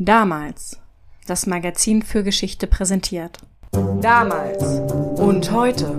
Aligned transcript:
Damals. 0.00 0.80
Das 1.26 1.48
Magazin 1.48 2.02
für 2.02 2.22
Geschichte 2.22 2.68
präsentiert. 2.68 3.38
Damals 4.00 4.62
und 5.18 5.50
heute. 5.50 5.98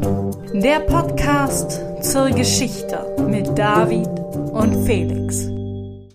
Der 0.53 0.79
Podcast 0.79 1.81
zur 2.01 2.29
Geschichte 2.29 3.13
mit 3.27 3.57
David 3.57 4.07
und 4.53 4.85
Felix. 4.85 5.49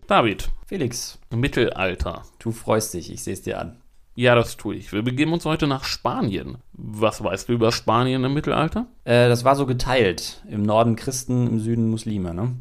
David, 0.06 0.48
Felix, 0.66 1.18
Mittelalter. 1.28 2.22
du 2.38 2.52
freust 2.52 2.94
dich, 2.94 3.12
ich 3.12 3.22
sehe 3.22 3.34
es 3.34 3.42
dir 3.42 3.60
an. 3.60 3.77
Ja, 4.14 4.35
das 4.35 4.57
tue 4.57 4.77
ich. 4.77 4.91
Wir 4.91 5.03
begeben 5.03 5.35
uns 5.35 5.45
heute 5.45 5.66
nach 5.66 5.85
Spanien. 5.85 6.57
Was 6.73 7.23
weißt 7.23 7.51
du 7.51 7.53
über 7.53 7.71
Spanien 7.71 8.25
im 8.25 8.32
Mittelalter? 8.32 8.87
Äh, 9.05 9.29
das 9.29 9.45
war 9.45 9.57
so 9.57 9.66
geteilt. 9.66 10.43
Im 10.48 10.62
Norden 10.62 10.96
Christen, 10.96 11.46
im 11.48 11.61
Süden 11.61 11.91
Muslime, 11.91 12.32
ne? 12.32 12.57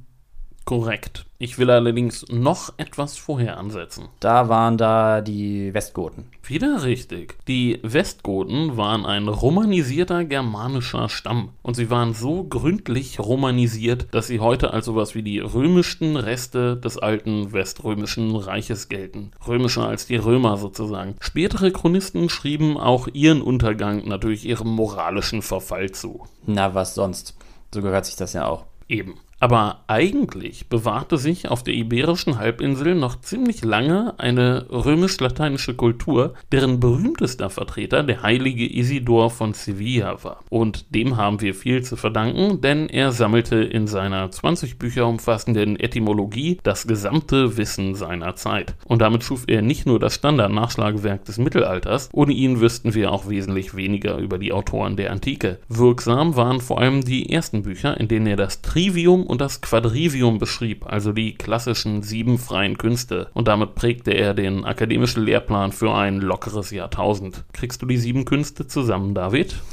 Korrekt. 0.66 1.26
Ich 1.40 1.60
will 1.60 1.70
allerdings 1.70 2.26
noch 2.30 2.74
etwas 2.78 3.18
vorher 3.18 3.58
ansetzen. 3.58 4.08
Da 4.22 4.48
waren 4.48 4.78
da 4.78 5.20
die 5.20 5.74
Westgoten. 5.74 6.28
Wieder 6.42 6.84
richtig. 6.84 7.36
Die 7.50 7.80
Westgoten 7.84 8.78
waren 8.78 9.06
ein 9.06 9.28
romanisierter 9.28 10.24
germanischer 10.24 11.10
Stamm. 11.10 11.50
Und 11.62 11.74
sie 11.74 11.90
waren 11.90 12.14
so 12.14 12.46
gründlich 12.46 13.20
romanisiert, 13.20 14.08
dass 14.12 14.28
sie 14.28 14.40
heute 14.40 14.72
als 14.72 14.86
sowas 14.86 15.16
wie 15.16 15.24
die 15.24 15.40
römischsten 15.40 16.16
Reste 16.16 16.78
des 16.78 16.98
alten 16.98 17.52
weströmischen 17.52 18.34
Reiches 18.34 18.88
gelten. 18.88 19.32
Römischer 19.46 19.86
als 19.86 20.06
die 20.06 20.16
Römer 20.16 20.56
sozusagen. 20.56 21.16
Spätere 21.20 21.72
Chronisten 21.72 22.30
schrieben 22.30 22.78
auch 22.78 23.10
ihren 23.12 23.42
Untergang 23.42 24.08
natürlich 24.08 24.46
ihrem 24.46 24.70
moralischen 24.70 25.42
Verfall 25.42 25.92
zu. 25.92 26.26
Na, 26.46 26.74
was 26.74 26.96
sonst? 26.96 27.36
So 27.74 27.82
gehört 27.82 28.06
sich 28.06 28.16
das 28.16 28.32
ja 28.32 28.48
auch. 28.48 28.66
Eben. 28.88 29.16
Aber 29.44 29.84
eigentlich 29.88 30.70
bewahrte 30.70 31.18
sich 31.18 31.50
auf 31.50 31.64
der 31.64 31.74
iberischen 31.74 32.40
Halbinsel 32.40 32.96
noch 32.96 33.20
ziemlich 33.20 33.62
lange 33.62 34.18
eine 34.18 34.68
römisch-lateinische 34.70 35.74
Kultur, 35.74 36.36
deren 36.54 36.80
berühmtester 36.80 37.50
Vertreter 37.50 38.04
der 38.04 38.24
heilige 38.24 38.74
Isidor 38.74 39.30
von 39.30 39.54
Sevilla 39.54 40.24
war. 40.24 40.40
Und 40.48 40.96
dem 40.96 41.18
haben 41.18 41.42
wir 41.42 41.56
viel 41.56 41.84
zu 41.84 41.98
verdanken, 41.98 42.62
denn 42.62 42.88
er 42.88 43.12
sammelte 43.12 43.58
in 43.58 43.86
seiner 43.86 44.32
20 44.32 44.80
Bücher 44.80 45.08
umfassenden 45.08 45.78
Etymologie 45.78 46.60
das 46.64 46.88
gesamte 46.88 47.58
Wissen 47.58 47.96
seiner 47.96 48.38
Zeit. 48.38 48.76
Und 48.86 49.02
damit 49.02 49.26
schuf 49.26 49.44
er 49.48 49.62
nicht 49.62 49.86
nur 49.86 50.00
das 50.00 50.16
Standardnachschlagewerk 50.16 51.26
des 51.26 51.38
Mittelalters, 51.38 52.10
ohne 52.14 52.32
ihn 52.32 52.62
wüssten 52.62 52.94
wir 52.94 53.12
auch 53.12 53.28
wesentlich 53.28 53.76
weniger 53.76 54.20
über 54.20 54.38
die 54.38 54.54
Autoren 54.54 54.96
der 54.96 55.12
Antike. 55.12 55.60
Wirksam 55.68 56.38
waren 56.38 56.62
vor 56.62 56.80
allem 56.80 57.04
die 57.04 57.30
ersten 57.30 57.64
Bücher, 57.64 58.00
in 58.00 58.08
denen 58.08 58.28
er 58.28 58.38
das 58.38 58.62
Trivium 58.62 59.33
und 59.34 59.42
das 59.42 59.62
Quadrivium 59.62 60.38
beschrieb, 60.38 60.86
also 60.86 61.12
die 61.12 61.34
klassischen 61.34 62.04
sieben 62.04 62.38
freien 62.38 62.78
Künste. 62.78 63.32
Und 63.34 63.48
damit 63.48 63.74
prägte 63.74 64.12
er 64.12 64.36
den 64.36 64.64
akademischen 64.64 65.24
Lehrplan 65.24 65.72
für 65.72 65.92
ein 65.92 66.22
lockeres 66.22 66.70
Jahrtausend. 66.70 67.44
Kriegst 67.52 67.82
du 67.82 67.88
die 67.88 67.98
sieben 67.98 68.26
Künste 68.26 68.68
zusammen, 68.68 69.14
David? 69.16 69.56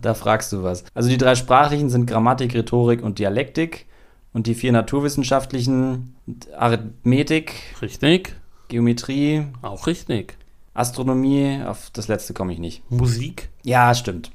Da 0.00 0.14
fragst 0.14 0.52
du 0.52 0.62
was. 0.62 0.84
Also 0.94 1.08
die 1.08 1.16
drei 1.16 1.34
sprachlichen 1.34 1.88
sind 1.88 2.06
Grammatik, 2.06 2.54
Rhetorik 2.54 3.02
und 3.02 3.18
Dialektik. 3.18 3.86
Und 4.32 4.46
die 4.46 4.54
vier 4.54 4.70
naturwissenschaftlichen 4.70 6.14
Arithmetik, 6.56 7.54
Richtig? 7.80 8.36
Geometrie, 8.68 9.46
Auch 9.62 9.86
richtig. 9.86 10.36
Astronomie, 10.74 11.62
auf 11.64 11.90
das 11.92 12.06
letzte 12.06 12.34
komme 12.34 12.52
ich 12.52 12.58
nicht. 12.58 12.88
Musik? 12.90 13.48
Ja, 13.64 13.94
stimmt. 13.94 14.30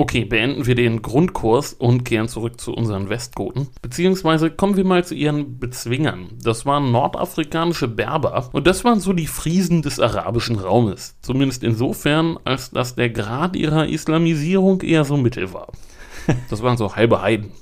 Okay, 0.00 0.24
beenden 0.24 0.64
wir 0.64 0.76
den 0.76 1.02
Grundkurs 1.02 1.72
und 1.72 2.04
kehren 2.04 2.28
zurück 2.28 2.60
zu 2.60 2.72
unseren 2.72 3.10
Westgoten. 3.10 3.66
Beziehungsweise 3.82 4.48
kommen 4.48 4.76
wir 4.76 4.84
mal 4.84 5.04
zu 5.04 5.16
ihren 5.16 5.58
Bezwingern. 5.58 6.28
Das 6.40 6.64
waren 6.64 6.92
nordafrikanische 6.92 7.88
Berber 7.88 8.48
und 8.52 8.68
das 8.68 8.84
waren 8.84 9.00
so 9.00 9.12
die 9.12 9.26
Friesen 9.26 9.82
des 9.82 9.98
arabischen 9.98 10.60
Raumes. 10.60 11.16
Zumindest 11.20 11.64
insofern, 11.64 12.38
als 12.44 12.70
dass 12.70 12.94
der 12.94 13.10
Grad 13.10 13.56
ihrer 13.56 13.88
Islamisierung 13.88 14.82
eher 14.82 15.04
so 15.04 15.16
mittel 15.16 15.52
war. 15.52 15.72
Das 16.50 16.62
waren 16.62 16.76
so 16.76 16.94
halbe 16.94 17.22
Heiden. 17.22 17.52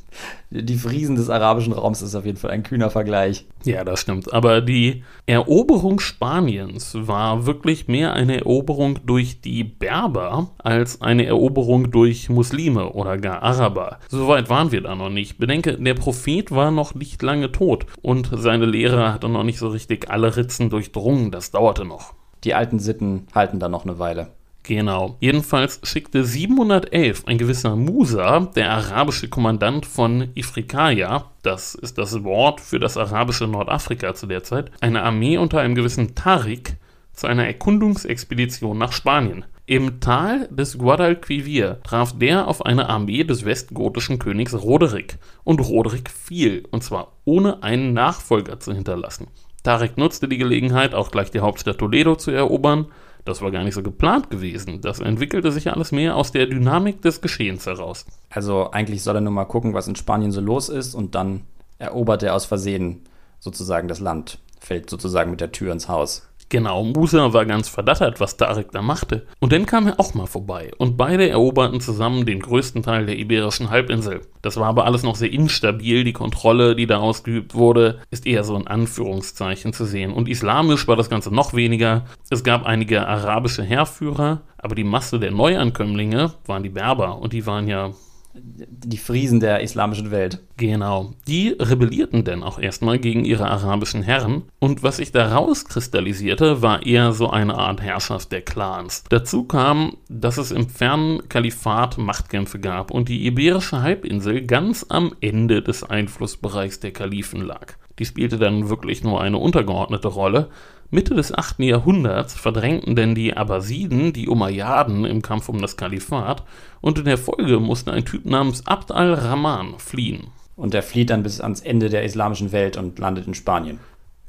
Die 0.50 0.77
Friesen 0.77 1.16
des 1.16 1.28
arabischen 1.28 1.72
Raums 1.72 2.03
ist 2.03 2.15
auf 2.15 2.25
jeden 2.25 2.38
Fall 2.38 2.50
ein 2.50 2.62
kühner 2.62 2.91
Vergleich. 2.91 3.47
Ja, 3.65 3.84
das 3.84 4.00
stimmt. 4.00 4.32
Aber 4.32 4.60
die 4.60 5.03
Eroberung 5.27 6.00
Spaniens 6.00 6.97
war 6.99 7.47
wirklich 7.47 7.88
mehr 7.88 8.12
eine 8.12 8.38
Eroberung 8.38 9.00
durch 9.04 9.41
die 9.41 9.65
Berber 9.65 10.50
als 10.59 11.03
eine 11.03 11.27
Eroberung 11.27 11.91
durch 11.91 12.28
Muslime 12.28 12.93
oder 12.93 13.19
gar 13.19 13.43
Araber. 13.43 13.99
Soweit 14.09 14.49
waren 14.49 14.72
wir 14.72 14.83
da 14.83 14.94
noch 14.94 15.10
nicht. 15.10 15.38
Bedenke, 15.38 15.78
der 15.78 15.94
Prophet 15.94 16.50
war 16.50 16.71
noch 16.71 16.94
nicht 16.94 17.22
lange 17.22 17.53
tot 17.53 17.87
und 18.03 18.31
seine 18.33 18.66
Lehre 18.66 19.12
hatte 19.12 19.28
noch 19.28 19.44
nicht 19.44 19.59
so 19.59 19.69
richtig 19.69 20.10
alle 20.10 20.37
Ritzen 20.37 20.71
durchdrungen. 20.71 21.31
Das 21.31 21.50
dauerte 21.50 21.84
noch. 21.84 22.15
Die 22.44 22.54
alten 22.54 22.78
Sitten 22.78 23.27
halten 23.34 23.59
da 23.59 23.69
noch 23.69 23.84
eine 23.84 23.98
Weile. 23.98 24.35
Genau. 24.66 25.16
Jedenfalls 25.21 25.78
schickte 25.84 26.25
711 26.25 27.22
ein 27.27 27.38
gewisser 27.38 27.77
Musa, 27.77 28.41
der 28.41 28.72
arabische 28.72 29.28
Kommandant 29.28 29.87
von 29.87 30.31
Ifrikaya, 30.34 31.31
das 31.43 31.77
ist 31.77 31.99
das 31.99 32.25
Wort 32.25 32.60
für 32.60 32.81
das 32.81 32.97
arabische 32.97 33.47
Nordafrika 33.47 34.15
zu 34.15 34.27
der 34.27 34.43
Zeit, 34.43 34.72
eine 34.81 35.04
Armee 35.04 35.38
unter 35.38 35.60
einem 35.60 35.77
gewissen 35.77 36.16
Tariq 36.16 36.75
zu 37.12 37.28
einer 37.28 37.47
Erkundungsexpedition 37.47 38.77
nach 38.77 38.91
Spanien. 38.91 39.44
Im 39.66 40.00
Tal 40.00 40.49
des 40.50 40.78
Guadalquivir 40.78 41.81
traf 41.84 42.19
der 42.19 42.48
auf 42.48 42.66
eine 42.66 42.88
Armee 42.88 43.22
des 43.22 43.44
westgotischen 43.44 44.19
Königs 44.19 44.54
Roderick. 44.54 45.19
Und 45.44 45.60
Roderick 45.60 46.10
fiel, 46.10 46.66
und 46.72 46.83
zwar 46.83 47.12
ohne 47.25 47.62
einen 47.62 47.93
Nachfolger 47.93 48.59
zu 48.59 48.72
hinterlassen. 48.72 49.28
Tariq 49.62 49.97
nutzte 49.97 50.28
die 50.28 50.38
Gelegenheit, 50.38 50.94
auch 50.94 51.12
gleich 51.12 51.31
die 51.31 51.41
Hauptstadt 51.41 51.78
Toledo 51.78 52.16
zu 52.16 52.33
erobern. 52.33 52.87
Das 53.26 53.42
war 53.42 53.50
gar 53.50 53.64
nicht 53.64 53.75
so 53.75 53.82
geplant 53.82 54.31
gewesen. 54.31 54.81
Das 54.81 55.00
entwickelte 55.00 55.50
sich 55.50 55.70
alles 55.70 55.91
mehr 55.91 56.16
aus 56.16 56.31
der 56.31 56.47
Dynamik 56.47 57.03
des 57.03 57.20
Geschehens 57.20 57.66
heraus. 57.66 58.06
Also 58.31 58.70
eigentlich 58.70 59.03
soll 59.03 59.16
er 59.16 59.20
nur 59.20 59.32
mal 59.32 59.44
gucken, 59.44 59.75
was 59.75 59.88
in 59.88 59.97
Spanien 59.97 60.31
so 60.31 60.41
los 60.41 60.69
ist 60.69 60.94
und 60.94 61.16
dann 61.16 61.42
erobert 61.78 62.22
er 62.22 62.34
aus 62.34 62.47
Versehen 62.47 63.03
sozusagen 63.41 63.88
das 63.88 63.98
Land, 63.98 64.38
fällt 64.60 64.88
sozusagen 64.88 65.32
mit 65.32 65.41
der 65.41 65.50
Tür 65.53 65.72
ins 65.72 65.88
Haus. 65.88 66.28
Genau, 66.49 66.84
Musa 66.84 67.33
war 67.33 67.45
ganz 67.45 67.69
verdattert, 67.69 68.21
was 68.21 68.37
Tarek 68.37 68.71
da 68.71 68.81
machte. 68.81 69.27
Und 69.41 69.53
dann 69.53 69.67
kam 69.67 69.89
er 69.89 69.99
auch 69.99 70.15
mal 70.15 70.27
vorbei. 70.27 70.71
Und 70.79 70.97
beide 70.97 71.29
eroberten 71.29 71.81
zusammen 71.81 72.25
den 72.25 72.41
größten 72.41 72.84
Teil 72.84 73.07
der 73.07 73.19
iberischen 73.19 73.71
Halbinsel. 73.71 74.21
Das 74.43 74.57
war 74.57 74.69
aber 74.69 74.84
alles 74.84 75.03
noch 75.03 75.17
sehr 75.17 75.33
instabil. 75.33 76.05
Die 76.05 76.12
Kontrolle, 76.12 76.77
die 76.77 76.87
da 76.87 76.99
ausgeübt 76.99 77.55
wurde, 77.55 77.99
ist 78.11 78.27
eher 78.27 78.45
so 78.45 78.57
in 78.57 78.69
Anführungszeichen 78.69 79.73
zu 79.73 79.84
sehen. 79.84 80.12
Und 80.12 80.29
islamisch 80.29 80.87
war 80.87 80.95
das 80.95 81.11
Ganze 81.11 81.34
noch 81.34 81.53
weniger. 81.53 82.05
Es 82.31 82.45
gab 82.45 82.65
einige 82.65 83.09
arabische 83.09 83.65
Heerführer, 83.65 84.43
aber 84.57 84.77
die 84.77 84.84
Masse 84.84 85.19
der 85.19 85.33
Neuankömmlinge 85.33 86.34
waren 86.47 86.63
die 86.63 86.69
Berber. 86.69 87.19
Und 87.19 87.33
die 87.33 87.45
waren 87.45 87.67
ja 87.67 87.91
Die 88.38 88.98
Friesen 88.98 89.41
der 89.41 89.60
islamischen 89.60 90.10
Welt. 90.10 90.41
Genau. 90.56 91.12
Die 91.26 91.56
rebellierten 91.58 92.24
denn 92.24 92.42
auch 92.42 92.58
erstmal 92.58 92.98
gegen 92.98 93.24
ihre 93.24 93.48
arabischen 93.48 94.02
Herren. 94.02 94.42
Und 94.58 94.82
was 94.82 94.98
sich 94.98 95.12
daraus 95.12 95.64
kristallisierte, 95.64 96.62
war 96.62 96.84
eher 96.84 97.12
so 97.12 97.30
eine 97.30 97.56
Art 97.56 97.82
Herrschaft 97.82 98.32
der 98.32 98.42
Clans. 98.42 99.04
Dazu 99.08 99.44
kam, 99.44 99.97
dass 100.08 100.38
es 100.38 100.50
im 100.50 100.69
fernen 100.69 101.28
Kalifat 101.28 101.98
Machtkämpfe 101.98 102.58
gab 102.58 102.91
und 102.91 103.08
die 103.08 103.26
iberische 103.26 103.82
Halbinsel 103.82 104.47
ganz 104.47 104.86
am 104.88 105.14
Ende 105.20 105.62
des 105.62 105.82
Einflussbereichs 105.84 106.80
der 106.80 106.92
Kalifen 106.92 107.41
lag. 107.41 107.74
Die 107.98 108.04
spielte 108.04 108.38
dann 108.38 108.68
wirklich 108.68 109.03
nur 109.03 109.20
eine 109.20 109.38
untergeordnete 109.38 110.08
Rolle. 110.08 110.48
Mitte 110.91 111.14
des 111.14 111.34
8. 111.34 111.60
Jahrhunderts 111.60 112.34
verdrängten 112.34 112.94
denn 112.94 113.14
die 113.14 113.36
Abbasiden 113.36 114.12
die 114.12 114.28
Umayyaden 114.28 115.04
im 115.04 115.20
Kampf 115.20 115.48
um 115.48 115.60
das 115.60 115.76
Kalifat 115.76 116.44
und 116.80 116.98
in 116.98 117.04
der 117.06 117.19
Folge 117.19 117.58
musste 117.58 117.92
ein 117.92 118.04
Typ 118.04 118.24
namens 118.24 118.66
Abd 118.66 118.94
al-Rahman 118.94 119.78
fliehen. 119.78 120.28
Und 120.54 120.74
er 120.74 120.82
flieht 120.82 121.10
dann 121.10 121.22
bis 121.22 121.41
ans 121.41 121.60
Ende 121.60 121.88
der 121.88 122.04
islamischen 122.04 122.52
Welt 122.52 122.76
und 122.76 122.98
landet 122.98 123.26
in 123.26 123.34
Spanien. 123.34 123.80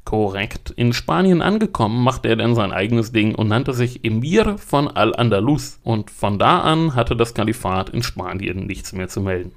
Korrekt. 0.03 0.71
In 0.71 0.93
Spanien 0.93 1.41
angekommen, 1.41 2.01
machte 2.01 2.29
er 2.29 2.37
dann 2.37 2.55
sein 2.55 2.71
eigenes 2.71 3.11
Ding 3.11 3.35
und 3.35 3.49
nannte 3.49 3.73
sich 3.73 4.03
Emir 4.05 4.57
von 4.57 4.87
Al-Andalus. 4.87 5.79
Und 5.83 6.11
von 6.11 6.39
da 6.39 6.61
an 6.61 6.95
hatte 6.95 7.15
das 7.15 7.33
Kalifat 7.33 7.89
in 7.89 8.03
Spanien 8.03 8.65
nichts 8.65 8.93
mehr 8.93 9.09
zu 9.09 9.21
melden. 9.21 9.51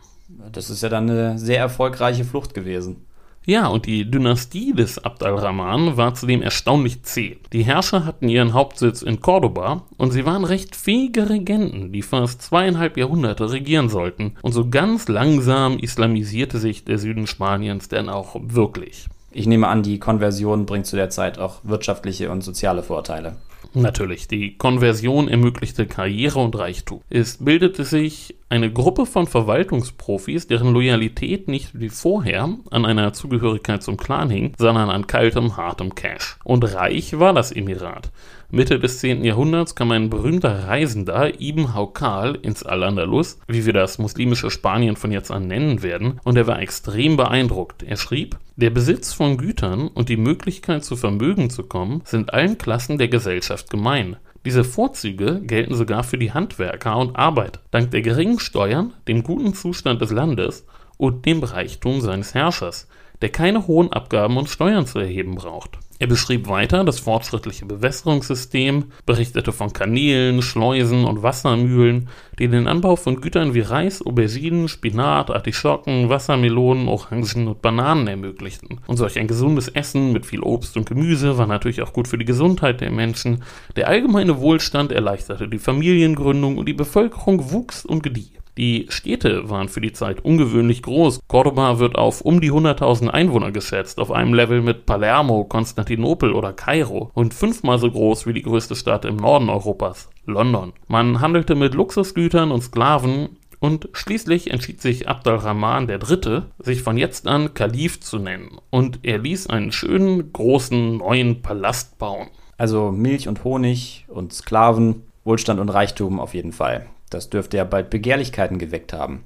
Das 0.52 0.68
ist 0.68 0.82
ja 0.82 0.88
dann 0.88 1.08
eine 1.08 1.38
sehr 1.38 1.58
erfolgreiche 1.58 2.24
Flucht 2.24 2.52
gewesen. 2.52 3.06
Ja, 3.46 3.68
und 3.68 3.86
die 3.86 4.08
Dynastie 4.08 4.74
des 4.74 4.98
Abd 4.98 5.24
al-Rahman 5.24 5.96
war 5.96 6.14
zudem 6.14 6.42
erstaunlich 6.42 7.02
zäh. 7.02 7.38
Die 7.52 7.62
Herrscher 7.62 8.04
hatten 8.04 8.28
ihren 8.28 8.52
Hauptsitz 8.52 9.00
in 9.02 9.20
Cordoba 9.20 9.82
und 9.96 10.12
sie 10.12 10.26
waren 10.26 10.44
recht 10.44 10.76
fähige 10.76 11.30
Regenten, 11.30 11.90
die 11.90 12.02
fast 12.02 12.42
zweieinhalb 12.42 12.98
Jahrhunderte 12.98 13.50
regieren 13.50 13.88
sollten. 13.88 14.34
Und 14.42 14.52
so 14.52 14.68
ganz 14.68 15.08
langsam 15.08 15.78
islamisierte 15.78 16.58
sich 16.58 16.84
der 16.84 16.98
Süden 16.98 17.26
Spaniens 17.26 17.88
denn 17.88 18.10
auch 18.10 18.36
wirklich. 18.40 19.06
Ich 19.32 19.46
nehme 19.46 19.68
an, 19.68 19.82
die 19.82 19.98
Konversion 19.98 20.66
bringt 20.66 20.86
zu 20.86 20.96
der 20.96 21.08
Zeit 21.08 21.38
auch 21.38 21.60
wirtschaftliche 21.62 22.30
und 22.30 22.42
soziale 22.42 22.82
Vorteile. 22.82 23.36
Natürlich, 23.74 24.26
die 24.26 24.56
Konversion 24.56 25.28
ermöglichte 25.28 25.86
Karriere 25.86 26.40
und 26.40 26.56
Reichtum. 26.56 27.02
Es 27.08 27.36
bildete 27.38 27.84
sich 27.84 28.34
eine 28.48 28.72
Gruppe 28.72 29.06
von 29.06 29.28
Verwaltungsprofis, 29.28 30.48
deren 30.48 30.72
Loyalität 30.72 31.46
nicht 31.46 31.78
wie 31.78 31.88
vorher 31.88 32.56
an 32.70 32.84
einer 32.84 33.12
Zugehörigkeit 33.12 33.82
zum 33.82 33.96
Clan 33.96 34.28
hing, 34.28 34.54
sondern 34.58 34.90
an 34.90 35.06
kaltem, 35.06 35.56
hartem 35.56 35.94
Cash. 35.94 36.36
Und 36.42 36.64
reich 36.74 37.18
war 37.18 37.32
das 37.32 37.52
Emirat. 37.52 38.10
Mitte 38.52 38.80
des 38.80 38.98
10. 38.98 39.22
Jahrhunderts 39.22 39.76
kam 39.76 39.92
ein 39.92 40.10
berühmter 40.10 40.66
Reisender, 40.66 41.40
Ibn 41.40 41.72
Haukal, 41.72 42.34
ins 42.34 42.64
Al-Andalus, 42.64 43.38
wie 43.46 43.64
wir 43.64 43.72
das 43.72 43.98
muslimische 43.98 44.50
Spanien 44.50 44.96
von 44.96 45.12
jetzt 45.12 45.30
an 45.30 45.46
nennen 45.46 45.84
werden, 45.84 46.18
und 46.24 46.36
er 46.36 46.48
war 46.48 46.60
extrem 46.60 47.16
beeindruckt. 47.16 47.84
Er 47.84 47.96
schrieb, 47.96 48.38
der 48.56 48.70
Besitz 48.70 49.12
von 49.12 49.36
Gütern 49.36 49.86
und 49.86 50.08
die 50.08 50.16
Möglichkeit 50.16 50.84
zu 50.84 50.96
Vermögen 50.96 51.48
zu 51.48 51.62
kommen, 51.62 52.02
sind 52.04 52.34
allen 52.34 52.58
Klassen 52.58 52.98
der 52.98 53.06
Gesellschaft 53.06 53.70
gemein. 53.70 54.16
Diese 54.44 54.64
Vorzüge 54.64 55.40
gelten 55.44 55.76
sogar 55.76 56.02
für 56.02 56.18
die 56.18 56.32
Handwerker 56.32 56.96
und 56.96 57.14
Arbeit. 57.14 57.60
Dank 57.70 57.92
der 57.92 58.02
geringen 58.02 58.40
Steuern, 58.40 58.94
dem 59.06 59.22
guten 59.22 59.54
Zustand 59.54 60.00
des 60.00 60.10
Landes 60.10 60.66
und 60.96 61.24
dem 61.24 61.44
Reichtum 61.44 62.00
seines 62.00 62.34
Herrschers, 62.34 62.88
der 63.22 63.28
keine 63.28 63.68
hohen 63.68 63.92
Abgaben 63.92 64.36
und 64.38 64.48
Steuern 64.48 64.86
zu 64.86 64.98
erheben 64.98 65.36
braucht. 65.36 65.78
Er 66.00 66.06
beschrieb 66.06 66.48
weiter 66.48 66.82
das 66.82 66.98
fortschrittliche 66.98 67.66
Bewässerungssystem, 67.66 68.84
berichtete 69.04 69.52
von 69.52 69.74
Kanälen, 69.74 70.40
Schleusen 70.40 71.04
und 71.04 71.22
Wassermühlen, 71.22 72.08
die 72.38 72.48
den 72.48 72.68
Anbau 72.68 72.96
von 72.96 73.20
Gütern 73.20 73.52
wie 73.52 73.60
Reis, 73.60 74.00
Auberginen, 74.00 74.68
Spinat, 74.68 75.30
Artischocken, 75.30 76.08
Wassermelonen, 76.08 76.88
Orangen 76.88 77.48
und 77.48 77.60
Bananen 77.60 78.06
ermöglichten. 78.06 78.80
Und 78.86 78.96
solch 78.96 79.18
ein 79.18 79.28
gesundes 79.28 79.68
Essen 79.68 80.14
mit 80.14 80.24
viel 80.24 80.40
Obst 80.40 80.78
und 80.78 80.88
Gemüse 80.88 81.36
war 81.36 81.46
natürlich 81.46 81.82
auch 81.82 81.92
gut 81.92 82.08
für 82.08 82.16
die 82.16 82.24
Gesundheit 82.24 82.80
der 82.80 82.90
Menschen. 82.90 83.44
Der 83.76 83.88
allgemeine 83.88 84.40
Wohlstand 84.40 84.92
erleichterte 84.92 85.48
die 85.48 85.58
Familiengründung 85.58 86.56
und 86.56 86.64
die 86.64 86.72
Bevölkerung 86.72 87.52
wuchs 87.52 87.84
und 87.84 88.02
gedieh. 88.02 88.30
Die 88.56 88.86
Städte 88.88 89.48
waren 89.48 89.68
für 89.68 89.80
die 89.80 89.92
Zeit 89.92 90.24
ungewöhnlich 90.24 90.82
groß. 90.82 91.20
Cordoba 91.28 91.78
wird 91.78 91.96
auf 91.96 92.20
um 92.20 92.40
die 92.40 92.52
100.000 92.52 93.08
Einwohner 93.08 93.52
geschätzt, 93.52 93.98
auf 94.00 94.10
einem 94.10 94.34
Level 94.34 94.60
mit 94.60 94.86
Palermo, 94.86 95.44
Konstantinopel 95.44 96.32
oder 96.32 96.52
Kairo 96.52 97.10
und 97.14 97.34
fünfmal 97.34 97.78
so 97.78 97.90
groß 97.90 98.26
wie 98.26 98.32
die 98.32 98.42
größte 98.42 98.76
Stadt 98.76 99.04
im 99.04 99.16
Norden 99.16 99.48
Europas, 99.48 100.10
London. 100.26 100.72
Man 100.88 101.20
handelte 101.20 101.54
mit 101.54 101.74
Luxusgütern 101.74 102.50
und 102.50 102.62
Sklaven 102.62 103.36
und 103.60 103.88
schließlich 103.92 104.50
entschied 104.50 104.80
sich 104.80 105.08
Abd 105.08 105.30
al-Rahman 105.30 105.88
III., 105.88 106.42
sich 106.58 106.82
von 106.82 106.96
jetzt 106.96 107.26
an 107.28 107.54
Kalif 107.54 108.00
zu 108.00 108.18
nennen 108.18 108.58
und 108.70 109.00
er 109.02 109.18
ließ 109.18 109.48
einen 109.48 109.70
schönen, 109.70 110.32
großen, 110.32 110.96
neuen 110.96 111.42
Palast 111.42 111.98
bauen. 111.98 112.28
Also 112.56 112.90
Milch 112.90 113.28
und 113.28 113.44
Honig 113.44 114.06
und 114.08 114.32
Sklaven, 114.32 115.04
Wohlstand 115.24 115.60
und 115.60 115.68
Reichtum 115.68 116.18
auf 116.18 116.34
jeden 116.34 116.52
Fall. 116.52 116.86
Das 117.10 117.28
dürfte 117.28 117.56
ja 117.56 117.64
bald 117.64 117.90
Begehrlichkeiten 117.90 118.58
geweckt 118.58 118.92
haben. 118.92 119.24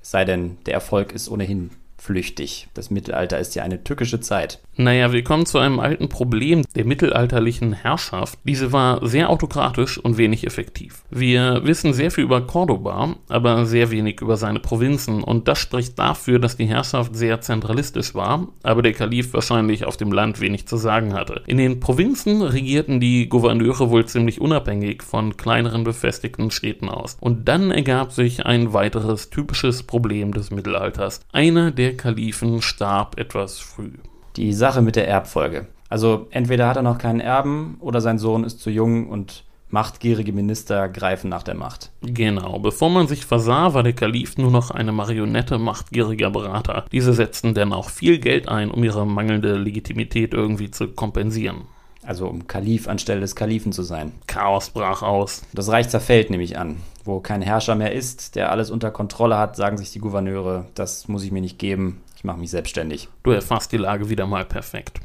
Es 0.00 0.12
sei 0.12 0.24
denn, 0.24 0.58
der 0.66 0.74
Erfolg 0.74 1.12
ist 1.12 1.28
ohnehin 1.28 1.70
flüchtig. 1.98 2.68
Das 2.74 2.90
Mittelalter 2.90 3.38
ist 3.38 3.54
ja 3.54 3.62
eine 3.62 3.82
tückische 3.82 4.20
Zeit. 4.20 4.60
Naja, 4.76 5.12
wir 5.12 5.24
kommen 5.24 5.46
zu 5.46 5.58
einem 5.58 5.80
alten 5.80 6.08
Problem 6.08 6.62
der 6.74 6.84
mittelalterlichen 6.84 7.72
Herrschaft. 7.72 8.38
Diese 8.44 8.72
war 8.72 9.06
sehr 9.06 9.30
autokratisch 9.30 9.96
und 9.98 10.18
wenig 10.18 10.46
effektiv. 10.46 11.02
Wir 11.10 11.62
wissen 11.64 11.94
sehr 11.94 12.10
viel 12.10 12.24
über 12.24 12.42
Cordoba, 12.42 13.16
aber 13.28 13.64
sehr 13.64 13.90
wenig 13.90 14.20
über 14.20 14.36
seine 14.36 14.60
Provinzen 14.60 15.22
und 15.22 15.48
das 15.48 15.58
spricht 15.58 15.98
dafür, 15.98 16.38
dass 16.38 16.56
die 16.56 16.66
Herrschaft 16.66 17.16
sehr 17.16 17.40
zentralistisch 17.40 18.14
war, 18.14 18.48
aber 18.62 18.82
der 18.82 18.92
Kalif 18.92 19.32
wahrscheinlich 19.32 19.86
auf 19.86 19.96
dem 19.96 20.12
Land 20.12 20.40
wenig 20.40 20.66
zu 20.66 20.76
sagen 20.76 21.14
hatte. 21.14 21.42
In 21.46 21.56
den 21.56 21.80
Provinzen 21.80 22.42
regierten 22.42 23.00
die 23.00 23.28
Gouverneure 23.28 23.90
wohl 23.90 24.04
ziemlich 24.04 24.40
unabhängig 24.40 25.02
von 25.02 25.36
kleineren 25.38 25.84
befestigten 25.84 26.50
Städten 26.50 26.90
aus. 26.90 27.16
Und 27.20 27.48
dann 27.48 27.70
ergab 27.70 28.12
sich 28.12 28.44
ein 28.44 28.74
weiteres 28.74 29.30
typisches 29.30 29.84
Problem 29.84 30.34
des 30.34 30.50
Mittelalters. 30.50 31.20
Einer 31.32 31.70
der 31.70 31.85
Kalifen 31.94 32.62
starb 32.62 33.18
etwas 33.18 33.58
früh 33.58 33.92
die 34.36 34.52
Sache 34.52 34.82
mit 34.82 34.96
der 34.96 35.08
Erbfolge. 35.08 35.66
Also 35.88 36.26
entweder 36.30 36.68
hat 36.68 36.76
er 36.76 36.82
noch 36.82 36.98
keinen 36.98 37.20
Erben 37.20 37.76
oder 37.80 38.00
sein 38.00 38.18
Sohn 38.18 38.44
ist 38.44 38.60
zu 38.60 38.70
jung 38.70 39.08
und 39.08 39.44
machtgierige 39.68 40.32
Minister 40.32 40.88
greifen 40.88 41.28
nach 41.28 41.42
der 41.42 41.54
Macht. 41.54 41.90
Genau, 42.02 42.58
bevor 42.58 42.88
man 42.88 43.08
sich 43.08 43.26
versah, 43.26 43.74
war 43.74 43.82
der 43.82 43.94
Kalif 43.94 44.36
nur 44.36 44.50
noch 44.50 44.70
eine 44.70 44.92
Marionette 44.92 45.58
machtgieriger 45.58 46.30
Berater. 46.30 46.84
Diese 46.92 47.12
setzten 47.12 47.54
dann 47.54 47.72
auch 47.72 47.90
viel 47.90 48.18
Geld 48.18 48.48
ein, 48.48 48.70
um 48.70 48.84
ihre 48.84 49.06
mangelnde 49.06 49.56
Legitimität 49.56 50.34
irgendwie 50.34 50.70
zu 50.70 50.88
kompensieren. 50.88 51.62
Also 52.06 52.28
um 52.28 52.46
Kalif 52.46 52.86
anstelle 52.86 53.20
des 53.20 53.34
Kalifen 53.34 53.72
zu 53.72 53.82
sein. 53.82 54.12
Chaos 54.28 54.70
brach 54.70 55.02
aus. 55.02 55.42
Das 55.52 55.68
Reich 55.68 55.88
zerfällt, 55.88 56.30
nehme 56.30 56.44
ich 56.44 56.56
an. 56.56 56.76
Wo 57.04 57.18
kein 57.18 57.42
Herrscher 57.42 57.74
mehr 57.74 57.92
ist, 57.92 58.36
der 58.36 58.52
alles 58.52 58.70
unter 58.70 58.92
Kontrolle 58.92 59.36
hat, 59.36 59.56
sagen 59.56 59.76
sich 59.76 59.90
die 59.90 59.98
Gouverneure, 59.98 60.66
das 60.74 61.08
muss 61.08 61.24
ich 61.24 61.32
mir 61.32 61.40
nicht 61.40 61.58
geben, 61.58 62.00
ich 62.16 62.22
mache 62.22 62.38
mich 62.38 62.50
selbstständig. 62.50 63.08
Du 63.24 63.32
erfasst 63.32 63.72
die 63.72 63.76
Lage 63.76 64.08
wieder 64.08 64.26
mal 64.26 64.44
perfekt. 64.44 65.00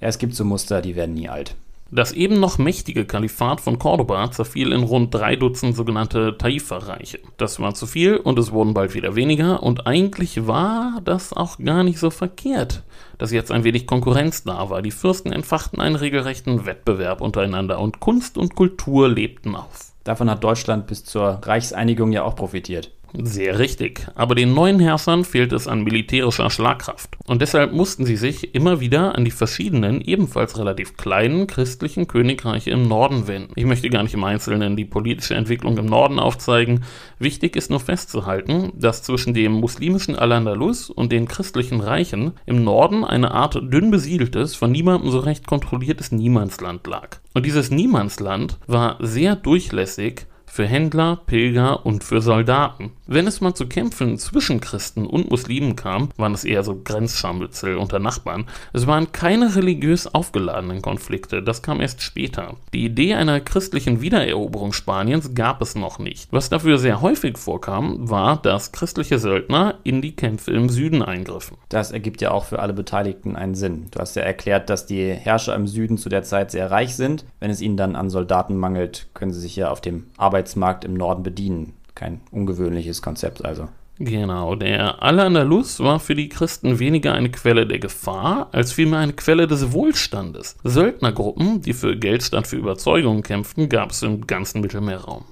Ja, 0.00 0.06
es 0.06 0.18
gibt 0.18 0.36
so 0.36 0.44
Muster, 0.44 0.80
die 0.80 0.94
werden 0.94 1.14
nie 1.14 1.28
alt. 1.28 1.56
Das 1.90 2.12
eben 2.12 2.38
noch 2.38 2.58
mächtige 2.58 3.06
Kalifat 3.06 3.62
von 3.62 3.78
Cordoba 3.78 4.30
zerfiel 4.30 4.72
in 4.72 4.82
rund 4.82 5.14
drei 5.14 5.36
Dutzend 5.36 5.74
sogenannte 5.74 6.36
Taifa-Reiche. 6.36 7.20
Das 7.38 7.60
war 7.60 7.72
zu 7.72 7.86
viel 7.86 8.16
und 8.16 8.38
es 8.38 8.52
wurden 8.52 8.74
bald 8.74 8.94
wieder 8.94 9.16
weniger 9.16 9.62
und 9.62 9.86
eigentlich 9.86 10.46
war 10.46 11.00
das 11.02 11.32
auch 11.32 11.56
gar 11.56 11.84
nicht 11.84 11.98
so 11.98 12.10
verkehrt, 12.10 12.82
dass 13.16 13.32
jetzt 13.32 13.50
ein 13.50 13.64
wenig 13.64 13.86
Konkurrenz 13.86 14.44
da 14.44 14.68
war. 14.68 14.82
Die 14.82 14.90
Fürsten 14.90 15.32
entfachten 15.32 15.80
einen 15.80 15.96
regelrechten 15.96 16.66
Wettbewerb 16.66 17.22
untereinander 17.22 17.80
und 17.80 18.00
Kunst 18.00 18.36
und 18.36 18.54
Kultur 18.54 19.08
lebten 19.08 19.56
auf. 19.56 19.92
Davon 20.04 20.30
hat 20.30 20.44
Deutschland 20.44 20.88
bis 20.88 21.04
zur 21.04 21.40
Reichseinigung 21.42 22.12
ja 22.12 22.22
auch 22.22 22.36
profitiert. 22.36 22.90
Sehr 23.14 23.58
richtig. 23.58 24.06
Aber 24.14 24.34
den 24.34 24.52
neuen 24.52 24.80
Herrschern 24.80 25.24
fehlt 25.24 25.52
es 25.52 25.66
an 25.66 25.82
militärischer 25.82 26.50
Schlagkraft. 26.50 27.16
Und 27.26 27.40
deshalb 27.40 27.72
mussten 27.72 28.04
sie 28.04 28.16
sich 28.16 28.54
immer 28.54 28.80
wieder 28.80 29.14
an 29.14 29.24
die 29.24 29.30
verschiedenen, 29.30 30.00
ebenfalls 30.00 30.58
relativ 30.58 30.96
kleinen 30.96 31.46
christlichen 31.46 32.06
Königreiche 32.06 32.70
im 32.70 32.86
Norden 32.86 33.26
wenden. 33.26 33.52
Ich 33.56 33.64
möchte 33.64 33.88
gar 33.88 34.02
nicht 34.02 34.14
im 34.14 34.24
Einzelnen 34.24 34.76
die 34.76 34.84
politische 34.84 35.34
Entwicklung 35.34 35.78
im 35.78 35.86
Norden 35.86 36.18
aufzeigen. 36.18 36.84
Wichtig 37.18 37.56
ist 37.56 37.70
nur 37.70 37.80
festzuhalten, 37.80 38.72
dass 38.76 39.02
zwischen 39.02 39.32
dem 39.32 39.52
muslimischen 39.52 40.16
Al-Andalus 40.16 40.90
und 40.90 41.10
den 41.10 41.28
christlichen 41.28 41.80
Reichen 41.80 42.32
im 42.44 42.62
Norden 42.62 43.04
eine 43.04 43.30
Art 43.30 43.54
dünn 43.54 43.90
besiedeltes, 43.90 44.54
von 44.54 44.70
niemandem 44.70 45.10
so 45.10 45.18
recht 45.18 45.46
kontrolliertes 45.46 46.12
Niemandsland 46.12 46.86
lag. 46.86 47.16
Und 47.32 47.46
dieses 47.46 47.70
Niemandsland 47.70 48.58
war 48.66 48.96
sehr 49.00 49.36
durchlässig 49.36 50.26
für 50.48 50.66
Händler, 50.66 51.20
Pilger 51.26 51.84
und 51.86 52.04
für 52.04 52.20
Soldaten. 52.20 52.92
Wenn 53.06 53.26
es 53.26 53.40
mal 53.40 53.54
zu 53.54 53.66
Kämpfen 53.66 54.18
zwischen 54.18 54.60
Christen 54.60 55.06
und 55.06 55.30
Muslimen 55.30 55.76
kam, 55.76 56.10
waren 56.16 56.34
es 56.34 56.44
eher 56.44 56.62
so 56.62 56.78
Grenzscharmützel 56.82 57.76
unter 57.76 57.98
Nachbarn. 57.98 58.46
Es 58.72 58.86
waren 58.86 59.12
keine 59.12 59.54
religiös 59.56 60.12
aufgeladenen 60.12 60.82
Konflikte, 60.82 61.42
das 61.42 61.62
kam 61.62 61.80
erst 61.80 62.02
später. 62.02 62.56
Die 62.74 62.84
Idee 62.84 63.14
einer 63.14 63.40
christlichen 63.40 64.00
Wiedereroberung 64.00 64.72
Spaniens 64.72 65.34
gab 65.34 65.62
es 65.62 65.74
noch 65.74 65.98
nicht. 65.98 66.28
Was 66.32 66.50
dafür 66.50 66.78
sehr 66.78 67.00
häufig 67.00 67.38
vorkam, 67.38 68.10
war, 68.10 68.42
dass 68.42 68.72
christliche 68.72 69.18
Söldner 69.18 69.76
in 69.84 70.02
die 70.02 70.16
Kämpfe 70.16 70.50
im 70.52 70.68
Süden 70.68 71.02
eingriffen. 71.02 71.56
Das 71.68 71.92
ergibt 71.92 72.20
ja 72.20 72.30
auch 72.30 72.44
für 72.44 72.58
alle 72.58 72.72
Beteiligten 72.72 73.36
einen 73.36 73.54
Sinn. 73.54 73.86
Du 73.90 74.00
hast 74.00 74.16
ja 74.16 74.22
erklärt, 74.22 74.70
dass 74.70 74.86
die 74.86 75.12
Herrscher 75.12 75.54
im 75.54 75.66
Süden 75.66 75.98
zu 75.98 76.08
der 76.08 76.22
Zeit 76.22 76.50
sehr 76.50 76.70
reich 76.70 76.96
sind. 76.96 77.24
Wenn 77.40 77.50
es 77.50 77.60
ihnen 77.60 77.76
dann 77.76 77.96
an 77.96 78.10
Soldaten 78.10 78.56
mangelt, 78.56 79.06
können 79.14 79.32
sie 79.32 79.40
sich 79.40 79.56
ja 79.56 79.70
auf 79.70 79.80
dem 79.80 80.04
Arbeits 80.16 80.37
Arbeitsmarkt 80.38 80.84
im 80.84 80.94
Norden 80.94 81.24
bedienen. 81.24 81.74
Kein 81.96 82.20
ungewöhnliches 82.30 83.02
Konzept 83.02 83.44
also. 83.44 83.68
Genau, 83.98 84.54
der 84.54 85.02
Al-Andalus 85.02 85.80
war 85.80 85.98
für 85.98 86.14
die 86.14 86.28
Christen 86.28 86.78
weniger 86.78 87.12
eine 87.14 87.30
Quelle 87.30 87.66
der 87.66 87.80
Gefahr, 87.80 88.48
als 88.52 88.70
vielmehr 88.70 89.00
eine 89.00 89.14
Quelle 89.14 89.48
des 89.48 89.72
Wohlstandes. 89.72 90.56
Söldnergruppen, 90.62 91.62
die 91.62 91.72
für 91.72 91.96
Geld 91.96 92.22
statt 92.22 92.46
für 92.46 92.54
Überzeugungen 92.54 93.24
kämpften, 93.24 93.68
gab 93.68 93.90
es 93.90 94.04
im 94.04 94.28
ganzen 94.28 94.60
Mittelmeerraum. 94.60 95.24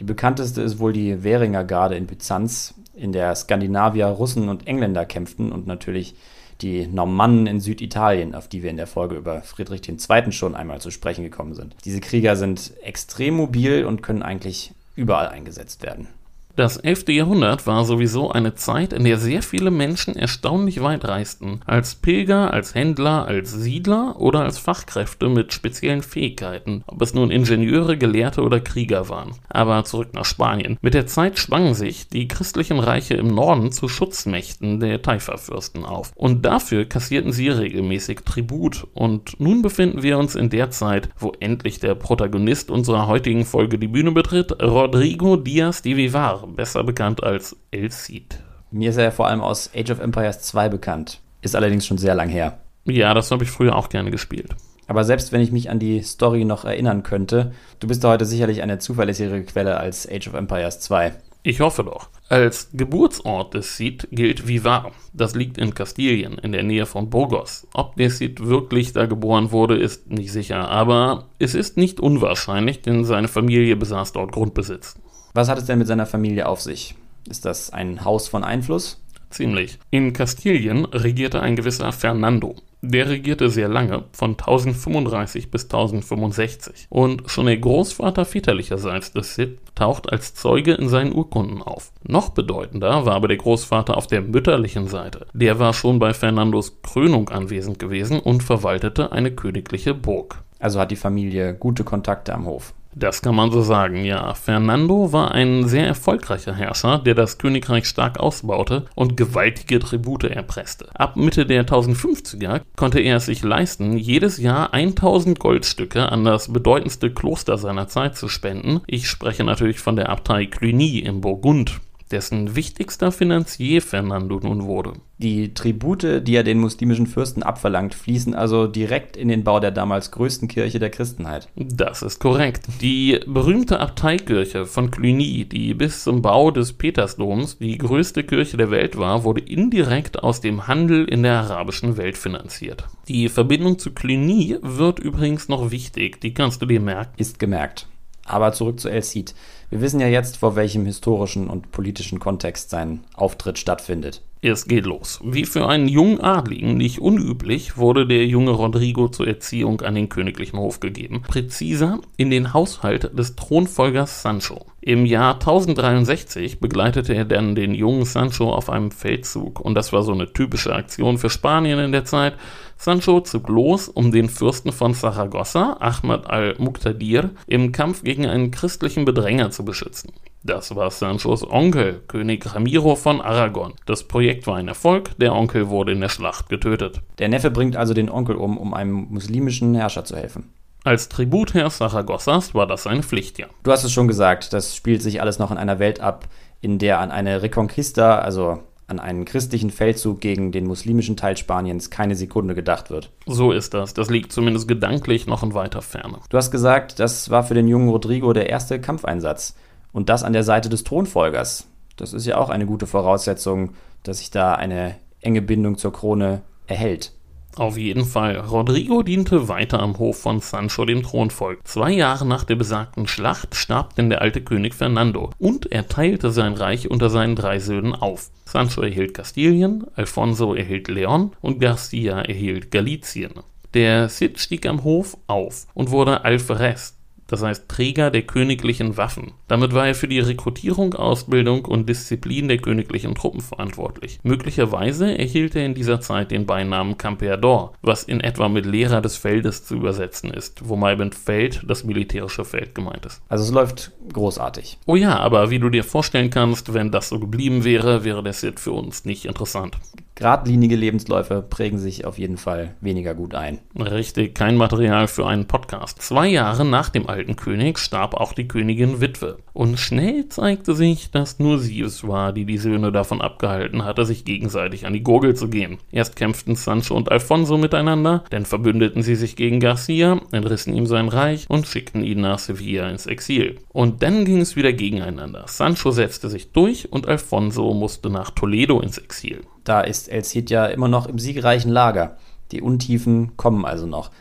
Die 0.00 0.04
bekannteste 0.04 0.62
ist 0.62 0.78
wohl 0.78 0.94
die 0.94 1.22
Währinger 1.22 1.64
Garde 1.64 1.96
in 1.96 2.06
Byzanz, 2.06 2.72
in 2.94 3.12
der 3.12 3.34
Skandinavier, 3.34 4.06
Russen 4.06 4.48
und 4.48 4.66
Engländer 4.66 5.04
kämpften 5.04 5.52
und 5.52 5.66
natürlich 5.66 6.14
die 6.60 6.86
Normannen 6.86 7.46
in 7.46 7.60
Süditalien, 7.60 8.34
auf 8.34 8.48
die 8.48 8.62
wir 8.62 8.70
in 8.70 8.76
der 8.76 8.86
Folge 8.86 9.16
über 9.16 9.42
Friedrich 9.42 9.88
II. 9.88 10.32
schon 10.32 10.54
einmal 10.54 10.80
zu 10.80 10.90
sprechen 10.90 11.24
gekommen 11.24 11.54
sind. 11.54 11.76
Diese 11.84 12.00
Krieger 12.00 12.36
sind 12.36 12.72
extrem 12.82 13.34
mobil 13.34 13.84
und 13.84 14.02
können 14.02 14.22
eigentlich 14.22 14.72
überall 14.94 15.28
eingesetzt 15.28 15.82
werden. 15.82 16.08
Das 16.56 16.78
11. 16.78 17.08
Jahrhundert 17.08 17.66
war 17.66 17.84
sowieso 17.84 18.30
eine 18.30 18.54
Zeit, 18.54 18.94
in 18.94 19.04
der 19.04 19.18
sehr 19.18 19.42
viele 19.42 19.70
Menschen 19.70 20.16
erstaunlich 20.16 20.82
weit 20.82 21.04
reisten. 21.04 21.60
Als 21.66 21.96
Pilger, 21.96 22.50
als 22.50 22.74
Händler, 22.74 23.26
als 23.26 23.52
Siedler 23.52 24.14
oder 24.18 24.40
als 24.40 24.56
Fachkräfte 24.58 25.28
mit 25.28 25.52
speziellen 25.52 26.00
Fähigkeiten, 26.00 26.82
ob 26.86 27.02
es 27.02 27.12
nun 27.12 27.30
Ingenieure, 27.30 27.98
Gelehrte 27.98 28.40
oder 28.40 28.60
Krieger 28.60 29.10
waren. 29.10 29.32
Aber 29.50 29.84
zurück 29.84 30.14
nach 30.14 30.24
Spanien. 30.24 30.78
Mit 30.80 30.94
der 30.94 31.06
Zeit 31.06 31.38
schwangen 31.38 31.74
sich 31.74 32.08
die 32.08 32.26
christlichen 32.26 32.78
Reiche 32.78 33.16
im 33.16 33.28
Norden 33.28 33.70
zu 33.70 33.86
Schutzmächten 33.86 34.80
der 34.80 35.02
Taifa-Fürsten 35.02 35.84
auf. 35.84 36.12
Und 36.14 36.46
dafür 36.46 36.86
kassierten 36.86 37.32
sie 37.32 37.50
regelmäßig 37.50 38.20
Tribut. 38.24 38.86
Und 38.94 39.38
nun 39.38 39.60
befinden 39.60 40.02
wir 40.02 40.16
uns 40.16 40.34
in 40.34 40.48
der 40.48 40.70
Zeit, 40.70 41.10
wo 41.18 41.32
endlich 41.38 41.80
der 41.80 41.94
Protagonist 41.94 42.70
unserer 42.70 43.08
heutigen 43.08 43.44
Folge 43.44 43.78
die 43.78 43.88
Bühne 43.88 44.12
betritt, 44.12 44.62
Rodrigo 44.62 45.36
Diaz 45.36 45.82
de 45.82 45.98
Vivar 45.98 46.45
besser 46.54 46.84
bekannt 46.84 47.22
als 47.22 47.56
El 47.70 47.90
Cid. 47.90 48.42
Mir 48.70 48.90
ist 48.90 48.96
er 48.96 49.04
ja 49.04 49.10
vor 49.10 49.28
allem 49.28 49.40
aus 49.40 49.70
Age 49.74 49.90
of 49.90 50.00
Empires 50.00 50.40
2 50.42 50.68
bekannt. 50.68 51.20
Ist 51.42 51.56
allerdings 51.56 51.86
schon 51.86 51.98
sehr 51.98 52.14
lang 52.14 52.28
her. 52.28 52.58
Ja, 52.84 53.14
das 53.14 53.30
habe 53.30 53.44
ich 53.44 53.50
früher 53.50 53.76
auch 53.76 53.88
gerne 53.88 54.10
gespielt. 54.10 54.54
Aber 54.86 55.04
selbst 55.04 55.32
wenn 55.32 55.40
ich 55.40 55.52
mich 55.52 55.70
an 55.70 55.78
die 55.78 56.02
Story 56.02 56.44
noch 56.44 56.64
erinnern 56.64 57.02
könnte, 57.02 57.52
du 57.80 57.88
bist 57.88 58.04
da 58.04 58.10
heute 58.10 58.24
sicherlich 58.24 58.62
eine 58.62 58.78
zuverlässigere 58.78 59.42
Quelle 59.42 59.76
als 59.78 60.08
Age 60.08 60.28
of 60.28 60.34
Empires 60.34 60.80
2. 60.80 61.12
Ich 61.42 61.60
hoffe 61.60 61.84
doch. 61.84 62.08
Als 62.28 62.70
Geburtsort 62.72 63.54
des 63.54 63.76
Cid 63.76 64.08
gilt 64.10 64.48
Vivar. 64.48 64.90
Das 65.12 65.36
liegt 65.36 65.58
in 65.58 65.74
Kastilien, 65.74 66.38
in 66.38 66.50
der 66.50 66.64
Nähe 66.64 66.86
von 66.86 67.08
Burgos. 67.08 67.68
Ob 67.72 67.94
der 67.94 68.10
Cid 68.10 68.44
wirklich 68.44 68.92
da 68.92 69.06
geboren 69.06 69.52
wurde, 69.52 69.76
ist 69.76 70.10
nicht 70.10 70.32
sicher, 70.32 70.68
aber 70.68 71.28
es 71.38 71.54
ist 71.54 71.76
nicht 71.76 72.00
unwahrscheinlich, 72.00 72.82
denn 72.82 73.04
seine 73.04 73.28
Familie 73.28 73.76
besaß 73.76 74.12
dort 74.12 74.32
Grundbesitz. 74.32 74.96
Was 75.36 75.50
hat 75.50 75.58
es 75.58 75.66
denn 75.66 75.78
mit 75.78 75.86
seiner 75.86 76.06
Familie 76.06 76.48
auf 76.48 76.62
sich? 76.62 76.94
Ist 77.28 77.44
das 77.44 77.70
ein 77.70 78.06
Haus 78.06 78.26
von 78.26 78.42
Einfluss? 78.42 79.04
Ziemlich. 79.28 79.78
In 79.90 80.14
Kastilien 80.14 80.86
regierte 80.86 81.42
ein 81.42 81.56
gewisser 81.56 81.92
Fernando. 81.92 82.56
Der 82.80 83.10
regierte 83.10 83.50
sehr 83.50 83.68
lange, 83.68 84.04
von 84.12 84.30
1035 84.30 85.50
bis 85.50 85.64
1065. 85.64 86.86
Und 86.88 87.30
schon 87.30 87.44
der 87.44 87.58
Großvater 87.58 88.24
väterlicherseits 88.24 89.12
des 89.12 89.34
Cid 89.34 89.58
taucht 89.74 90.10
als 90.10 90.32
Zeuge 90.32 90.72
in 90.72 90.88
seinen 90.88 91.12
Urkunden 91.12 91.60
auf. 91.60 91.92
Noch 92.02 92.30
bedeutender 92.30 93.04
war 93.04 93.16
aber 93.16 93.28
der 93.28 93.36
Großvater 93.36 93.94
auf 93.94 94.06
der 94.06 94.22
mütterlichen 94.22 94.88
Seite. 94.88 95.26
Der 95.34 95.58
war 95.58 95.74
schon 95.74 95.98
bei 95.98 96.14
Fernandos 96.14 96.80
Krönung 96.80 97.28
anwesend 97.28 97.78
gewesen 97.78 98.20
und 98.20 98.42
verwaltete 98.42 99.12
eine 99.12 99.32
königliche 99.32 99.92
Burg. 99.92 100.42
Also 100.58 100.80
hat 100.80 100.90
die 100.90 100.96
Familie 100.96 101.52
gute 101.52 101.84
Kontakte 101.84 102.32
am 102.32 102.46
Hof. 102.46 102.72
Das 102.98 103.20
kann 103.20 103.34
man 103.34 103.50
so 103.50 103.60
sagen, 103.60 104.06
ja. 104.06 104.32
Fernando 104.32 105.12
war 105.12 105.32
ein 105.32 105.68
sehr 105.68 105.86
erfolgreicher 105.86 106.54
Herrscher, 106.54 106.98
der 106.98 107.14
das 107.14 107.36
Königreich 107.36 107.84
stark 107.84 108.18
ausbaute 108.18 108.86
und 108.94 109.18
gewaltige 109.18 109.78
Tribute 109.80 110.24
erpresste. 110.24 110.88
Ab 110.94 111.14
Mitte 111.14 111.44
der 111.44 111.66
1050er 111.66 112.62
konnte 112.74 113.00
er 113.00 113.18
es 113.18 113.26
sich 113.26 113.42
leisten, 113.42 113.98
jedes 113.98 114.38
Jahr 114.38 114.72
1000 114.72 115.38
Goldstücke 115.38 116.10
an 116.10 116.24
das 116.24 116.50
bedeutendste 116.50 117.12
Kloster 117.12 117.58
seiner 117.58 117.86
Zeit 117.86 118.16
zu 118.16 118.28
spenden. 118.28 118.80
Ich 118.86 119.10
spreche 119.10 119.44
natürlich 119.44 119.78
von 119.78 119.96
der 119.96 120.08
Abtei 120.08 120.46
Cluny 120.46 121.00
im 121.00 121.20
Burgund 121.20 121.82
dessen 122.10 122.56
wichtigster 122.56 123.12
Finanzier 123.12 123.82
Fernando 123.82 124.38
nun 124.40 124.64
wurde. 124.64 124.94
Die 125.18 125.54
Tribute, 125.54 126.20
die 126.26 126.34
er 126.34 126.44
den 126.44 126.58
muslimischen 126.58 127.06
Fürsten 127.06 127.42
abverlangt, 127.42 127.94
fließen 127.94 128.34
also 128.34 128.66
direkt 128.66 129.16
in 129.16 129.28
den 129.28 129.44
Bau 129.44 129.60
der 129.60 129.70
damals 129.70 130.10
größten 130.10 130.46
Kirche 130.46 130.78
der 130.78 130.90
Christenheit. 130.90 131.48
Das 131.56 132.02
ist 132.02 132.18
korrekt. 132.18 132.66
Die 132.82 133.20
berühmte 133.26 133.80
Abteikirche 133.80 134.66
von 134.66 134.90
Cluny, 134.90 135.46
die 135.46 135.72
bis 135.72 136.04
zum 136.04 136.20
Bau 136.20 136.50
des 136.50 136.74
Petersdoms 136.74 137.58
die 137.58 137.78
größte 137.78 138.24
Kirche 138.24 138.58
der 138.58 138.70
Welt 138.70 138.98
war, 138.98 139.24
wurde 139.24 139.40
indirekt 139.40 140.22
aus 140.22 140.42
dem 140.42 140.68
Handel 140.68 141.06
in 141.06 141.22
der 141.22 141.40
arabischen 141.40 141.96
Welt 141.96 142.18
finanziert. 142.18 142.84
Die 143.08 143.30
Verbindung 143.30 143.78
zu 143.78 143.92
Cluny 143.92 144.58
wird 144.60 144.98
übrigens 144.98 145.48
noch 145.48 145.70
wichtig, 145.70 146.20
die 146.20 146.34
kannst 146.34 146.60
du 146.60 146.66
dir 146.66 146.80
merken. 146.80 147.14
Ist 147.16 147.38
gemerkt. 147.38 147.88
Aber 148.26 148.52
zurück 148.52 148.80
zu 148.80 148.90
El 148.90 149.02
Cid. 149.02 149.34
Wir 149.68 149.80
wissen 149.80 149.98
ja 149.98 150.06
jetzt, 150.06 150.36
vor 150.36 150.54
welchem 150.54 150.86
historischen 150.86 151.48
und 151.48 151.72
politischen 151.72 152.20
Kontext 152.20 152.70
sein 152.70 153.04
Auftritt 153.14 153.58
stattfindet. 153.58 154.22
Es 154.42 154.68
geht 154.68 154.86
los. 154.86 155.18
Wie 155.24 155.44
für 155.44 155.66
einen 155.66 155.88
jungen 155.88 156.20
Adligen 156.20 156.76
nicht 156.76 157.00
unüblich, 157.00 157.76
wurde 157.76 158.06
der 158.06 158.26
junge 158.26 158.52
Rodrigo 158.52 159.08
zur 159.08 159.26
Erziehung 159.26 159.80
an 159.80 159.96
den 159.96 160.08
königlichen 160.08 160.58
Hof 160.58 160.78
gegeben. 160.78 161.22
Präziser 161.26 161.98
in 162.16 162.30
den 162.30 162.54
Haushalt 162.54 163.18
des 163.18 163.34
Thronfolgers 163.34 164.22
Sancho. 164.22 164.66
Im 164.82 165.04
Jahr 165.04 165.34
1063 165.34 166.60
begleitete 166.60 167.12
er 167.12 167.24
dann 167.24 167.56
den 167.56 167.74
jungen 167.74 168.04
Sancho 168.04 168.52
auf 168.52 168.70
einem 168.70 168.92
Feldzug 168.92 169.58
und 169.58 169.74
das 169.74 169.92
war 169.92 170.04
so 170.04 170.12
eine 170.12 170.32
typische 170.32 170.72
Aktion 170.72 171.18
für 171.18 171.30
Spanien 171.30 171.80
in 171.80 171.90
der 171.90 172.04
Zeit. 172.04 172.34
Sancho 172.76 173.20
zog 173.20 173.48
los, 173.48 173.88
um 173.88 174.12
den 174.12 174.28
Fürsten 174.28 174.72
von 174.72 174.94
Saragossa, 174.94 175.76
Ahmad 175.80 176.28
al-Muqtadir, 176.28 177.30
im 177.46 177.72
Kampf 177.72 178.02
gegen 178.02 178.26
einen 178.26 178.50
christlichen 178.50 179.04
Bedränger 179.04 179.50
zu 179.50 179.64
beschützen. 179.64 180.12
Das 180.42 180.76
war 180.76 180.90
Sanchos 180.90 181.42
Onkel, 181.48 182.02
König 182.06 182.54
Ramiro 182.54 182.94
von 182.94 183.20
Aragon. 183.20 183.74
Das 183.84 184.04
Projekt 184.04 184.46
war 184.46 184.56
ein 184.56 184.68
Erfolg, 184.68 185.18
der 185.18 185.34
Onkel 185.34 185.68
wurde 185.68 185.92
in 185.92 186.00
der 186.00 186.08
Schlacht 186.08 186.48
getötet. 186.48 187.00
Der 187.18 187.28
Neffe 187.28 187.50
bringt 187.50 187.76
also 187.76 187.94
den 187.94 188.10
Onkel 188.10 188.36
um, 188.36 188.56
um 188.56 188.72
einem 188.72 189.08
muslimischen 189.10 189.74
Herrscher 189.74 190.04
zu 190.04 190.16
helfen. 190.16 190.52
Als 190.84 191.08
Tributherr 191.08 191.68
Saragossas 191.68 192.54
war 192.54 192.68
das 192.68 192.86
eine 192.86 193.02
Pflicht, 193.02 193.40
ja. 193.40 193.46
Du 193.64 193.72
hast 193.72 193.82
es 193.82 193.90
schon 193.90 194.06
gesagt, 194.06 194.52
das 194.52 194.76
spielt 194.76 195.02
sich 195.02 195.20
alles 195.20 195.40
noch 195.40 195.50
in 195.50 195.58
einer 195.58 195.80
Welt 195.80 196.00
ab, 196.00 196.28
in 196.60 196.78
der 196.78 197.00
an 197.00 197.10
eine 197.10 197.42
Reconquista, 197.42 198.20
also 198.20 198.60
an 198.88 199.00
einen 199.00 199.24
christlichen 199.24 199.70
Feldzug 199.70 200.20
gegen 200.20 200.52
den 200.52 200.66
muslimischen 200.66 201.16
Teil 201.16 201.36
Spaniens 201.36 201.90
keine 201.90 202.14
Sekunde 202.14 202.54
gedacht 202.54 202.90
wird. 202.90 203.10
So 203.26 203.52
ist 203.52 203.74
das. 203.74 203.94
Das 203.94 204.10
liegt 204.10 204.32
zumindest 204.32 204.68
gedanklich 204.68 205.26
noch 205.26 205.42
in 205.42 205.54
weiter 205.54 205.82
Ferne. 205.82 206.18
Du 206.28 206.36
hast 206.36 206.50
gesagt, 206.50 207.00
das 207.00 207.30
war 207.30 207.42
für 207.42 207.54
den 207.54 207.66
jungen 207.66 207.88
Rodrigo 207.88 208.32
der 208.32 208.48
erste 208.48 208.80
Kampfeinsatz. 208.80 209.56
Und 209.92 210.08
das 210.08 210.22
an 210.22 210.32
der 210.32 210.44
Seite 210.44 210.68
des 210.68 210.84
Thronfolgers. 210.84 211.66
Das 211.96 212.12
ist 212.12 212.26
ja 212.26 212.36
auch 212.36 212.50
eine 212.50 212.66
gute 212.66 212.86
Voraussetzung, 212.86 213.70
dass 214.02 214.18
sich 214.18 214.30
da 214.30 214.54
eine 214.54 214.96
enge 215.20 215.42
Bindung 215.42 215.78
zur 215.78 215.92
Krone 215.92 216.42
erhält. 216.66 217.12
Auf 217.56 217.78
jeden 217.78 218.04
Fall. 218.04 218.36
Rodrigo 218.36 219.02
diente 219.02 219.48
weiter 219.48 219.80
am 219.80 219.98
Hof 219.98 220.20
von 220.20 220.40
Sancho 220.40 220.84
dem 220.84 221.02
Thronvolk. 221.02 221.66
Zwei 221.66 221.90
Jahre 221.90 222.26
nach 222.26 222.44
der 222.44 222.56
besagten 222.56 223.06
Schlacht 223.06 223.54
starb 223.54 223.94
denn 223.96 224.10
der 224.10 224.20
alte 224.20 224.42
König 224.42 224.74
Fernando 224.74 225.30
und 225.38 225.72
er 225.72 225.88
teilte 225.88 226.30
sein 226.30 226.52
Reich 226.52 226.90
unter 226.90 227.08
seinen 227.08 227.34
drei 227.34 227.58
Söhnen 227.58 227.94
auf. 227.94 228.30
Sancho 228.44 228.82
erhielt 228.82 229.14
Kastilien, 229.14 229.86
Alfonso 229.94 230.52
erhielt 230.52 230.88
Leon 230.88 231.32
und 231.40 231.58
Garcia 231.58 232.20
erhielt 232.20 232.70
Galizien. 232.70 233.32
Der 233.72 234.10
Cid 234.10 234.38
stieg 234.38 234.66
am 234.66 234.84
Hof 234.84 235.16
auf 235.26 235.66
und 235.72 235.90
wurde 235.90 236.24
Alferez, 236.24 236.94
das 237.26 237.42
heißt 237.42 237.68
Träger 237.68 238.10
der 238.10 238.22
königlichen 238.22 238.96
Waffen. 238.96 239.32
Damit 239.48 239.74
war 239.74 239.86
er 239.86 239.94
für 239.94 240.08
die 240.08 240.20
Rekrutierung, 240.20 240.94
Ausbildung 240.94 241.64
und 241.64 241.88
Disziplin 241.88 242.48
der 242.48 242.58
königlichen 242.58 243.14
Truppen 243.14 243.40
verantwortlich. 243.40 244.18
Möglicherweise 244.22 245.16
erhielt 245.18 245.56
er 245.56 245.66
in 245.66 245.74
dieser 245.74 246.00
Zeit 246.00 246.30
den 246.30 246.46
Beinamen 246.46 246.98
Campeador, 246.98 247.74
was 247.82 248.04
in 248.04 248.20
etwa 248.20 248.48
mit 248.48 248.66
Lehrer 248.66 249.00
des 249.00 249.16
Feldes 249.16 249.64
zu 249.64 249.74
übersetzen 249.74 250.30
ist, 250.30 250.68
wobei 250.68 250.96
mit 250.96 251.14
Feld 251.14 251.62
das 251.66 251.84
militärische 251.84 252.44
Feld 252.44 252.74
gemeint 252.74 253.06
ist. 253.06 253.22
Also 253.28 253.44
es 253.44 253.50
läuft 253.50 253.92
großartig. 254.12 254.78
Oh 254.86 254.96
ja, 254.96 255.18
aber 255.18 255.50
wie 255.50 255.58
du 255.58 255.70
dir 255.70 255.84
vorstellen 255.84 256.30
kannst, 256.30 256.74
wenn 256.74 256.90
das 256.90 257.08
so 257.08 257.18
geblieben 257.18 257.64
wäre, 257.64 258.04
wäre 258.04 258.22
der 258.22 258.32
Sid 258.32 258.60
für 258.60 258.72
uns 258.72 259.04
nicht 259.04 259.24
interessant. 259.24 259.76
Geradlinige 260.18 260.76
Lebensläufe 260.76 261.42
prägen 261.42 261.78
sich 261.78 262.06
auf 262.06 262.16
jeden 262.16 262.38
Fall 262.38 262.74
weniger 262.80 263.14
gut 263.14 263.34
ein. 263.34 263.58
Richtig, 263.78 264.34
kein 264.34 264.56
Material 264.56 265.08
für 265.08 265.26
einen 265.26 265.46
Podcast. 265.46 266.00
Zwei 266.00 266.26
Jahre 266.26 266.64
nach 266.64 266.88
dem 266.88 267.06
alten 267.06 267.36
König 267.36 267.78
starb 267.78 268.14
auch 268.14 268.32
die 268.32 268.48
Königin 268.48 269.02
Witwe. 269.02 269.36
Und 269.52 269.78
schnell 269.78 270.26
zeigte 270.30 270.74
sich, 270.74 271.10
dass 271.10 271.38
nur 271.38 271.58
sie 271.58 271.82
es 271.82 272.08
war, 272.08 272.32
die 272.32 272.46
die 272.46 272.56
Söhne 272.56 272.92
davon 272.92 273.20
abgehalten 273.20 273.84
hatte, 273.84 274.06
sich 274.06 274.24
gegenseitig 274.24 274.86
an 274.86 274.94
die 274.94 275.02
Gurgel 275.02 275.36
zu 275.36 275.50
gehen. 275.50 275.76
Erst 275.92 276.16
kämpften 276.16 276.56
Sancho 276.56 276.96
und 276.96 277.12
Alfonso 277.12 277.58
miteinander, 277.58 278.24
dann 278.30 278.46
verbündeten 278.46 279.02
sie 279.02 279.16
sich 279.16 279.36
gegen 279.36 279.60
Garcia, 279.60 280.22
entrissen 280.32 280.74
ihm 280.74 280.86
sein 280.86 281.08
Reich 281.08 281.44
und 281.50 281.66
schickten 281.66 282.02
ihn 282.02 282.22
nach 282.22 282.38
Sevilla 282.38 282.88
ins 282.88 283.04
Exil. 283.04 283.58
Und 283.68 284.02
dann 284.02 284.24
ging 284.24 284.40
es 284.40 284.56
wieder 284.56 284.72
gegeneinander. 284.72 285.44
Sancho 285.46 285.90
setzte 285.90 286.30
sich 286.30 286.52
durch 286.52 286.90
und 286.90 287.06
Alfonso 287.06 287.74
musste 287.74 288.08
nach 288.08 288.30
Toledo 288.30 288.80
ins 288.80 288.96
Exil. 288.96 289.42
Da 289.66 289.80
ist 289.80 290.08
El 290.08 290.24
Cid 290.24 290.48
ja 290.48 290.66
immer 290.66 290.86
noch 290.86 291.06
im 291.06 291.18
siegreichen 291.18 291.72
Lager. 291.72 292.16
Die 292.52 292.62
Untiefen 292.62 293.36
kommen 293.36 293.64
also 293.64 293.84
noch. 293.84 294.12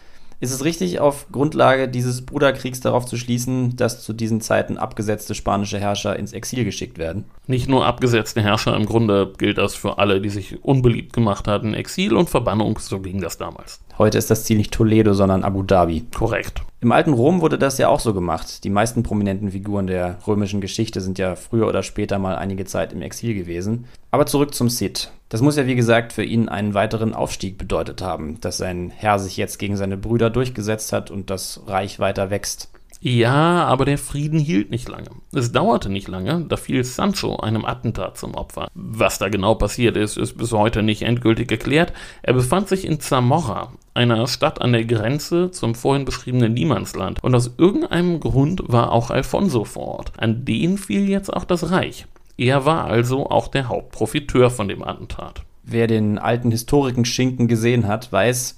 Ist 0.41 0.51
es 0.51 0.65
richtig, 0.65 0.99
auf 0.99 1.27
Grundlage 1.31 1.87
dieses 1.87 2.25
Bruderkriegs 2.25 2.81
darauf 2.81 3.05
zu 3.05 3.15
schließen, 3.15 3.77
dass 3.77 4.03
zu 4.03 4.11
diesen 4.11 4.41
Zeiten 4.41 4.77
abgesetzte 4.77 5.33
spanische 5.33 5.79
Herrscher 5.79 6.17
ins 6.17 6.33
Exil 6.33 6.65
geschickt 6.65 6.97
werden? 6.97 7.25
Nicht 7.47 7.69
nur 7.69 7.85
abgesetzte 7.85 8.41
Herrscher, 8.41 8.75
im 8.75 8.85
Grunde 8.85 9.33
gilt 9.37 9.59
das 9.59 9.75
für 9.75 9.97
alle, 9.97 10.19
die 10.19 10.29
sich 10.29 10.63
unbeliebt 10.63 11.13
gemacht 11.13 11.47
hatten. 11.47 11.73
Exil 11.73 12.15
und 12.15 12.29
Verbannung, 12.29 12.79
so 12.79 12.99
ging 12.99 13.21
das 13.21 13.37
damals. 13.37 13.79
Heute 13.97 14.17
ist 14.17 14.29
das 14.29 14.43
Ziel 14.43 14.57
nicht 14.57 14.73
Toledo, 14.73 15.13
sondern 15.13 15.43
Abu 15.43 15.63
Dhabi. 15.63 16.05
Korrekt. 16.13 16.63
Im 16.81 16.91
alten 16.91 17.13
Rom 17.13 17.41
wurde 17.41 17.57
das 17.57 17.77
ja 17.77 17.87
auch 17.87 18.01
so 18.01 18.13
gemacht. 18.13 18.63
Die 18.63 18.69
meisten 18.69 19.03
prominenten 19.03 19.51
Figuren 19.51 19.87
der 19.87 20.17
römischen 20.27 20.59
Geschichte 20.59 21.01
sind 21.01 21.17
ja 21.17 21.35
früher 21.35 21.67
oder 21.67 21.81
später 21.81 22.19
mal 22.19 22.35
einige 22.35 22.65
Zeit 22.65 22.91
im 22.91 23.01
Exil 23.01 23.33
gewesen. 23.33 23.85
Aber 24.11 24.25
zurück 24.25 24.53
zum 24.53 24.69
Cid. 24.69 25.11
Das 25.35 25.41
muss 25.41 25.57
ja 25.57 25.67
wie 25.67 25.75
gesagt 25.75 26.13
für 26.13 26.23
ihn 26.23 26.47
einen 26.47 26.75
weiteren 26.75 27.13
Aufstieg 27.13 27.57
bedeutet 27.57 28.01
haben, 28.01 28.39
dass 28.39 28.55
sein 28.55 28.89
Herr 28.95 29.19
sich 29.19 29.35
jetzt 29.35 29.59
gegen 29.59 29.75
seine 29.75 29.97
Brüder 29.97 30.29
durchgesetzt 30.29 30.93
hat 30.93 31.11
und 31.11 31.29
das 31.29 31.61
Reich 31.67 31.99
weiter 31.99 32.29
wächst. 32.29 32.69
Ja, 33.01 33.65
aber 33.65 33.83
der 33.83 33.97
Frieden 33.97 34.39
hielt 34.39 34.71
nicht 34.71 34.87
lange. 34.87 35.09
Es 35.33 35.51
dauerte 35.51 35.89
nicht 35.89 36.07
lange, 36.07 36.45
da 36.47 36.55
fiel 36.55 36.85
Sancho 36.85 37.35
einem 37.35 37.65
Attentat 37.65 38.17
zum 38.17 38.33
Opfer. 38.33 38.69
Was 38.75 39.17
da 39.17 39.27
genau 39.27 39.55
passiert 39.55 39.97
ist, 39.97 40.15
ist 40.15 40.37
bis 40.37 40.53
heute 40.53 40.83
nicht 40.83 41.01
endgültig 41.01 41.49
geklärt. 41.49 41.91
Er 42.21 42.31
befand 42.31 42.69
sich 42.69 42.85
in 42.85 43.01
Zamora, 43.01 43.73
einer 43.93 44.27
Stadt 44.27 44.61
an 44.61 44.71
der 44.71 44.85
Grenze 44.85 45.51
zum 45.51 45.75
vorhin 45.75 46.05
beschriebenen 46.05 46.53
Niemandsland. 46.53 47.21
Und 47.21 47.35
aus 47.35 47.51
irgendeinem 47.57 48.21
Grund 48.21 48.63
war 48.67 48.93
auch 48.93 49.09
Alfonso 49.09 49.65
vor 49.65 49.99
Ort. 49.99 50.13
An 50.15 50.45
den 50.45 50.77
fiel 50.77 51.09
jetzt 51.09 51.33
auch 51.33 51.43
das 51.43 51.71
Reich. 51.71 52.05
Er 52.37 52.65
war 52.65 52.85
also 52.85 53.29
auch 53.29 53.47
der 53.47 53.69
Hauptprofiteur 53.69 54.49
von 54.49 54.67
dem 54.67 54.83
Attentat. 54.83 55.43
Wer 55.63 55.87
den 55.87 56.19
alten 56.19 56.51
Historiken 56.51 57.05
Schinken 57.05 57.47
gesehen 57.47 57.87
hat, 57.87 58.11
weiß, 58.11 58.55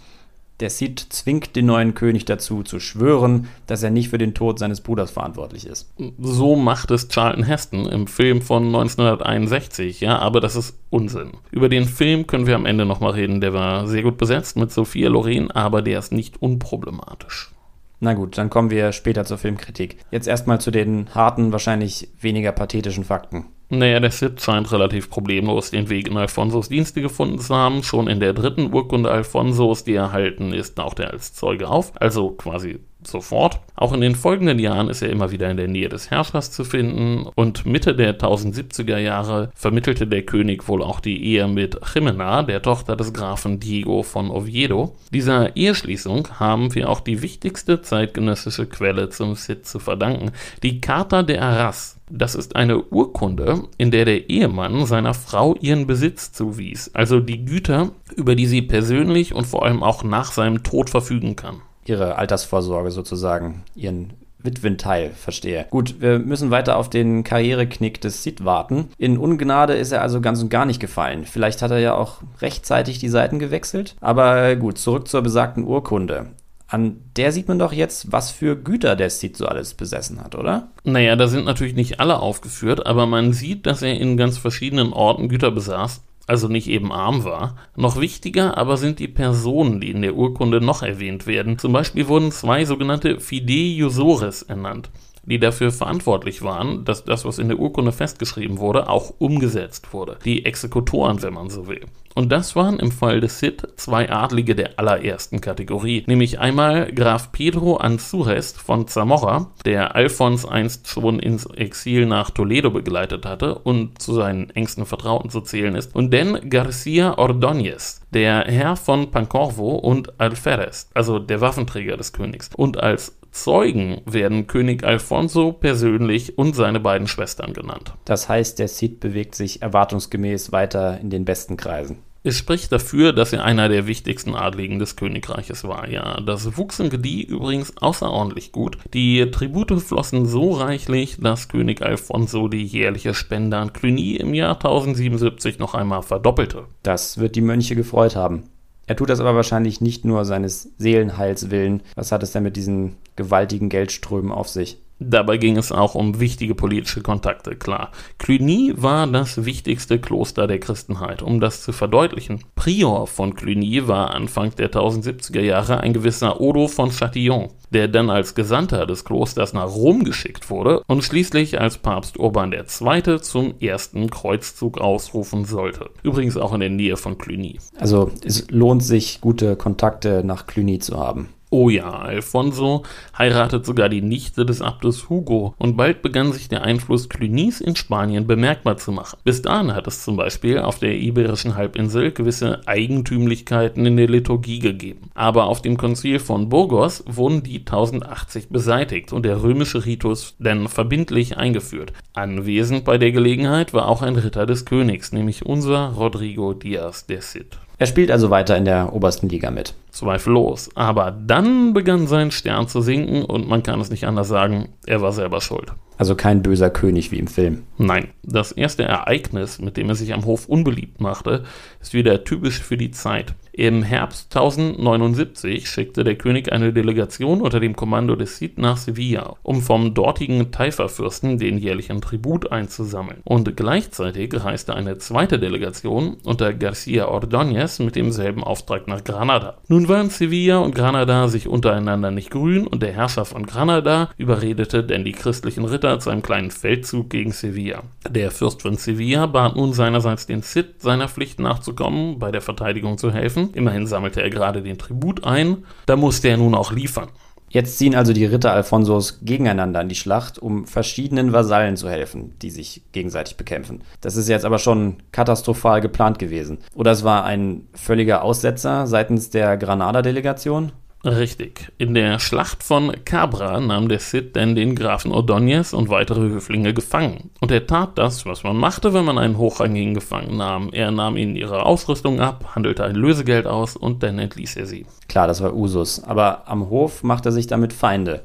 der 0.60 0.72
Cid 0.72 1.00
zwingt 1.00 1.56
den 1.56 1.68
neuen 1.68 1.94
König 1.94 2.26
dazu, 2.26 2.64
zu 2.64 2.80
schwören, 2.80 3.48
dass 3.68 3.84
er 3.84 3.92
nicht 3.92 4.10
für 4.10 4.18
den 4.18 4.34
Tod 4.34 4.58
seines 4.58 4.82
Bruders 4.82 5.12
verantwortlich 5.12 5.68
ist. 5.68 5.94
So 6.18 6.56
macht 6.56 6.90
es 6.90 7.10
Charlton 7.10 7.44
Heston 7.44 7.86
im 7.86 8.08
Film 8.08 8.42
von 8.42 8.66
1961, 8.66 10.02
ja, 10.02 10.18
aber 10.18 10.42
das 10.42 10.56
ist 10.56 10.80
Unsinn. 10.90 11.34
Über 11.52 11.70
den 11.70 11.86
Film 11.86 12.26
können 12.26 12.48
wir 12.48 12.56
am 12.56 12.66
Ende 12.66 12.86
nochmal 12.86 13.12
reden. 13.12 13.40
Der 13.40 13.54
war 13.54 13.88
sehr 13.88 14.02
gut 14.02 14.18
besetzt 14.18 14.58
mit 14.58 14.72
Sophia 14.72 15.10
Loren, 15.10 15.52
aber 15.52 15.84
der 15.84 16.00
ist 16.00 16.12
nicht 16.12 16.42
unproblematisch. 16.42 17.52
Na 18.00 18.16
gut, 18.16 18.38
dann 18.38 18.50
kommen 18.50 18.72
wir 18.72 18.92
später 18.94 19.26
zur 19.26 19.38
Filmkritik. 19.38 19.98
Jetzt 20.12 20.28
erstmal 20.28 20.60
zu 20.60 20.72
den 20.72 21.14
harten, 21.14 21.52
wahrscheinlich 21.52 22.10
weniger 22.20 22.52
pathetischen 22.52 23.04
Fakten. 23.04 23.46
Naja, 23.70 24.00
der 24.00 24.12
Cid 24.12 24.42
scheint 24.42 24.72
relativ 24.72 25.10
problemlos 25.10 25.72
den 25.72 25.90
Weg 25.90 26.08
in 26.08 26.16
Alfonsos 26.16 26.70
Dienste 26.70 27.02
gefunden 27.02 27.40
zu 27.40 27.54
haben. 27.54 27.84
Schon 27.84 28.08
in 28.08 28.22
der 28.22 28.34
dritten 28.34 28.74
Urkunde 28.74 29.12
Alfonsos, 29.12 29.84
die 29.84 29.96
erhalten 29.96 30.54
ist, 30.54 30.76
taucht 30.76 31.00
er 31.00 31.12
als 31.12 31.34
Zeuge 31.34 31.68
auf, 31.68 31.92
also 32.02 32.32
quasi 32.32 32.80
sofort. 33.08 33.60
Auch 33.76 33.94
in 33.94 34.02
den 34.02 34.16
folgenden 34.16 34.60
Jahren 34.60 34.90
ist 34.90 35.02
er 35.02 35.10
immer 35.10 35.32
wieder 35.32 35.50
in 35.52 35.58
der 35.58 35.68
Nähe 35.68 35.90
des 35.90 36.10
Herrschers 36.10 36.52
zu 36.52 36.64
finden 36.64 37.28
und 37.36 37.66
Mitte 37.66 37.96
der 37.96 38.18
1070er 38.18 38.98
Jahre 38.98 39.52
vermittelte 39.56 40.08
der 40.08 40.24
König 40.24 40.68
wohl 40.68 40.82
auch 40.82 41.00
die 41.00 41.24
Ehe 41.24 41.48
mit 41.48 41.80
Jimena, 41.94 42.44
der 42.44 42.62
Tochter 42.62 42.96
des 42.96 43.14
Grafen 43.14 43.60
Diego 43.60 44.04
von 44.04 44.32
Oviedo. 44.32 44.96
Dieser 45.12 45.56
Eheschließung 45.56 46.40
haben 46.40 46.74
wir 46.74 46.90
auch 46.90 47.02
die 47.02 47.22
wichtigste 47.22 47.82
zeitgenössische 47.82 48.66
Quelle 48.66 49.10
zum 49.10 49.36
Cid 49.36 49.66
zu 49.66 49.80
verdanken, 49.80 50.32
die 50.64 50.82
Charta 50.82 51.24
de 51.24 51.38
Arras. 51.38 52.00
Das 52.10 52.36
ist 52.36 52.56
eine 52.56 52.82
Urkunde, 52.84 53.64
in 53.78 53.92
der 53.92 54.06
der 54.06 54.30
Ehemann 54.30 54.86
seiner 54.86 55.14
Frau 55.14 55.56
ihren 55.60 55.88
Besitz 55.88 56.32
zuwies, 56.32 56.90
also 56.94 57.20
die 57.20 57.44
Güter, 57.44 57.92
über 58.16 58.36
die 58.36 58.48
sie 58.48 58.62
persönlich 58.62 59.36
und 59.36 59.46
vor 59.46 59.66
allem 59.66 59.84
auch 59.84 60.04
nach 60.04 60.32
seinem 60.32 60.64
Tod 60.64 60.90
verfügen 60.90 61.36
kann 61.36 61.62
ihre 61.88 62.18
Altersvorsorge 62.18 62.92
sozusagen, 62.92 63.64
ihren 63.76 64.14
Witwenteil, 64.40 65.12
verstehe. 65.12 65.66
Gut, 65.70 66.00
wir 66.00 66.20
müssen 66.20 66.52
weiter 66.52 66.78
auf 66.78 66.90
den 66.90 67.24
Karriereknick 67.24 68.00
des 68.02 68.24
Sid 68.24 68.46
warten. 68.46 68.90
In 68.98 69.18
Ungnade 69.18 69.74
ist 69.74 69.92
er 69.92 70.02
also 70.02 70.22
ganz 70.22 70.42
und 70.42 70.50
gar 70.50 70.66
nicht 70.66 70.80
gefallen. 70.80 71.26
Vielleicht 71.26 71.62
hat 71.62 71.72
er 71.72 71.80
ja 71.80 71.96
auch 71.96 72.22
rechtzeitig 72.42 73.00
die 73.00 73.10
Seiten 73.10 73.40
gewechselt. 73.40 73.96
Aber 74.00 74.56
gut, 74.56 74.78
zurück 74.78 75.08
zur 75.08 75.22
besagten 75.22 75.64
Urkunde. 75.64 76.28
An 76.70 76.98
der 77.16 77.32
sieht 77.32 77.48
man 77.48 77.60
doch 77.60 77.72
jetzt, 77.72 78.12
was 78.12 78.30
für 78.30 78.58
Güter 78.58 78.98
der 78.98 79.10
Cid 79.10 79.38
so 79.38 79.46
alles 79.46 79.74
besessen 79.74 80.22
hat, 80.22 80.36
oder? 80.36 80.68
Naja, 80.84 81.16
da 81.16 81.28
sind 81.28 81.46
natürlich 81.46 81.76
nicht 81.76 82.02
alle 82.02 82.20
aufgeführt, 82.20 82.86
aber 82.86 83.06
man 83.06 83.32
sieht, 83.32 83.66
dass 83.66 83.82
er 83.82 83.98
in 83.98 84.18
ganz 84.18 84.38
verschiedenen 84.38 84.92
Orten 84.92 85.30
Güter 85.30 85.50
besaß 85.52 86.02
also 86.28 86.48
nicht 86.48 86.68
eben 86.68 86.92
arm 86.92 87.24
war. 87.24 87.56
Noch 87.76 88.00
wichtiger 88.00 88.58
aber 88.58 88.78
sind 88.78 89.00
die 89.00 89.08
Personen, 89.08 89.82
die 89.82 89.90
in 89.90 90.02
der 90.04 90.16
Urkunde 90.16 90.62
noch 90.62 90.84
erwähnt 90.84 91.26
werden. 91.26 91.58
Zum 91.58 91.74
Beispiel 91.74 92.08
wurden 92.08 92.32
zwei 92.32 92.66
sogenannte 92.66 93.20
Fideiusores 93.20 94.44
ernannt 94.44 94.92
die 95.28 95.40
dafür 95.40 95.72
verantwortlich 95.72 96.42
waren, 96.42 96.86
dass 96.86 97.04
das, 97.04 97.26
was 97.26 97.38
in 97.38 97.50
der 97.50 97.60
Urkunde 97.60 97.92
festgeschrieben 97.92 98.58
wurde, 98.58 98.90
auch 98.90 99.14
umgesetzt 99.20 99.94
wurde. 99.94 100.18
Die 100.24 100.46
Exekutoren, 100.46 101.22
wenn 101.22 101.34
man 101.34 101.50
so 101.50 101.68
will. 101.68 101.82
Und 102.16 102.32
das 102.32 102.56
waren 102.56 102.80
im 102.80 102.92
Fall 102.92 103.20
des 103.20 103.38
Cid 103.38 103.68
zwei 103.76 104.10
Adlige 104.10 104.56
der 104.56 104.80
allerersten 104.80 105.40
Kategorie, 105.40 106.04
nämlich 106.08 106.40
einmal 106.40 106.92
Graf 106.92 107.32
Pedro 107.32 107.76
Anzurest 107.76 108.60
von 108.60 108.88
Zamora, 108.88 109.52
der 109.66 109.96
Alfons 109.96 110.44
einst 110.44 110.88
schon 110.88 111.20
ins 111.20 111.46
Exil 111.46 112.08
nach 112.08 112.32
Toledo 112.32 112.72
begleitet 112.72 113.28
hatte 113.28 113.60
und 113.60 114.02
zu 114.02 114.16
seinen 114.16 114.50
engsten 114.50 114.88
Vertrauten 114.88 115.30
zu 115.30 115.42
zählen 115.42 115.76
ist, 115.76 115.94
und 115.94 116.12
dann 116.12 116.50
Garcia 116.50 117.20
Ordóñez, 117.20 118.02
der 118.12 118.46
Herr 118.46 118.78
von 118.78 119.12
Pancorvo 119.12 119.76
und 119.76 120.20
Alferez, 120.20 120.90
also 120.96 121.20
der 121.20 121.40
Waffenträger 121.42 121.98
des 121.98 122.14
Königs. 122.14 122.50
Und 122.56 122.82
als 122.82 123.16
Zeugen 123.44 124.02
werden 124.06 124.48
König 124.48 124.84
Alfonso 124.84 125.54
persönlich 125.54 126.38
und 126.38 126.56
seine 126.56 126.80
beiden 126.80 127.08
Schwestern 127.08 127.54
genannt. 127.54 127.94
Das 128.04 128.28
heißt, 128.28 128.58
der 128.60 128.68
Cid 128.68 129.00
bewegt 129.00 129.36
sich 129.36 129.62
erwartungsgemäß 129.62 130.52
weiter 130.52 131.00
in 131.00 131.10
den 131.10 131.24
besten 131.24 131.56
Kreisen. 131.56 132.00
Es 132.24 132.36
spricht 132.36 132.72
dafür, 132.72 133.14
dass 133.14 133.32
er 133.32 133.46
einer 133.46 133.70
der 133.70 133.88
wichtigsten 133.88 134.36
Adligen 134.36 134.80
des 134.80 134.96
Königreiches 134.96 135.64
war, 135.66 135.88
ja. 135.88 136.20
Das 136.20 136.58
wuchs 136.58 136.80
im 136.80 136.90
Gedieh 136.90 137.22
übrigens 137.22 137.78
außerordentlich 137.78 138.52
gut. 138.52 138.78
Die 138.94 139.32
Tribute 139.32 139.80
flossen 139.82 140.26
so 140.26 140.52
reichlich, 140.52 141.18
dass 141.22 141.48
König 141.48 141.82
Alfonso 141.82 142.50
die 142.50 142.66
jährliche 142.66 143.14
Spende 143.14 143.58
an 143.58 143.72
Cluny 143.72 144.16
im 144.16 144.34
Jahr 144.34 144.56
1077 144.56 145.60
noch 145.60 145.74
einmal 145.74 146.02
verdoppelte. 146.02 146.66
Das 146.84 147.18
wird 147.18 147.36
die 147.38 147.42
Mönche 147.42 147.76
gefreut 147.76 148.18
haben. 148.18 148.50
Er 148.88 148.96
tut 148.96 149.10
das 149.10 149.20
aber 149.20 149.36
wahrscheinlich 149.36 149.82
nicht 149.82 150.06
nur 150.06 150.26
seines 150.26 150.72
Seelenheils 150.78 151.52
willen. 151.52 151.84
Was 151.96 152.12
hat 152.12 152.24
es 152.24 152.32
denn 152.32 152.44
mit 152.44 152.56
diesen 152.56 152.96
gewaltigen 153.18 153.70
Geldströmen 153.70 154.32
auf 154.32 154.48
sich? 154.48 154.80
Dabei 155.00 155.38
ging 155.38 155.58
es 155.58 155.72
auch 155.72 155.96
um 155.96 156.20
wichtige 156.20 156.56
politische 156.56 157.02
Kontakte, 157.02 157.56
klar. 157.56 157.92
Cluny 158.18 158.74
war 158.76 159.06
das 159.06 159.46
wichtigste 159.46 160.00
Kloster 160.00 160.48
der 160.48 160.60
Christenheit. 160.60 161.22
Um 161.22 161.40
das 161.40 161.62
zu 161.62 161.72
verdeutlichen, 161.72 162.44
Prior 162.56 163.06
von 163.06 163.36
Cluny 163.36 163.88
war 163.88 164.12
Anfang 164.12 164.56
der 164.56 164.72
1070er 164.72 165.42
Jahre 165.42 165.82
ein 165.82 165.94
gewisser 165.94 166.42
Odo 166.42 166.68
von 166.68 166.90
Châtillon, 166.90 167.50
der 167.72 167.88
dann 167.88 168.10
als 168.10 168.34
Gesandter 168.34 168.88
des 168.88 169.06
Klosters 169.06 169.54
nach 169.54 169.70
Rom 169.70 170.04
geschickt 170.04 170.50
wurde 170.50 170.82
und 170.88 171.04
schließlich 171.04 171.62
als 171.62 171.78
Papst 171.78 172.18
Urban 172.18 172.52
II. 172.54 173.22
zum 173.22 173.54
ersten 173.60 174.10
Kreuzzug 174.10 174.80
ausrufen 174.80 175.46
sollte. 175.46 175.92
Übrigens 176.02 176.38
auch 176.38 176.54
in 176.54 176.62
der 176.62 176.70
Nähe 176.70 176.98
von 176.98 177.18
Cluny. 177.18 177.60
Also 177.78 178.12
es 178.24 178.50
lohnt 178.50 178.84
sich, 178.84 179.22
gute 179.22 179.56
Kontakte 179.56 180.24
nach 180.24 180.48
Cluny 180.48 180.80
zu 180.80 180.98
haben. 180.98 181.30
Oh 181.50 181.70
ja, 181.70 181.90
Alfonso 181.90 182.84
heiratet 183.18 183.66
sogar 183.66 183.88
die 183.88 184.02
Nichte 184.02 184.46
des 184.46 184.62
Abtes 184.62 185.10
Hugo 185.10 185.56
und 185.58 185.78
bald 185.78 186.02
begann 186.02 186.34
sich 186.34 186.50
der 186.50 186.64
Einfluss 186.64 187.08
Clunys 187.08 187.62
in 187.62 187.78
Spanien 187.78 188.28
bemerkbar 188.28 188.76
zu 188.76 188.92
machen. 188.92 189.18
Bis 189.24 189.44
dahin 189.44 189.74
hat 189.74 189.88
es 189.88 190.04
zum 190.04 190.18
Beispiel 190.18 190.60
auf 190.60 190.80
der 190.80 190.98
Iberischen 190.98 191.56
Halbinsel 191.56 192.12
gewisse 192.12 192.68
Eigentümlichkeiten 192.68 193.86
in 193.86 193.96
der 193.96 194.10
Liturgie 194.10 194.60
gegeben. 194.60 195.10
Aber 195.14 195.46
auf 195.46 195.62
dem 195.62 195.78
Konzil 195.78 196.20
von 196.20 196.50
Burgos 196.50 197.06
wurden 197.08 197.44
die 197.44 197.60
1080 197.60 198.50
beseitigt 198.50 199.14
und 199.14 199.24
der 199.24 199.42
römische 199.42 199.86
Ritus 199.86 200.36
dann 200.40 200.68
verbindlich 200.68 201.38
eingeführt. 201.38 201.94
Anwesend 202.14 202.84
bei 202.84 202.98
der 202.98 203.14
Gelegenheit 203.14 203.74
war 203.74 203.88
auch 203.88 204.02
ein 204.02 204.18
Ritter 204.18 204.46
des 204.46 204.66
Königs, 204.66 205.14
nämlich 205.14 205.46
unser 205.46 205.94
Rodrigo 205.94 206.54
Diaz 206.54 207.06
de 207.06 207.22
Cid. 207.22 207.58
Er 207.80 207.86
spielt 207.86 208.10
also 208.10 208.32
weiter 208.32 208.58
in 208.58 208.66
der 208.66 208.94
obersten 208.94 209.30
Liga 209.30 209.52
mit. 209.52 209.76
Zweifellos. 209.92 210.70
Aber 210.76 211.12
dann 211.12 211.74
begann 211.74 212.08
sein 212.08 212.32
Stern 212.32 212.68
zu 212.68 212.82
sinken 212.82 213.24
und 213.24 213.48
man 213.48 213.62
kann 213.62 213.80
es 213.80 213.92
nicht 213.92 214.06
anders 214.06 214.28
sagen, 214.28 214.70
er 214.88 215.02
war 215.02 215.12
selber 215.12 215.42
schuld. 215.42 215.72
Also 215.98 216.16
kein 216.16 216.42
böser 216.42 216.70
König 216.70 217.12
wie 217.12 217.20
im 217.20 217.28
Film. 217.28 217.64
Nein, 217.78 218.10
das 218.24 218.52
erste 218.52 218.84
Ereignis, 218.84 219.60
mit 219.60 219.78
dem 219.78 219.90
er 219.90 219.96
sich 219.96 220.14
am 220.14 220.26
Hof 220.26 220.48
unbeliebt 220.48 221.02
machte, 221.02 221.44
ist 221.82 221.94
wieder 221.94 222.24
typisch 222.24 222.60
für 222.60 222.78
die 222.78 222.92
Zeit. 222.92 223.34
Im 223.60 223.82
Herbst 223.82 224.28
1079 224.38 225.68
schickte 225.68 226.04
der 226.04 226.14
König 226.14 226.52
eine 226.52 226.72
Delegation 226.72 227.42
unter 227.42 227.60
dem 227.60 227.76
Kommando 227.76 228.16
des 228.16 228.38
Cid 228.38 228.60
nach 228.60 228.78
Sevilla, 228.78 229.34
um 229.42 229.64
vom 229.64 229.96
dortigen 229.96 230.52
Taifa-Fürsten 230.52 231.40
den 231.40 231.58
jährlichen 231.58 232.00
Tribut 232.00 232.52
einzusammeln. 232.52 233.22
Und 233.24 233.58
gleichzeitig 233.58 234.32
reiste 234.46 234.76
eine 234.76 235.00
zweite 235.00 235.40
Delegation 235.40 236.18
unter 236.24 236.54
Garcia 236.54 237.08
Ordóñez 237.08 237.82
mit 237.84 237.96
demselben 237.96 238.44
Auftrag 238.44 238.88
nach 238.88 239.04
Granada. 239.04 239.58
Nun 239.68 239.88
waren 239.88 240.12
Sevilla 240.12 240.60
und 240.60 240.76
Granada 240.76 241.28
sich 241.28 241.48
untereinander 241.48 242.12
nicht 242.12 242.30
grün 242.30 242.68
und 242.68 242.84
der 242.84 242.94
Herrscher 242.94 243.26
von 243.26 243.48
Granada 243.48 244.12
überredete 244.18 244.84
denn 244.84 245.04
die 245.04 245.14
christlichen 245.14 245.66
Ritter 245.66 246.00
zu 246.00 246.12
einem 246.12 246.22
kleinen 246.22 246.52
Feldzug 246.52 247.10
gegen 247.10 247.32
Sevilla. 247.32 247.82
Der 248.08 248.30
Fürst 248.30 248.62
von 248.62 248.76
Sevilla 248.76 249.26
bat 249.26 249.56
nun 249.56 249.74
seinerseits 249.74 250.28
den 250.28 250.44
Cid, 250.44 250.80
seiner 250.80 251.08
Pflicht 251.08 251.40
nachzukommen, 251.40 252.20
bei 252.20 252.30
der 252.30 252.42
Verteidigung 252.42 253.00
zu 253.00 253.12
helfen 253.12 253.47
Immerhin 253.54 253.88
sammelte 253.88 254.22
er 254.22 254.30
gerade 254.30 254.62
den 254.62 254.78
Tribut 254.78 255.24
ein. 255.24 255.66
Da 255.86 255.96
musste 255.96 256.30
er 256.30 256.38
nun 256.38 256.56
auch 256.56 256.72
liefern. 256.72 257.10
Jetzt 257.50 257.78
ziehen 257.78 257.96
also 257.96 258.12
die 258.12 258.26
Ritter 258.26 258.52
Alfonsos 258.52 259.20
gegeneinander 259.22 259.82
in 259.82 259.88
die 259.88 259.96
Schlacht, 259.96 260.38
um 260.38 260.68
verschiedenen 260.68 261.32
Vasallen 261.32 261.78
zu 261.78 261.90
helfen, 261.90 262.34
die 262.42 262.50
sich 262.50 262.82
gegenseitig 262.92 263.38
bekämpfen. 263.38 263.84
Das 264.02 264.18
ist 264.18 264.28
jetzt 264.28 264.44
aber 264.44 264.60
schon 264.60 264.98
katastrophal 265.14 265.80
geplant 265.80 266.20
gewesen. 266.20 266.58
Oder 266.76 266.92
es 266.92 267.06
war 267.06 267.24
ein 267.24 267.68
völliger 267.74 268.22
Aussetzer 268.22 268.86
seitens 268.86 269.30
der 269.30 269.56
Granada-Delegation? 269.56 270.74
Richtig. 271.06 271.72
In 271.78 271.94
der 271.94 272.20
Schlacht 272.20 272.64
von 272.64 272.92
Cabra 273.06 273.60
nahm 273.60 273.88
der 273.88 274.00
Cid 274.00 274.36
denn 274.36 274.56
den 274.56 274.76
Grafen 274.76 275.12
Ordóñez 275.12 275.74
und 275.74 275.90
weitere 275.90 276.22
Höflinge 276.22 276.74
gefangen. 276.74 277.30
Und 277.40 277.52
er 277.52 277.68
tat 277.68 277.98
das, 277.98 278.26
was 278.26 278.44
man 278.44 278.58
machte, 278.58 278.94
wenn 278.94 279.06
man 279.06 279.18
einen 279.18 279.38
hochrangigen 279.38 279.94
Gefangen 279.94 280.38
nahm. 280.38 280.70
Er 280.74 280.92
nahm 280.92 281.16
ihnen 281.16 281.36
ihre 281.36 281.66
Ausrüstung 281.66 282.20
ab, 282.20 282.56
handelte 282.56 282.84
ein 282.84 282.96
Lösegeld 282.96 283.46
aus 283.46 283.76
und 283.76 284.02
dann 284.02 284.18
entließ 284.20 284.58
er 284.58 284.66
sie. 284.66 284.86
Klar, 285.08 285.28
das 285.28 285.42
war 285.42 285.56
Usus. 285.56 286.04
Aber 286.04 286.48
am 286.48 286.70
Hof 286.70 287.04
macht 287.04 287.26
er 287.26 287.32
sich 287.32 287.48
damit 287.48 287.74
Feinde. 287.74 288.24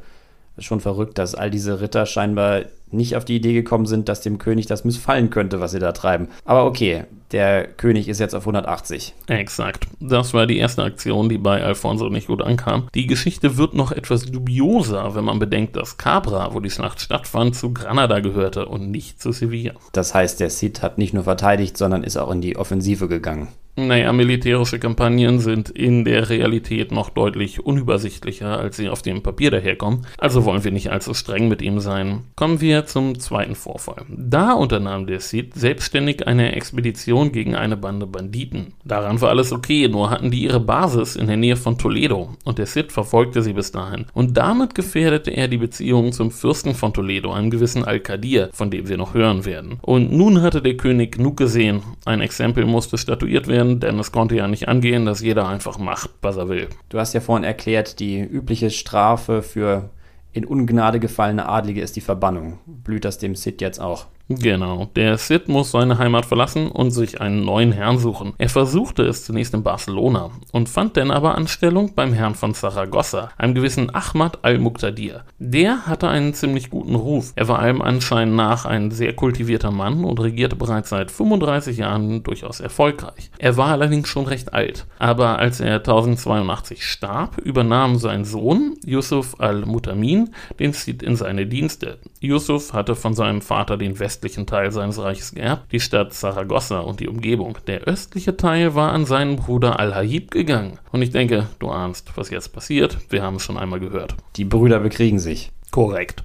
Schon 0.58 0.80
verrückt, 0.80 1.18
dass 1.18 1.34
all 1.34 1.50
diese 1.50 1.80
Ritter 1.80 2.06
scheinbar 2.06 2.62
nicht 2.92 3.16
auf 3.16 3.24
die 3.24 3.36
Idee 3.36 3.52
gekommen 3.52 3.86
sind, 3.86 4.08
dass 4.08 4.20
dem 4.20 4.38
König 4.38 4.66
das 4.66 4.84
missfallen 4.84 5.30
könnte, 5.30 5.60
was 5.60 5.72
sie 5.72 5.78
da 5.78 5.92
treiben. 5.92 6.28
Aber 6.44 6.66
okay, 6.66 7.04
der 7.32 7.66
König 7.66 8.08
ist 8.08 8.20
jetzt 8.20 8.34
auf 8.34 8.42
180. 8.42 9.14
Exakt. 9.26 9.86
Das 10.00 10.34
war 10.34 10.46
die 10.46 10.58
erste 10.58 10.82
Aktion, 10.82 11.28
die 11.28 11.38
bei 11.38 11.62
Alfonso 11.62 12.08
nicht 12.08 12.26
gut 12.26 12.42
ankam. 12.42 12.88
Die 12.94 13.06
Geschichte 13.06 13.56
wird 13.56 13.74
noch 13.74 13.90
etwas 13.90 14.26
dubioser, 14.26 15.14
wenn 15.14 15.24
man 15.24 15.38
bedenkt, 15.38 15.76
dass 15.76 15.96
Cabra, 15.96 16.52
wo 16.52 16.60
die 16.60 16.70
Schlacht 16.70 17.00
stattfand, 17.00 17.56
zu 17.56 17.72
Granada 17.72 18.20
gehörte 18.20 18.66
und 18.66 18.90
nicht 18.90 19.20
zu 19.20 19.32
Sevilla. 19.32 19.72
Das 19.92 20.14
heißt, 20.14 20.40
der 20.40 20.50
Cid 20.50 20.82
hat 20.82 20.98
nicht 20.98 21.14
nur 21.14 21.24
verteidigt, 21.24 21.78
sondern 21.78 22.04
ist 22.04 22.18
auch 22.18 22.30
in 22.30 22.42
die 22.42 22.56
Offensive 22.56 23.08
gegangen. 23.08 23.48
Naja, 23.74 24.12
militärische 24.12 24.78
Kampagnen 24.78 25.38
sind 25.40 25.70
in 25.70 26.04
der 26.04 26.28
Realität 26.28 26.92
noch 26.92 27.08
deutlich 27.08 27.64
unübersichtlicher, 27.64 28.58
als 28.58 28.76
sie 28.76 28.90
auf 28.90 29.00
dem 29.00 29.22
Papier 29.22 29.50
daherkommen, 29.50 30.06
also 30.18 30.44
wollen 30.44 30.62
wir 30.62 30.72
nicht 30.72 30.90
allzu 30.90 31.14
streng 31.14 31.48
mit 31.48 31.62
ihm 31.62 31.80
sein. 31.80 32.24
Kommen 32.36 32.60
wir 32.60 32.84
zum 32.84 33.18
zweiten 33.18 33.54
Vorfall. 33.54 34.04
Da 34.10 34.52
unternahm 34.52 35.06
der 35.06 35.20
Cid 35.20 35.54
selbstständig 35.54 36.26
eine 36.26 36.54
Expedition 36.54 37.32
gegen 37.32 37.54
eine 37.54 37.78
Bande 37.78 38.06
Banditen. 38.06 38.74
Daran 38.84 39.22
war 39.22 39.30
alles 39.30 39.52
okay, 39.52 39.88
nur 39.88 40.10
hatten 40.10 40.30
die 40.30 40.42
ihre 40.42 40.60
Basis 40.60 41.16
in 41.16 41.26
der 41.26 41.38
Nähe 41.38 41.56
von 41.56 41.78
Toledo 41.78 42.36
und 42.44 42.58
der 42.58 42.66
Cid 42.66 42.92
verfolgte 42.92 43.40
sie 43.40 43.54
bis 43.54 43.72
dahin. 43.72 44.04
Und 44.12 44.36
damit 44.36 44.74
gefährdete 44.74 45.30
er 45.30 45.48
die 45.48 45.56
Beziehungen 45.56 46.12
zum 46.12 46.30
Fürsten 46.30 46.74
von 46.74 46.92
Toledo, 46.92 47.32
einem 47.32 47.48
gewissen 47.48 47.84
Al-Qadir, 47.84 48.50
von 48.52 48.70
dem 48.70 48.86
wir 48.90 48.98
noch 48.98 49.14
hören 49.14 49.46
werden. 49.46 49.78
Und 49.80 50.12
nun 50.12 50.42
hatte 50.42 50.60
der 50.60 50.76
König 50.76 51.12
genug 51.12 51.38
gesehen, 51.38 51.80
ein 52.04 52.20
Exempel 52.20 52.66
musste 52.66 52.98
statuiert 52.98 53.48
werden, 53.48 53.61
passieren, 53.62 53.80
denn 53.80 53.98
es 53.98 54.12
konnte 54.12 54.36
ja 54.36 54.48
nicht 54.48 54.68
angehen, 54.68 55.06
dass 55.06 55.20
jeder 55.20 55.48
einfach 55.48 55.78
macht, 55.78 56.10
was 56.20 56.36
er 56.36 56.48
will. 56.48 56.68
Du 56.88 56.98
hast 56.98 57.12
ja 57.14 57.20
vorhin 57.20 57.44
erklärt, 57.44 58.00
die 58.00 58.20
übliche 58.20 58.70
Strafe 58.70 59.42
für 59.42 59.90
in 60.32 60.44
Ungnade 60.46 60.98
gefallene 60.98 61.48
Adlige 61.48 61.82
ist 61.82 61.96
die 61.96 62.00
Verbannung. 62.00 62.58
Blüht 62.66 63.04
das 63.04 63.18
dem 63.18 63.34
Cid 63.34 63.60
jetzt 63.60 63.80
auch? 63.80 64.06
Genau, 64.28 64.88
der 64.96 65.18
Cid 65.18 65.48
muss 65.48 65.72
seine 65.72 65.98
Heimat 65.98 66.24
verlassen 66.24 66.70
und 66.70 66.90
sich 66.90 67.20
einen 67.20 67.44
neuen 67.44 67.72
Herrn 67.72 67.98
suchen. 67.98 68.34
Er 68.38 68.48
versuchte 68.48 69.02
es 69.02 69.24
zunächst 69.24 69.52
in 69.52 69.62
Barcelona 69.62 70.30
und 70.52 70.68
fand 70.68 70.96
dann 70.96 71.10
aber 71.10 71.34
Anstellung 71.34 71.94
beim 71.94 72.12
Herrn 72.12 72.34
von 72.34 72.54
Saragossa, 72.54 73.30
einem 73.36 73.54
gewissen 73.54 73.94
Ahmad 73.94 74.38
al-Muqtadir. 74.42 75.24
Der 75.38 75.86
hatte 75.86 76.08
einen 76.08 76.34
ziemlich 76.34 76.70
guten 76.70 76.94
Ruf. 76.94 77.32
Er 77.36 77.48
war 77.48 77.58
allem 77.58 77.82
Anschein 77.82 78.34
nach 78.34 78.64
ein 78.64 78.90
sehr 78.90 79.14
kultivierter 79.14 79.70
Mann 79.70 80.04
und 80.04 80.20
regierte 80.20 80.56
bereits 80.56 80.90
seit 80.90 81.10
35 81.10 81.78
Jahren 81.78 82.22
durchaus 82.22 82.60
erfolgreich. 82.60 83.30
Er 83.38 83.56
war 83.56 83.68
allerdings 83.68 84.08
schon 84.08 84.26
recht 84.26 84.54
alt, 84.54 84.86
aber 84.98 85.38
als 85.38 85.60
er 85.60 85.76
1082 85.76 86.86
starb, 86.86 87.38
übernahm 87.38 87.96
sein 87.96 88.24
Sohn 88.24 88.76
Yusuf 88.86 89.40
al-Mutamin 89.40 90.30
den 90.58 90.72
Cid 90.72 91.02
in 91.02 91.16
seine 91.16 91.46
Dienste. 91.46 91.98
Yusuf 92.20 92.72
hatte 92.72 92.94
von 92.94 93.14
seinem 93.14 93.42
Vater 93.42 93.76
den 93.76 93.98
Westen 93.98 94.11
westlichen 94.12 94.46
Teil 94.46 94.70
seines 94.72 94.98
Reiches 94.98 95.32
geerbt, 95.32 95.72
die 95.72 95.80
Stadt 95.80 96.12
Saragossa 96.12 96.80
und 96.80 97.00
die 97.00 97.08
Umgebung. 97.08 97.56
Der 97.66 97.84
östliche 97.84 98.36
Teil 98.36 98.74
war 98.74 98.92
an 98.92 99.06
seinen 99.06 99.36
Bruder 99.36 99.80
Al-Hayib 99.80 100.30
gegangen. 100.30 100.78
Und 100.90 101.00
ich 101.00 101.10
denke, 101.10 101.46
du 101.58 101.70
ahnst, 101.70 102.12
was 102.16 102.28
jetzt 102.28 102.52
passiert. 102.52 102.98
Wir 103.08 103.22
haben 103.22 103.36
es 103.36 103.42
schon 103.42 103.56
einmal 103.56 103.80
gehört. 103.80 104.14
Die 104.36 104.44
Brüder 104.44 104.80
bekriegen 104.80 105.18
sich. 105.18 105.50
Korrekt. 105.70 106.22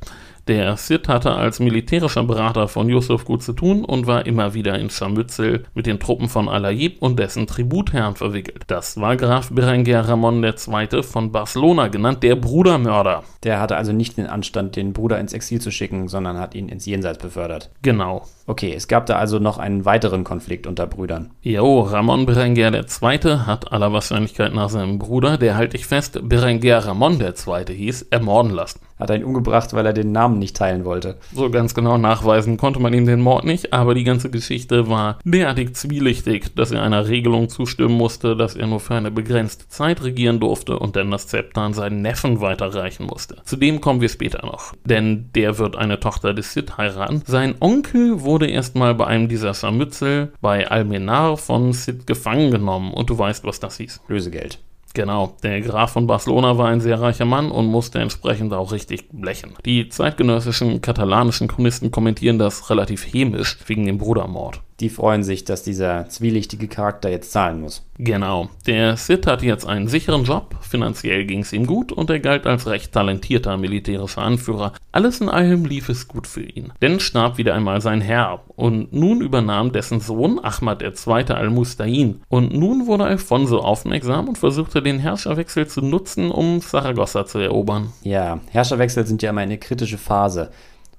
Der 0.48 0.78
Cid 0.78 1.10
hatte 1.10 1.34
als 1.34 1.60
militärischer 1.60 2.24
Berater 2.24 2.70
von 2.70 2.88
Yusuf 2.88 3.26
gut 3.26 3.44
zu 3.44 3.52
tun 3.52 3.84
und 3.84 4.08
war 4.08 4.26
immer 4.26 4.54
wieder 4.54 4.80
in 4.80 4.90
Scharmützel 4.90 5.66
mit 5.74 5.86
den 5.86 6.00
Truppen 6.00 6.30
von 6.30 6.48
Alayib 6.48 7.02
und 7.02 7.20
dessen 7.20 7.48
Tributherren 7.48 8.16
verwickelt. 8.16 8.64
Das 8.68 8.96
war 8.96 9.18
Graf 9.18 9.50
Berenguer 9.50 10.08
Ramon 10.08 10.42
II. 10.42 11.04
von 11.04 11.34
Barcelona, 11.34 11.90
genannt 11.90 12.24
der 12.24 12.38
Brudermörder. 12.38 13.24
Der 13.44 13.60
hatte 13.60 13.76
also 13.76 13.92
nicht 13.92 14.18
den 14.18 14.28
Anstand, 14.28 14.78
den 14.78 14.94
Bruder 14.94 15.20
ins 15.20 15.34
Exil 15.34 15.60
zu 15.60 15.70
schicken, 15.70 16.08
sondern 16.08 16.40
hat 16.40 16.56
ihn 16.56 16.70
ins 16.70 16.86
Jenseits 16.86 17.18
befördert. 17.18 17.70
Genau. 17.82 18.24
Okay, 18.46 18.74
es 18.74 18.88
gab 18.88 19.06
da 19.06 19.18
also 19.18 19.40
noch 19.40 19.58
einen 19.58 19.84
weiteren 19.84 20.24
Konflikt 20.24 20.66
unter 20.66 20.88
Brüdern. 20.88 21.32
Jo, 21.42 21.82
Ramon 21.82 22.26
Berenguer 22.26 22.74
II. 22.74 23.40
hat 23.46 23.74
aller 23.74 23.92
Wahrscheinlichkeit 23.92 24.54
nach 24.54 24.70
seinem 24.70 24.98
Bruder, 24.98 25.38
der 25.38 25.58
halte 25.58 25.76
ich 25.76 25.86
fest, 25.86 26.18
Berenguer 26.24 26.78
Ramon 26.78 27.20
II. 27.20 27.76
hieß, 27.76 28.04
ermorden 28.12 28.52
lassen. 28.52 28.80
Hat 29.00 29.10
er 29.10 29.18
ihn 29.18 29.24
umgebracht, 29.24 29.74
weil 29.74 29.86
er 29.86 29.94
den 29.94 30.12
Namen 30.12 30.40
nicht 30.40 30.58
teilen 30.58 30.86
wollte. 30.86 31.18
So 31.34 31.50
ganz 31.50 31.74
genau 31.76 31.98
nachweisen 31.98 32.58
konnte 32.58 32.80
man 32.80 32.94
ihm 32.94 33.06
den 33.06 33.22
Mord 33.22 33.46
nicht, 33.46 33.74
aber 33.74 33.94
die 33.94 34.04
ganze 34.04 34.30
Geschichte 34.30 34.90
war 34.90 35.20
derartig 35.24 35.76
zwielichtig, 35.76 36.56
dass 36.56 36.72
er 36.72 36.82
einer 36.82 37.08
Regelung 37.08 37.50
zustimmen 37.50 37.96
musste, 37.96 38.36
dass 38.36 38.56
er 38.56 38.68
nur 38.68 38.80
für 38.80 38.96
eine 38.96 39.12
begrenzte 39.12 39.68
Zeit 39.68 40.04
regieren 40.04 40.40
durfte 40.40 40.80
und 40.80 40.96
dann 40.96 41.12
das 41.12 41.28
Zepter 41.28 41.62
an 41.62 41.74
seinen 41.74 42.02
Neffen 42.02 42.42
weiterreichen 42.42 43.06
musste. 43.06 43.38
Zu 43.46 43.56
dem 43.56 43.82
kommen 43.82 44.02
wir 44.02 44.10
später 44.10 44.46
noch, 44.46 44.74
denn 44.86 45.30
der 45.36 45.58
wird 45.60 45.76
eine 45.76 46.00
Tochter 46.00 46.34
des 46.34 46.54
Cid 46.54 46.78
heiraten. 46.78 47.22
Sein 47.26 47.56
Onkel 47.60 48.22
wurde 48.22 48.48
erstmal 48.48 48.96
bei 48.96 49.08
einem 49.08 49.28
dieser 49.28 49.54
Scharmützel 49.54 50.34
bei 50.42 50.68
Almenar 50.70 51.38
von 51.38 51.74
Cid 51.74 52.08
gefangen 52.08 52.52
genommen 52.52 52.94
und 52.94 53.10
du 53.10 53.18
weißt, 53.18 53.44
was 53.44 53.60
das 53.60 53.78
hieß. 53.78 54.02
Lösegeld. 54.08 54.60
Genau, 54.98 55.36
der 55.44 55.62
Graf 55.62 55.92
von 55.92 56.08
Barcelona 56.08 56.58
war 56.58 56.70
ein 56.70 56.82
sehr 56.82 57.00
reicher 57.00 57.26
Mann 57.26 57.52
und 57.52 57.68
musste 57.68 58.00
entsprechend 58.00 58.52
auch 58.52 58.72
richtig 58.72 59.10
blechen. 59.12 59.54
Die 59.64 59.90
zeitgenössischen 59.90 60.82
katalanischen 60.82 61.48
Chronisten 61.48 61.92
kommentieren 61.92 62.40
das 62.40 62.68
relativ 62.72 63.06
hämisch 63.14 63.60
wegen 63.68 63.86
dem 63.86 64.00
Brudermord. 64.00 64.64
Die 64.80 64.90
freuen 64.90 65.24
sich, 65.24 65.44
dass 65.44 65.64
dieser 65.64 66.08
zwielichtige 66.08 66.68
Charakter 66.68 67.10
jetzt 67.10 67.32
zahlen 67.32 67.62
muss. 67.62 67.84
Genau. 67.98 68.50
Der 68.68 68.96
Sid 68.96 69.26
hatte 69.26 69.46
jetzt 69.46 69.66
einen 69.66 69.88
sicheren 69.88 70.24
Job, 70.24 70.56
finanziell 70.62 71.26
ging 71.26 71.40
es 71.40 71.52
ihm 71.52 71.66
gut 71.66 71.92
und 71.92 72.12
er 72.12 72.20
galt 72.20 72.46
als 72.46 72.68
recht 72.68 72.92
talentierter 72.92 73.58
militärischer 73.58 74.22
Anführer. 74.22 74.74
Alles 74.92 75.20
in 75.20 75.30
allem 75.30 75.66
lief 75.66 75.90
es 75.90 76.08
gut 76.08 76.28
für 76.28 76.44
ihn. 76.44 76.72
Denn 76.82 77.00
starb 77.00 77.40
wieder 77.40 77.56
einmal 77.56 77.82
sein 77.82 78.02
Herr 78.02 78.44
und 78.56 78.94
nun 78.94 79.22
übernahm 79.22 79.72
dessen 79.72 80.00
Sohn 80.00 80.40
Ahmad 80.40 80.84
II. 80.84 81.24
al-Mustain. 81.34 82.22
Und 82.30 82.54
nun 82.54 82.86
wurde 82.86 83.06
Alfonso 83.06 83.60
aufmerksam 83.60 84.28
und 84.28 84.38
versuchte 84.38 84.84
den 84.84 85.00
Herrscherwechsel 85.00 85.68
zu 85.68 85.82
nutzen, 85.82 86.30
um 86.30 86.62
Saragossa 86.62 87.26
zu 87.26 87.40
erobern. 87.40 87.94
Ja, 88.04 88.42
Herrscherwechsel 88.52 89.08
sind 89.08 89.24
ja 89.24 89.32
immer 89.32 89.42
eine 89.42 89.58
kritische 89.58 89.98
Phase. 89.98 90.52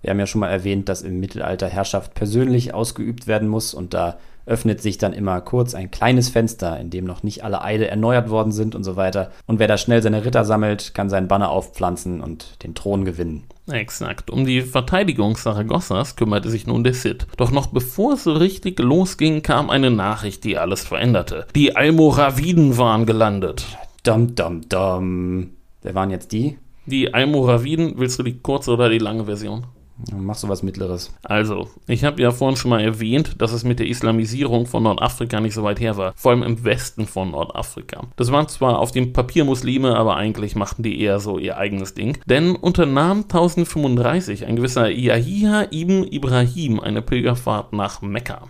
Wir 0.03 0.11
haben 0.11 0.21
ja 0.21 0.27
schon 0.27 0.41
mal 0.41 0.49
erwähnt, 0.49 0.89
dass 0.89 1.03
im 1.03 1.21
Mittelalter 1.21 1.69
Herrschaft 1.69 2.15
persönlich 2.15 2.75
ausgeübt 2.75 3.27
werden 3.27 3.49
muss 3.49 3.75
und 3.75 3.95
da 3.95 4.19
öffnet 4.49 4.81
sich 4.81 4.99
dann 4.99 5.13
immer 5.13 5.41
kurz 5.41 5.75
ein 5.75 5.91
kleines 5.91 6.31
Fenster, 6.31 6.81
in 6.81 6.91
dem 6.91 7.05
noch 7.05 7.23
nicht 7.23 7.45
alle 7.45 7.63
Eide 7.63 7.89
erneuert 7.89 8.31
worden 8.31 8.51
sind 8.51 8.75
und 8.75 8.83
so 8.83 8.97
weiter. 8.97 9.31
Und 9.47 9.59
wer 9.59 9.69
da 9.69 9.77
schnell 9.77 10.03
seine 10.03 10.25
Ritter 10.25 10.45
sammelt, 10.45 10.95
kann 10.95 11.11
seinen 11.11 11.29
Banner 11.29 11.51
aufpflanzen 11.51 12.21
und 12.21 12.63
den 12.63 12.75
Thron 12.75 13.05
gewinnen. 13.05 13.45
Exakt. 13.71 14.31
Um 14.31 14.47
die 14.47 14.63
Verteidigung 14.63 15.37
Saragossas 15.37 16.17
kümmerte 16.17 16.49
sich 16.49 16.67
nun 16.67 16.83
der 16.83 16.95
Cid. 16.95 17.27
Doch 17.37 17.51
noch 17.51 17.67
bevor 17.67 18.15
es 18.15 18.25
so 18.25 18.33
richtig 18.33 18.79
losging, 18.79 19.43
kam 19.43 19.69
eine 19.69 19.91
Nachricht, 19.91 20.45
die 20.45 20.57
alles 20.57 20.83
veränderte. 20.83 21.47
Die 21.55 21.77
Almoraviden 21.77 22.79
waren 22.79 23.05
gelandet. 23.05 23.67
Dum, 24.05 24.35
dum, 24.35 24.67
dum. 24.69 25.51
Wer 25.83 25.95
waren 25.95 26.11
jetzt 26.11 26.33
die? 26.33 26.59
Die 26.87 27.13
Almoraviden, 27.13 27.95
willst 27.99 28.19
du 28.19 28.23
die 28.23 28.39
kurze 28.39 28.73
oder 28.73 28.89
die 28.89 28.99
lange 28.99 29.27
Version? 29.27 29.67
Machst 30.13 30.45
du 30.45 30.49
was 30.49 30.63
Mittleres? 30.63 31.13
Also, 31.23 31.69
ich 31.87 32.05
habe 32.05 32.23
ja 32.23 32.31
vorhin 32.31 32.57
schon 32.57 32.71
mal 32.71 32.81
erwähnt, 32.81 33.41
dass 33.41 33.53
es 33.53 33.65
mit 33.65 33.79
der 33.81 33.89
Islamisierung 33.89 34.67
von 34.67 34.85
Nordafrika 34.85 35.41
nicht 35.41 35.55
so 35.55 35.65
weit 35.65 35.81
her 35.81 35.97
war. 35.97 36.13
Vor 36.15 36.33
allem 36.33 36.43
im 36.43 36.65
Westen 36.65 37.07
von 37.07 37.33
Nordafrika. 37.33 38.03
Das 38.17 38.31
waren 38.31 38.49
zwar 38.49 38.79
auf 38.79 38.93
dem 38.93 39.13
Papier 39.13 39.45
Muslime, 39.45 39.97
aber 39.97 40.17
eigentlich 40.17 40.55
machten 40.55 40.83
die 40.83 41.01
eher 41.01 41.19
so 41.19 41.39
ihr 41.39 41.57
eigenes 41.57 41.95
Ding. 41.95 42.19
Denn 42.27 42.55
unternahm 42.55 43.23
1035 43.23 44.47
ein 44.47 44.57
gewisser 44.57 44.89
Yahya 44.89 45.67
ibn 45.73 46.05
Ibrahim 46.05 46.81
eine 46.81 47.03
Pilgerfahrt 47.03 47.73
nach 47.73 48.01
Mekka. 48.01 48.49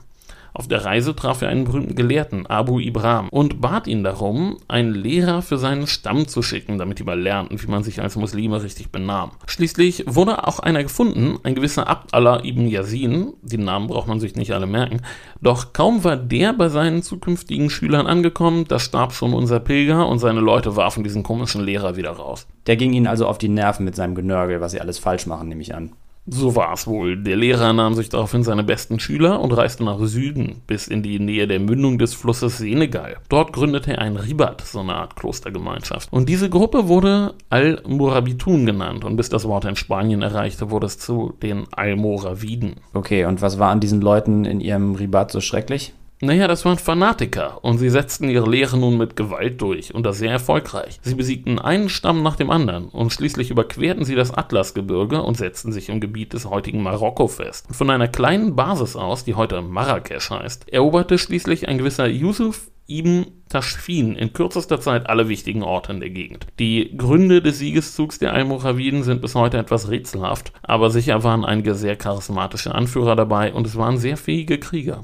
Auf 0.58 0.66
der 0.66 0.84
Reise 0.84 1.14
traf 1.14 1.40
er 1.40 1.50
einen 1.50 1.66
berühmten 1.66 1.94
Gelehrten, 1.94 2.44
Abu 2.48 2.80
Ibrahim, 2.80 3.28
und 3.28 3.60
bat 3.60 3.86
ihn 3.86 4.02
darum, 4.02 4.56
einen 4.66 4.92
Lehrer 4.92 5.40
für 5.40 5.56
seinen 5.56 5.86
Stamm 5.86 6.26
zu 6.26 6.42
schicken, 6.42 6.78
damit 6.78 6.98
die 6.98 7.04
mal 7.04 7.18
lernten, 7.18 7.62
wie 7.62 7.68
man 7.68 7.84
sich 7.84 8.02
als 8.02 8.16
Muslime 8.16 8.60
richtig 8.60 8.90
benahm. 8.90 9.30
Schließlich 9.46 10.02
wurde 10.08 10.48
auch 10.48 10.58
einer 10.58 10.82
gefunden, 10.82 11.38
ein 11.44 11.54
gewisser 11.54 11.86
Abd 11.86 12.12
Allah 12.12 12.42
ibn 12.42 12.66
Yasin, 12.66 13.34
den 13.40 13.62
Namen 13.62 13.86
braucht 13.86 14.08
man 14.08 14.18
sich 14.18 14.34
nicht 14.34 14.50
alle 14.50 14.66
merken, 14.66 15.02
doch 15.40 15.72
kaum 15.72 16.02
war 16.02 16.16
der 16.16 16.52
bei 16.54 16.68
seinen 16.70 17.04
zukünftigen 17.04 17.70
Schülern 17.70 18.08
angekommen, 18.08 18.64
da 18.66 18.80
starb 18.80 19.12
schon 19.12 19.34
unser 19.34 19.60
Pilger 19.60 20.08
und 20.08 20.18
seine 20.18 20.40
Leute 20.40 20.74
warfen 20.74 21.04
diesen 21.04 21.22
komischen 21.22 21.62
Lehrer 21.62 21.94
wieder 21.94 22.10
raus. 22.10 22.48
Der 22.66 22.74
ging 22.74 22.94
ihnen 22.94 23.06
also 23.06 23.28
auf 23.28 23.38
die 23.38 23.48
Nerven 23.48 23.84
mit 23.84 23.94
seinem 23.94 24.16
Genörgel, 24.16 24.60
was 24.60 24.72
sie 24.72 24.80
alles 24.80 24.98
falsch 24.98 25.28
machen, 25.28 25.48
nehme 25.48 25.62
ich 25.62 25.72
an. 25.72 25.92
So 26.30 26.54
war 26.54 26.74
es 26.74 26.86
wohl. 26.86 27.16
Der 27.16 27.36
Lehrer 27.36 27.72
nahm 27.72 27.94
sich 27.94 28.10
daraufhin 28.10 28.44
seine 28.44 28.62
besten 28.62 29.00
Schüler 29.00 29.40
und 29.40 29.52
reiste 29.52 29.82
nach 29.82 29.98
Süden, 30.00 30.60
bis 30.66 30.86
in 30.86 31.02
die 31.02 31.18
Nähe 31.18 31.48
der 31.48 31.58
Mündung 31.58 31.98
des 31.98 32.12
Flusses 32.12 32.58
Senegal. 32.58 33.16
Dort 33.30 33.54
gründete 33.54 33.92
er 33.92 34.02
ein 34.02 34.16
Ribat, 34.16 34.60
so 34.60 34.80
eine 34.80 34.94
Art 34.94 35.16
Klostergemeinschaft. 35.16 36.12
Und 36.12 36.28
diese 36.28 36.50
Gruppe 36.50 36.88
wurde 36.88 37.34
Al-Murabitun 37.48 38.66
genannt. 38.66 39.04
Und 39.04 39.16
bis 39.16 39.30
das 39.30 39.46
Wort 39.46 39.64
in 39.64 39.76
Spanien 39.76 40.20
erreichte, 40.20 40.70
wurde 40.70 40.86
es 40.86 40.98
zu 40.98 41.32
den 41.42 41.66
Almoraviden. 41.72 42.76
Okay, 42.92 43.24
und 43.24 43.40
was 43.40 43.58
war 43.58 43.70
an 43.70 43.80
diesen 43.80 44.02
Leuten 44.02 44.44
in 44.44 44.60
ihrem 44.60 44.96
Ribat 44.96 45.32
so 45.32 45.40
schrecklich? 45.40 45.94
Naja, 46.20 46.48
das 46.48 46.64
waren 46.64 46.78
Fanatiker 46.78 47.62
und 47.62 47.78
sie 47.78 47.90
setzten 47.90 48.28
ihre 48.28 48.50
Lehre 48.50 48.76
nun 48.76 48.98
mit 48.98 49.14
Gewalt 49.14 49.62
durch 49.62 49.94
und 49.94 50.04
das 50.04 50.18
sehr 50.18 50.32
erfolgreich. 50.32 50.98
Sie 51.02 51.14
besiegten 51.14 51.60
einen 51.60 51.88
Stamm 51.88 52.24
nach 52.24 52.34
dem 52.34 52.50
anderen 52.50 52.88
und 52.88 53.12
schließlich 53.12 53.50
überquerten 53.50 54.04
sie 54.04 54.16
das 54.16 54.34
Atlasgebirge 54.34 55.22
und 55.22 55.36
setzten 55.36 55.70
sich 55.70 55.88
im 55.88 56.00
Gebiet 56.00 56.32
des 56.32 56.46
heutigen 56.46 56.82
Marokko 56.82 57.28
fest. 57.28 57.66
Von 57.70 57.88
einer 57.90 58.08
kleinen 58.08 58.56
Basis 58.56 58.96
aus, 58.96 59.24
die 59.24 59.36
heute 59.36 59.62
Marrakesch 59.62 60.30
heißt, 60.30 60.72
eroberte 60.72 61.18
schließlich 61.18 61.68
ein 61.68 61.78
gewisser 61.78 62.08
Yusuf 62.08 62.68
Ibn 62.88 63.26
Tashfin 63.48 64.16
in 64.16 64.32
kürzester 64.32 64.80
Zeit 64.80 65.08
alle 65.08 65.28
wichtigen 65.28 65.62
Orte 65.62 65.92
in 65.92 66.00
der 66.00 66.10
Gegend. 66.10 66.46
Die 66.58 66.96
Gründe 66.96 67.42
des 67.42 67.58
Siegeszugs 67.58 68.18
der 68.18 68.32
Almoraviden 68.32 69.04
sind 69.04 69.20
bis 69.20 69.34
heute 69.36 69.58
etwas 69.58 69.88
rätselhaft, 69.88 70.52
aber 70.62 70.90
sicher 70.90 71.22
waren 71.22 71.44
einige 71.44 71.74
sehr 71.74 71.96
charismatische 71.96 72.74
Anführer 72.74 73.14
dabei 73.14 73.52
und 73.52 73.66
es 73.66 73.76
waren 73.76 73.98
sehr 73.98 74.16
fähige 74.16 74.58
Krieger. 74.58 75.02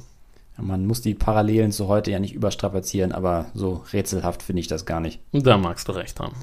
Man 0.56 0.86
muss 0.86 1.00
die 1.00 1.14
Parallelen 1.14 1.72
zu 1.72 1.88
heute 1.88 2.10
ja 2.10 2.18
nicht 2.18 2.34
überstrapazieren, 2.34 3.12
aber 3.12 3.46
so 3.54 3.82
rätselhaft 3.92 4.42
finde 4.42 4.60
ich 4.60 4.68
das 4.68 4.86
gar 4.86 5.00
nicht. 5.00 5.20
Da 5.32 5.58
magst 5.58 5.88
du 5.88 5.92
recht 5.92 6.20
haben. 6.20 6.34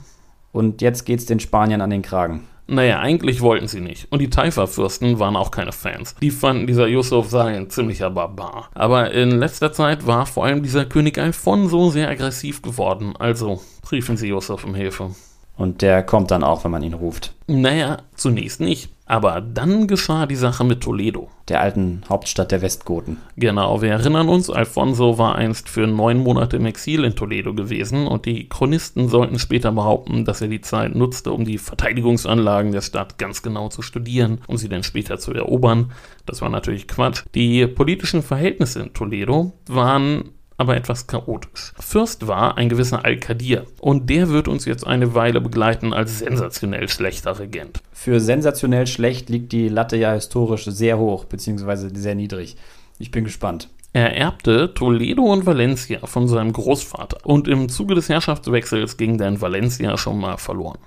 Und 0.52 0.82
jetzt 0.82 1.06
geht's 1.06 1.26
den 1.26 1.40
Spaniern 1.40 1.82
an 1.82 1.90
den 1.90 2.02
Kragen. 2.02 2.48
Naja, 2.68 3.00
eigentlich 3.00 3.42
wollten 3.42 3.68
sie 3.68 3.82
nicht. 3.82 4.08
Und 4.12 4.20
die 4.20 4.30
Taifa-Fürsten 4.30 5.20
waren 5.20 5.36
auch 5.36 5.52
keine 5.52 5.72
Fans. 5.72 6.16
Die 6.22 6.32
fanden, 6.32 6.68
dieser 6.68 6.88
Yusuf 6.88 7.30
sei 7.30 7.58
ein 7.58 7.70
ziemlicher 7.70 8.10
Barbar. 8.10 8.70
Aber 8.74 9.12
in 9.12 9.32
letzter 9.32 9.74
Zeit 9.74 10.08
war 10.08 10.26
vor 10.26 10.46
allem 10.46 10.64
dieser 10.64 10.86
König 10.86 11.18
Alfonso 11.18 11.90
sehr 11.90 12.10
aggressiv 12.10 12.62
geworden. 12.62 13.14
Also 13.18 13.62
riefen 13.92 14.16
sie 14.16 14.30
Yusuf 14.30 14.64
um 14.64 14.76
Hilfe. 14.76 15.12
Und 15.58 15.82
der 15.82 16.02
kommt 16.02 16.32
dann 16.32 16.44
auch, 16.44 16.64
wenn 16.64 16.72
man 16.72 16.84
ihn 16.84 16.94
ruft. 16.94 17.34
Naja, 17.48 17.98
zunächst 18.16 18.62
nicht. 18.62 18.90
Aber 19.12 19.42
dann 19.42 19.88
geschah 19.88 20.26
die 20.26 20.38
Sache 20.38 20.64
mit 20.64 20.80
Toledo. 20.80 21.28
Der 21.50 21.60
alten 21.60 22.02
Hauptstadt 22.08 22.54
der 22.54 22.62
Westgoten. 22.62 23.18
Genau, 23.36 23.82
wir 23.82 23.92
erinnern 23.92 24.30
uns, 24.30 24.50
Alfonso 24.50 25.18
war 25.18 25.36
einst 25.36 25.68
für 25.68 25.86
neun 25.86 26.20
Monate 26.20 26.56
im 26.56 26.66
Exil 26.66 27.04
in 27.04 27.14
Toledo 27.14 27.54
gewesen 27.54 28.08
und 28.08 28.26
die 28.26 28.48
Chronisten 28.48 29.10
sollten 29.10 29.38
später 29.38 29.74
behaupten, 29.74 30.24
dass 30.24 30.40
er 30.40 30.48
die 30.48 30.62
Zeit 30.62 30.96
nutzte, 30.96 31.34
um 31.34 31.44
die 31.44 31.58
Verteidigungsanlagen 31.58 32.72
der 32.72 32.80
Stadt 32.80 33.18
ganz 33.18 33.42
genau 33.42 33.68
zu 33.68 33.82
studieren, 33.82 34.40
um 34.48 34.56
sie 34.56 34.70
dann 34.70 34.82
später 34.82 35.20
zu 35.20 35.34
erobern. 35.34 35.92
Das 36.26 36.42
war 36.42 36.48
natürlich 36.48 36.88
Quatsch. 36.88 37.26
Die 37.36 37.68
politischen 37.68 38.24
Verhältnisse 38.24 38.80
in 38.80 38.94
Toledo 38.94 39.52
waren 39.68 40.30
aber 40.62 40.78
etwas 40.78 41.08
chaotisch. 41.08 41.74
Fürst 41.80 42.28
war 42.28 42.58
ein 42.58 42.70
gewisser 42.70 43.04
Al-Qadir 43.04 43.66
und 43.80 44.10
der 44.10 44.30
wird 44.30 44.48
uns 44.48 44.66
jetzt 44.66 44.88
eine 44.88 45.16
Weile 45.16 45.42
begleiten 45.42 45.92
als 45.92 46.20
sensationell 46.20 46.88
schlechter 46.88 47.40
Regent. 47.40 47.82
Für 47.92 48.20
sensationell 48.20 48.88
schlecht 48.88 49.30
liegt 49.30 49.52
die 49.52 49.68
Latte 49.68 49.98
ja 49.98 50.14
historisch 50.14 50.66
sehr 50.66 50.98
hoch, 50.98 51.26
beziehungsweise 51.26 51.90
sehr 51.94 52.16
niedrig. 52.16 52.56
Ich 53.00 53.12
bin 53.12 53.24
gespannt. 53.24 53.70
Er 53.94 54.16
erbte 54.16 54.74
Toledo 54.74 55.24
und 55.24 55.46
Valencia 55.46 56.06
von 56.06 56.28
seinem 56.28 56.54
Großvater 56.54 57.18
und 57.26 57.50
im 57.50 57.68
Zuge 57.68 57.96
des 57.96 58.08
Herrschaftswechsels 58.08 58.96
ging 58.96 59.18
dann 59.18 59.42
Valencia 59.42 59.98
schon 59.98 60.20
mal 60.20 60.38
verloren. 60.38 60.78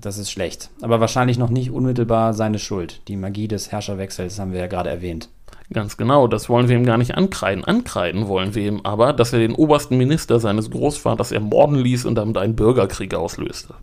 Das 0.00 0.18
ist 0.18 0.30
schlecht. 0.30 0.70
Aber 0.82 1.00
wahrscheinlich 1.00 1.38
noch 1.38 1.50
nicht 1.50 1.70
unmittelbar 1.70 2.34
seine 2.34 2.58
Schuld. 2.58 3.00
Die 3.08 3.16
Magie 3.16 3.48
des 3.48 3.72
Herrscherwechsels 3.72 4.38
haben 4.38 4.52
wir 4.52 4.60
ja 4.60 4.66
gerade 4.66 4.90
erwähnt. 4.90 5.28
Ganz 5.72 5.96
genau, 5.96 6.28
das 6.28 6.48
wollen 6.48 6.68
wir 6.68 6.76
ihm 6.76 6.86
gar 6.86 6.98
nicht 6.98 7.16
ankreiden. 7.16 7.64
Ankreiden 7.64 8.28
wollen 8.28 8.54
wir 8.54 8.66
ihm 8.66 8.80
aber, 8.84 9.12
dass 9.12 9.32
er 9.32 9.40
den 9.40 9.54
obersten 9.54 9.96
Minister 9.96 10.38
seines 10.38 10.70
Großvaters 10.70 11.32
ermorden 11.32 11.76
ließ 11.76 12.04
und 12.04 12.14
damit 12.14 12.38
einen 12.38 12.56
Bürgerkrieg 12.56 13.14
auslöste. 13.14 13.74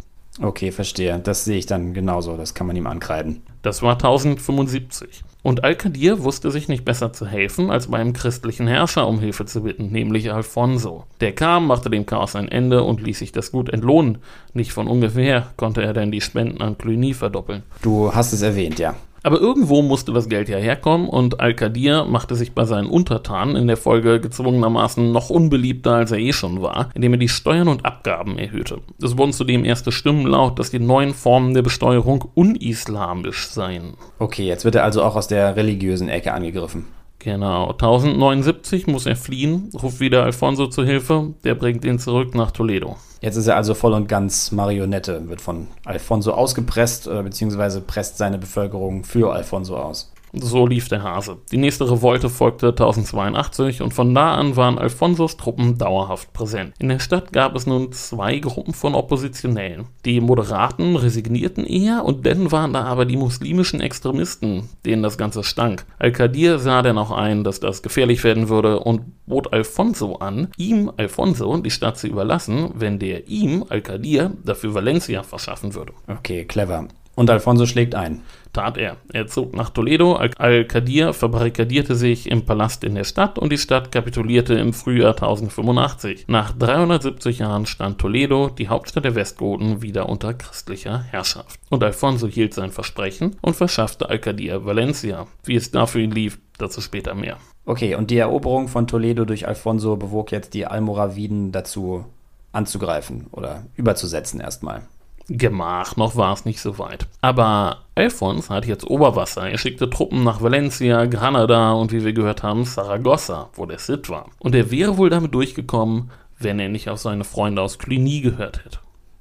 Okay, 0.41 0.71
verstehe. 0.71 1.19
Das 1.19 1.45
sehe 1.45 1.57
ich 1.57 1.67
dann 1.67 1.93
genauso. 1.93 2.37
Das 2.37 2.53
kann 2.53 2.65
man 2.65 2.75
ihm 2.75 2.87
ankreiden. 2.87 3.43
Das 3.61 3.83
war 3.83 3.93
1075. 3.93 5.23
Und 5.43 5.63
Al-Qadir 5.63 6.23
wusste 6.23 6.49
sich 6.51 6.69
nicht 6.69 6.85
besser 6.85 7.13
zu 7.13 7.27
helfen, 7.27 7.69
als 7.69 7.87
bei 7.87 7.99
einem 7.99 8.13
christlichen 8.13 8.65
Herrscher 8.65 9.07
um 9.07 9.19
Hilfe 9.19 9.45
zu 9.45 9.61
bitten, 9.63 9.91
nämlich 9.91 10.31
Alfonso. 10.31 11.03
Der 11.19 11.33
kam, 11.33 11.67
machte 11.67 11.89
dem 11.89 12.05
Chaos 12.05 12.35
ein 12.35 12.47
Ende 12.47 12.83
und 12.83 13.01
ließ 13.01 13.19
sich 13.19 13.33
das 13.33 13.51
gut 13.51 13.69
entlohnen. 13.69 14.19
Nicht 14.53 14.71
von 14.71 14.87
ungefähr 14.87 15.51
konnte 15.57 15.83
er 15.83 15.93
denn 15.93 16.11
die 16.11 16.21
Spenden 16.21 16.61
an 16.61 16.77
Cluny 16.77 17.13
verdoppeln. 17.13 17.63
Du 17.81 18.15
hast 18.15 18.31
es 18.31 18.41
erwähnt, 18.41 18.79
ja. 18.79 18.95
Aber 19.23 19.39
irgendwo 19.39 19.81
musste 19.81 20.11
das 20.11 20.27
Geld 20.27 20.49
ja 20.49 20.57
herkommen 20.57 21.07
und 21.07 21.39
Al-Qadir 21.39 22.03
machte 22.03 22.35
sich 22.35 22.51
bei 22.51 22.65
seinen 22.65 22.87
Untertanen 22.87 23.55
in 23.55 23.67
der 23.67 23.77
Folge 23.77 24.19
gezwungenermaßen 24.19 25.13
noch 25.13 25.29
unbeliebter, 25.29 25.95
als 25.95 26.11
er 26.11 26.19
eh 26.19 26.33
schon 26.33 26.61
war, 26.61 26.89
indem 26.93 27.13
er 27.13 27.19
die 27.19 27.29
Steuern 27.29 27.69
und 27.69 27.85
Abgaben 27.85 28.37
erhöhte. 28.37 28.81
Es 29.01 29.17
wurden 29.17 29.31
zudem 29.31 29.63
erste 29.63 29.93
Stimmen 29.93 30.27
laut, 30.27 30.59
dass 30.59 30.71
die 30.71 30.79
neuen 30.79 31.13
Formen 31.13 31.53
der 31.53 31.61
Besteuerung 31.61 32.25
unislamisch 32.33 33.47
seien. 33.47 33.93
Okay, 34.19 34.45
jetzt 34.45 34.65
wird 34.65 34.75
er 34.75 34.83
also 34.83 35.01
auch 35.01 35.15
aus 35.15 35.29
der 35.29 35.55
religiösen 35.55 36.09
Ecke 36.09 36.33
angegriffen. 36.33 36.85
Genau, 37.19 37.71
1079 37.71 38.87
muss 38.87 39.05
er 39.05 39.15
fliehen, 39.15 39.69
ruft 39.81 40.01
wieder 40.01 40.23
Alfonso 40.25 40.67
zu 40.67 40.83
Hilfe, 40.83 41.33
der 41.45 41.55
bringt 41.55 41.85
ihn 41.85 41.97
zurück 41.97 42.35
nach 42.35 42.51
Toledo. 42.51 42.97
Jetzt 43.23 43.37
ist 43.37 43.47
er 43.47 43.55
also 43.55 43.73
voll 43.73 43.93
und 43.93 44.09
ganz 44.09 44.51
Marionette, 44.51 45.29
wird 45.29 45.39
von 45.39 45.69
Alfonso 45.85 46.33
ausgepresst, 46.33 47.07
äh, 47.07 47.23
beziehungsweise 47.23 47.79
presst 47.79 48.17
seine 48.17 48.37
Bevölkerung 48.37 49.05
für 49.05 49.31
Alfonso 49.31 49.77
aus. 49.77 50.12
So 50.35 50.65
lief 50.65 50.89
der 50.89 51.03
Hase. 51.03 51.37
Die 51.51 51.57
nächste 51.57 51.89
Revolte 51.89 52.27
folgte 52.27 52.69
1082 52.69 53.83
und 53.83 53.93
von 53.93 54.15
da 54.15 54.33
an 54.33 54.55
waren 54.55 54.79
Alfonsos 54.79 55.37
Truppen 55.37 55.77
dauerhaft 55.77 56.33
präsent. 56.33 56.73
In 56.79 56.89
der 56.89 56.97
Stadt 56.97 57.31
gab 57.31 57.55
es 57.55 57.67
nun 57.67 57.91
zwei 57.91 58.39
Gruppen 58.39 58.73
von 58.73 58.95
Oppositionellen. 58.95 59.85
Die 60.05 60.21
Moderaten 60.21 60.95
resignierten 60.95 61.67
eher 61.67 62.03
und 62.03 62.25
dann 62.25 62.51
waren 62.51 62.73
da 62.73 62.83
aber 62.83 63.05
die 63.05 63.15
muslimischen 63.15 63.79
Extremisten, 63.79 64.69
denen 64.87 65.03
das 65.03 65.19
Ganze 65.19 65.43
stank. 65.43 65.85
Al-Qadir 65.99 66.57
sah 66.57 66.81
dann 66.81 66.97
auch 66.97 67.11
ein, 67.11 67.43
dass 67.43 67.59
das 67.59 67.83
gefährlich 67.83 68.23
werden 68.23 68.49
würde 68.49 68.79
und 68.79 69.01
bot 69.27 69.53
Alfonso 69.53 70.15
an, 70.15 70.47
ihm, 70.57 70.91
Alfonso, 70.97 71.57
die 71.57 71.69
Stadt 71.69 71.99
zu 71.99 72.07
überlassen, 72.07 72.71
wenn 72.73 72.97
der 72.97 73.27
ihm, 73.27 73.65
Al-Qadir, 73.69 74.31
dafür 74.43 74.73
Valencia 74.73 75.21
verschaffen 75.21 75.75
würde. 75.75 75.93
Okay, 76.07 76.45
clever. 76.45 76.87
Und 77.15 77.29
Alfonso 77.29 77.65
schlägt 77.65 77.95
ein. 77.95 78.21
Tat 78.53 78.77
er. 78.77 78.97
Er 79.11 79.27
zog 79.27 79.55
nach 79.55 79.69
Toledo, 79.69 80.15
Al-Qadir 80.15 81.13
verbarrikadierte 81.13 81.95
sich 81.95 82.29
im 82.29 82.45
Palast 82.45 82.83
in 82.83 82.95
der 82.95 83.03
Stadt 83.03 83.39
und 83.39 83.51
die 83.51 83.57
Stadt 83.57 83.91
kapitulierte 83.91 84.53
im 84.55 84.73
Frühjahr 84.73 85.13
1085. 85.13 86.25
Nach 86.27 86.51
370 86.51 87.39
Jahren 87.39 87.65
stand 87.65 87.99
Toledo, 87.99 88.49
die 88.49 88.69
Hauptstadt 88.69 89.05
der 89.05 89.15
Westgoten, 89.15 89.81
wieder 89.81 90.07
unter 90.07 90.33
christlicher 90.33 90.99
Herrschaft. 90.99 91.59
Und 91.69 91.83
Alfonso 91.83 92.27
hielt 92.27 92.53
sein 92.53 92.71
Versprechen 92.71 93.37
und 93.41 93.55
verschaffte 93.55 94.09
Al-Qadir 94.09 94.65
Valencia. 94.65 95.27
Wie 95.43 95.55
es 95.55 95.71
dafür 95.71 96.01
ihn 96.01 96.11
lief, 96.11 96.39
dazu 96.57 96.81
später 96.81 97.15
mehr. 97.15 97.37
Okay, 97.65 97.95
und 97.95 98.11
die 98.11 98.17
Eroberung 98.17 98.67
von 98.67 98.87
Toledo 98.87 99.25
durch 99.25 99.47
Alfonso 99.47 99.95
bewog 99.95 100.31
jetzt 100.31 100.53
die 100.53 100.65
Almoraviden 100.65 101.51
dazu 101.51 102.05
anzugreifen 102.51 103.27
oder 103.31 103.63
überzusetzen 103.75 104.39
erstmal. 104.39 104.83
Gemach, 105.29 105.95
noch 105.95 106.15
war 106.15 106.33
es 106.33 106.45
nicht 106.45 106.59
so 106.59 106.77
weit. 106.79 107.07
Aber 107.21 107.83
Alphons 107.95 108.49
hat 108.49 108.65
jetzt 108.65 108.85
Oberwasser. 108.85 109.49
Er 109.49 109.57
schickte 109.57 109.89
Truppen 109.89 110.23
nach 110.23 110.41
Valencia, 110.41 111.05
Granada 111.05 111.71
und 111.73 111.91
wie 111.91 112.03
wir 112.03 112.13
gehört 112.13 112.43
haben, 112.43 112.65
Saragossa, 112.65 113.49
wo 113.53 113.65
der 113.65 113.79
Cid 113.79 114.09
war. 114.09 114.25
Und 114.39 114.53
er 114.55 114.69
wäre 114.71 114.97
wohl 114.97 115.09
damit 115.09 115.33
durchgekommen, 115.33 116.11
wenn 116.39 116.59
er 116.59 116.69
nicht 116.69 116.89
auf 116.89 116.99
seine 116.99 117.23
Freunde 117.23 117.61
aus 117.61 117.79
Cluny 117.79 118.21
gehört 118.21 118.65
hätte. 118.65 118.79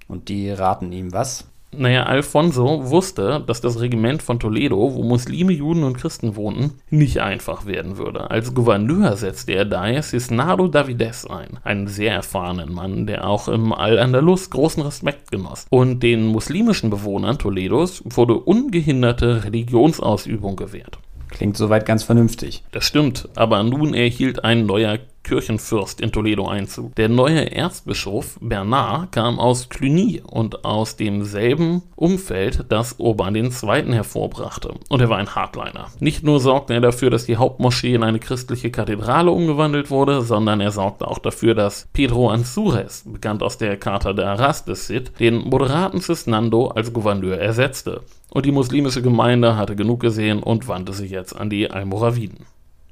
Und 0.08 0.28
die 0.28 0.50
raten 0.50 0.90
ihm 0.92 1.12
was? 1.12 1.51
Naja, 1.74 2.02
Alfonso 2.02 2.90
wusste, 2.90 3.42
dass 3.46 3.62
das 3.62 3.80
Regiment 3.80 4.22
von 4.22 4.38
Toledo, 4.38 4.94
wo 4.94 5.02
Muslime, 5.02 5.52
Juden 5.52 5.84
und 5.84 5.96
Christen 5.96 6.36
wohnten, 6.36 6.74
nicht 6.90 7.20
einfach 7.20 7.64
werden 7.64 7.96
würde. 7.96 8.30
Als 8.30 8.52
Gouverneur 8.52 9.16
setzte 9.16 9.52
er 9.52 9.64
daher 9.64 10.02
Cisnado 10.02 10.68
Davides 10.68 11.26
ein, 11.26 11.58
einen 11.64 11.88
sehr 11.88 12.12
erfahrenen 12.12 12.72
Mann, 12.72 13.06
der 13.06 13.26
auch 13.26 13.48
im 13.48 13.72
Al-Andalus 13.72 14.50
großen 14.50 14.82
Respekt 14.82 15.30
genoss. 15.30 15.66
Und 15.70 16.02
den 16.02 16.26
muslimischen 16.26 16.90
Bewohnern 16.90 17.38
Toledos 17.38 18.02
wurde 18.04 18.34
ungehinderte 18.34 19.44
Religionsausübung 19.44 20.56
gewährt. 20.56 20.98
Klingt 21.32 21.56
soweit 21.56 21.86
ganz 21.86 22.04
vernünftig. 22.04 22.62
Das 22.72 22.84
stimmt, 22.84 23.28
aber 23.34 23.62
nun 23.62 23.94
erhielt 23.94 24.44
ein 24.44 24.66
neuer 24.66 24.98
Kirchenfürst 25.22 26.00
in 26.00 26.12
Toledo 26.12 26.48
Einzug. 26.48 26.94
Der 26.96 27.08
neue 27.08 27.52
Erzbischof 27.52 28.38
Bernard 28.40 29.12
kam 29.12 29.38
aus 29.38 29.68
Cluny 29.68 30.22
und 30.24 30.64
aus 30.64 30.96
demselben 30.96 31.82
Umfeld, 31.96 32.66
das 32.68 32.96
Urban 32.98 33.36
II. 33.36 33.50
hervorbrachte. 33.92 34.74
Und 34.88 35.00
er 35.00 35.08
war 35.08 35.18
ein 35.18 35.34
Hardliner. 35.34 35.86
Nicht 36.00 36.24
nur 36.24 36.40
sorgte 36.40 36.74
er 36.74 36.80
dafür, 36.80 37.10
dass 37.10 37.26
die 37.26 37.36
Hauptmoschee 37.36 37.94
in 37.94 38.02
eine 38.02 38.18
christliche 38.18 38.70
Kathedrale 38.70 39.30
umgewandelt 39.30 39.90
wurde, 39.90 40.22
sondern 40.22 40.60
er 40.60 40.72
sorgte 40.72 41.06
auch 41.06 41.18
dafür, 41.18 41.54
dass 41.54 41.88
Pedro 41.92 42.28
Ansures, 42.28 43.04
bekannt 43.06 43.42
aus 43.42 43.58
der 43.58 43.76
Charta 43.76 44.12
de 44.12 44.24
Arras 44.24 44.64
des 44.64 44.86
Cid, 44.86 45.12
den 45.20 45.48
moderaten 45.48 46.00
Cisnando 46.00 46.68
als 46.68 46.92
Gouverneur 46.92 47.38
ersetzte. 47.38 48.02
Und 48.32 48.46
die 48.46 48.52
muslimische 48.52 49.02
Gemeinde 49.02 49.56
hatte 49.56 49.76
genug 49.76 50.00
gesehen 50.00 50.42
und 50.42 50.66
wandte 50.66 50.94
sich 50.94 51.10
jetzt 51.10 51.36
an 51.36 51.50
die 51.50 51.70
Almoraviden. 51.70 52.46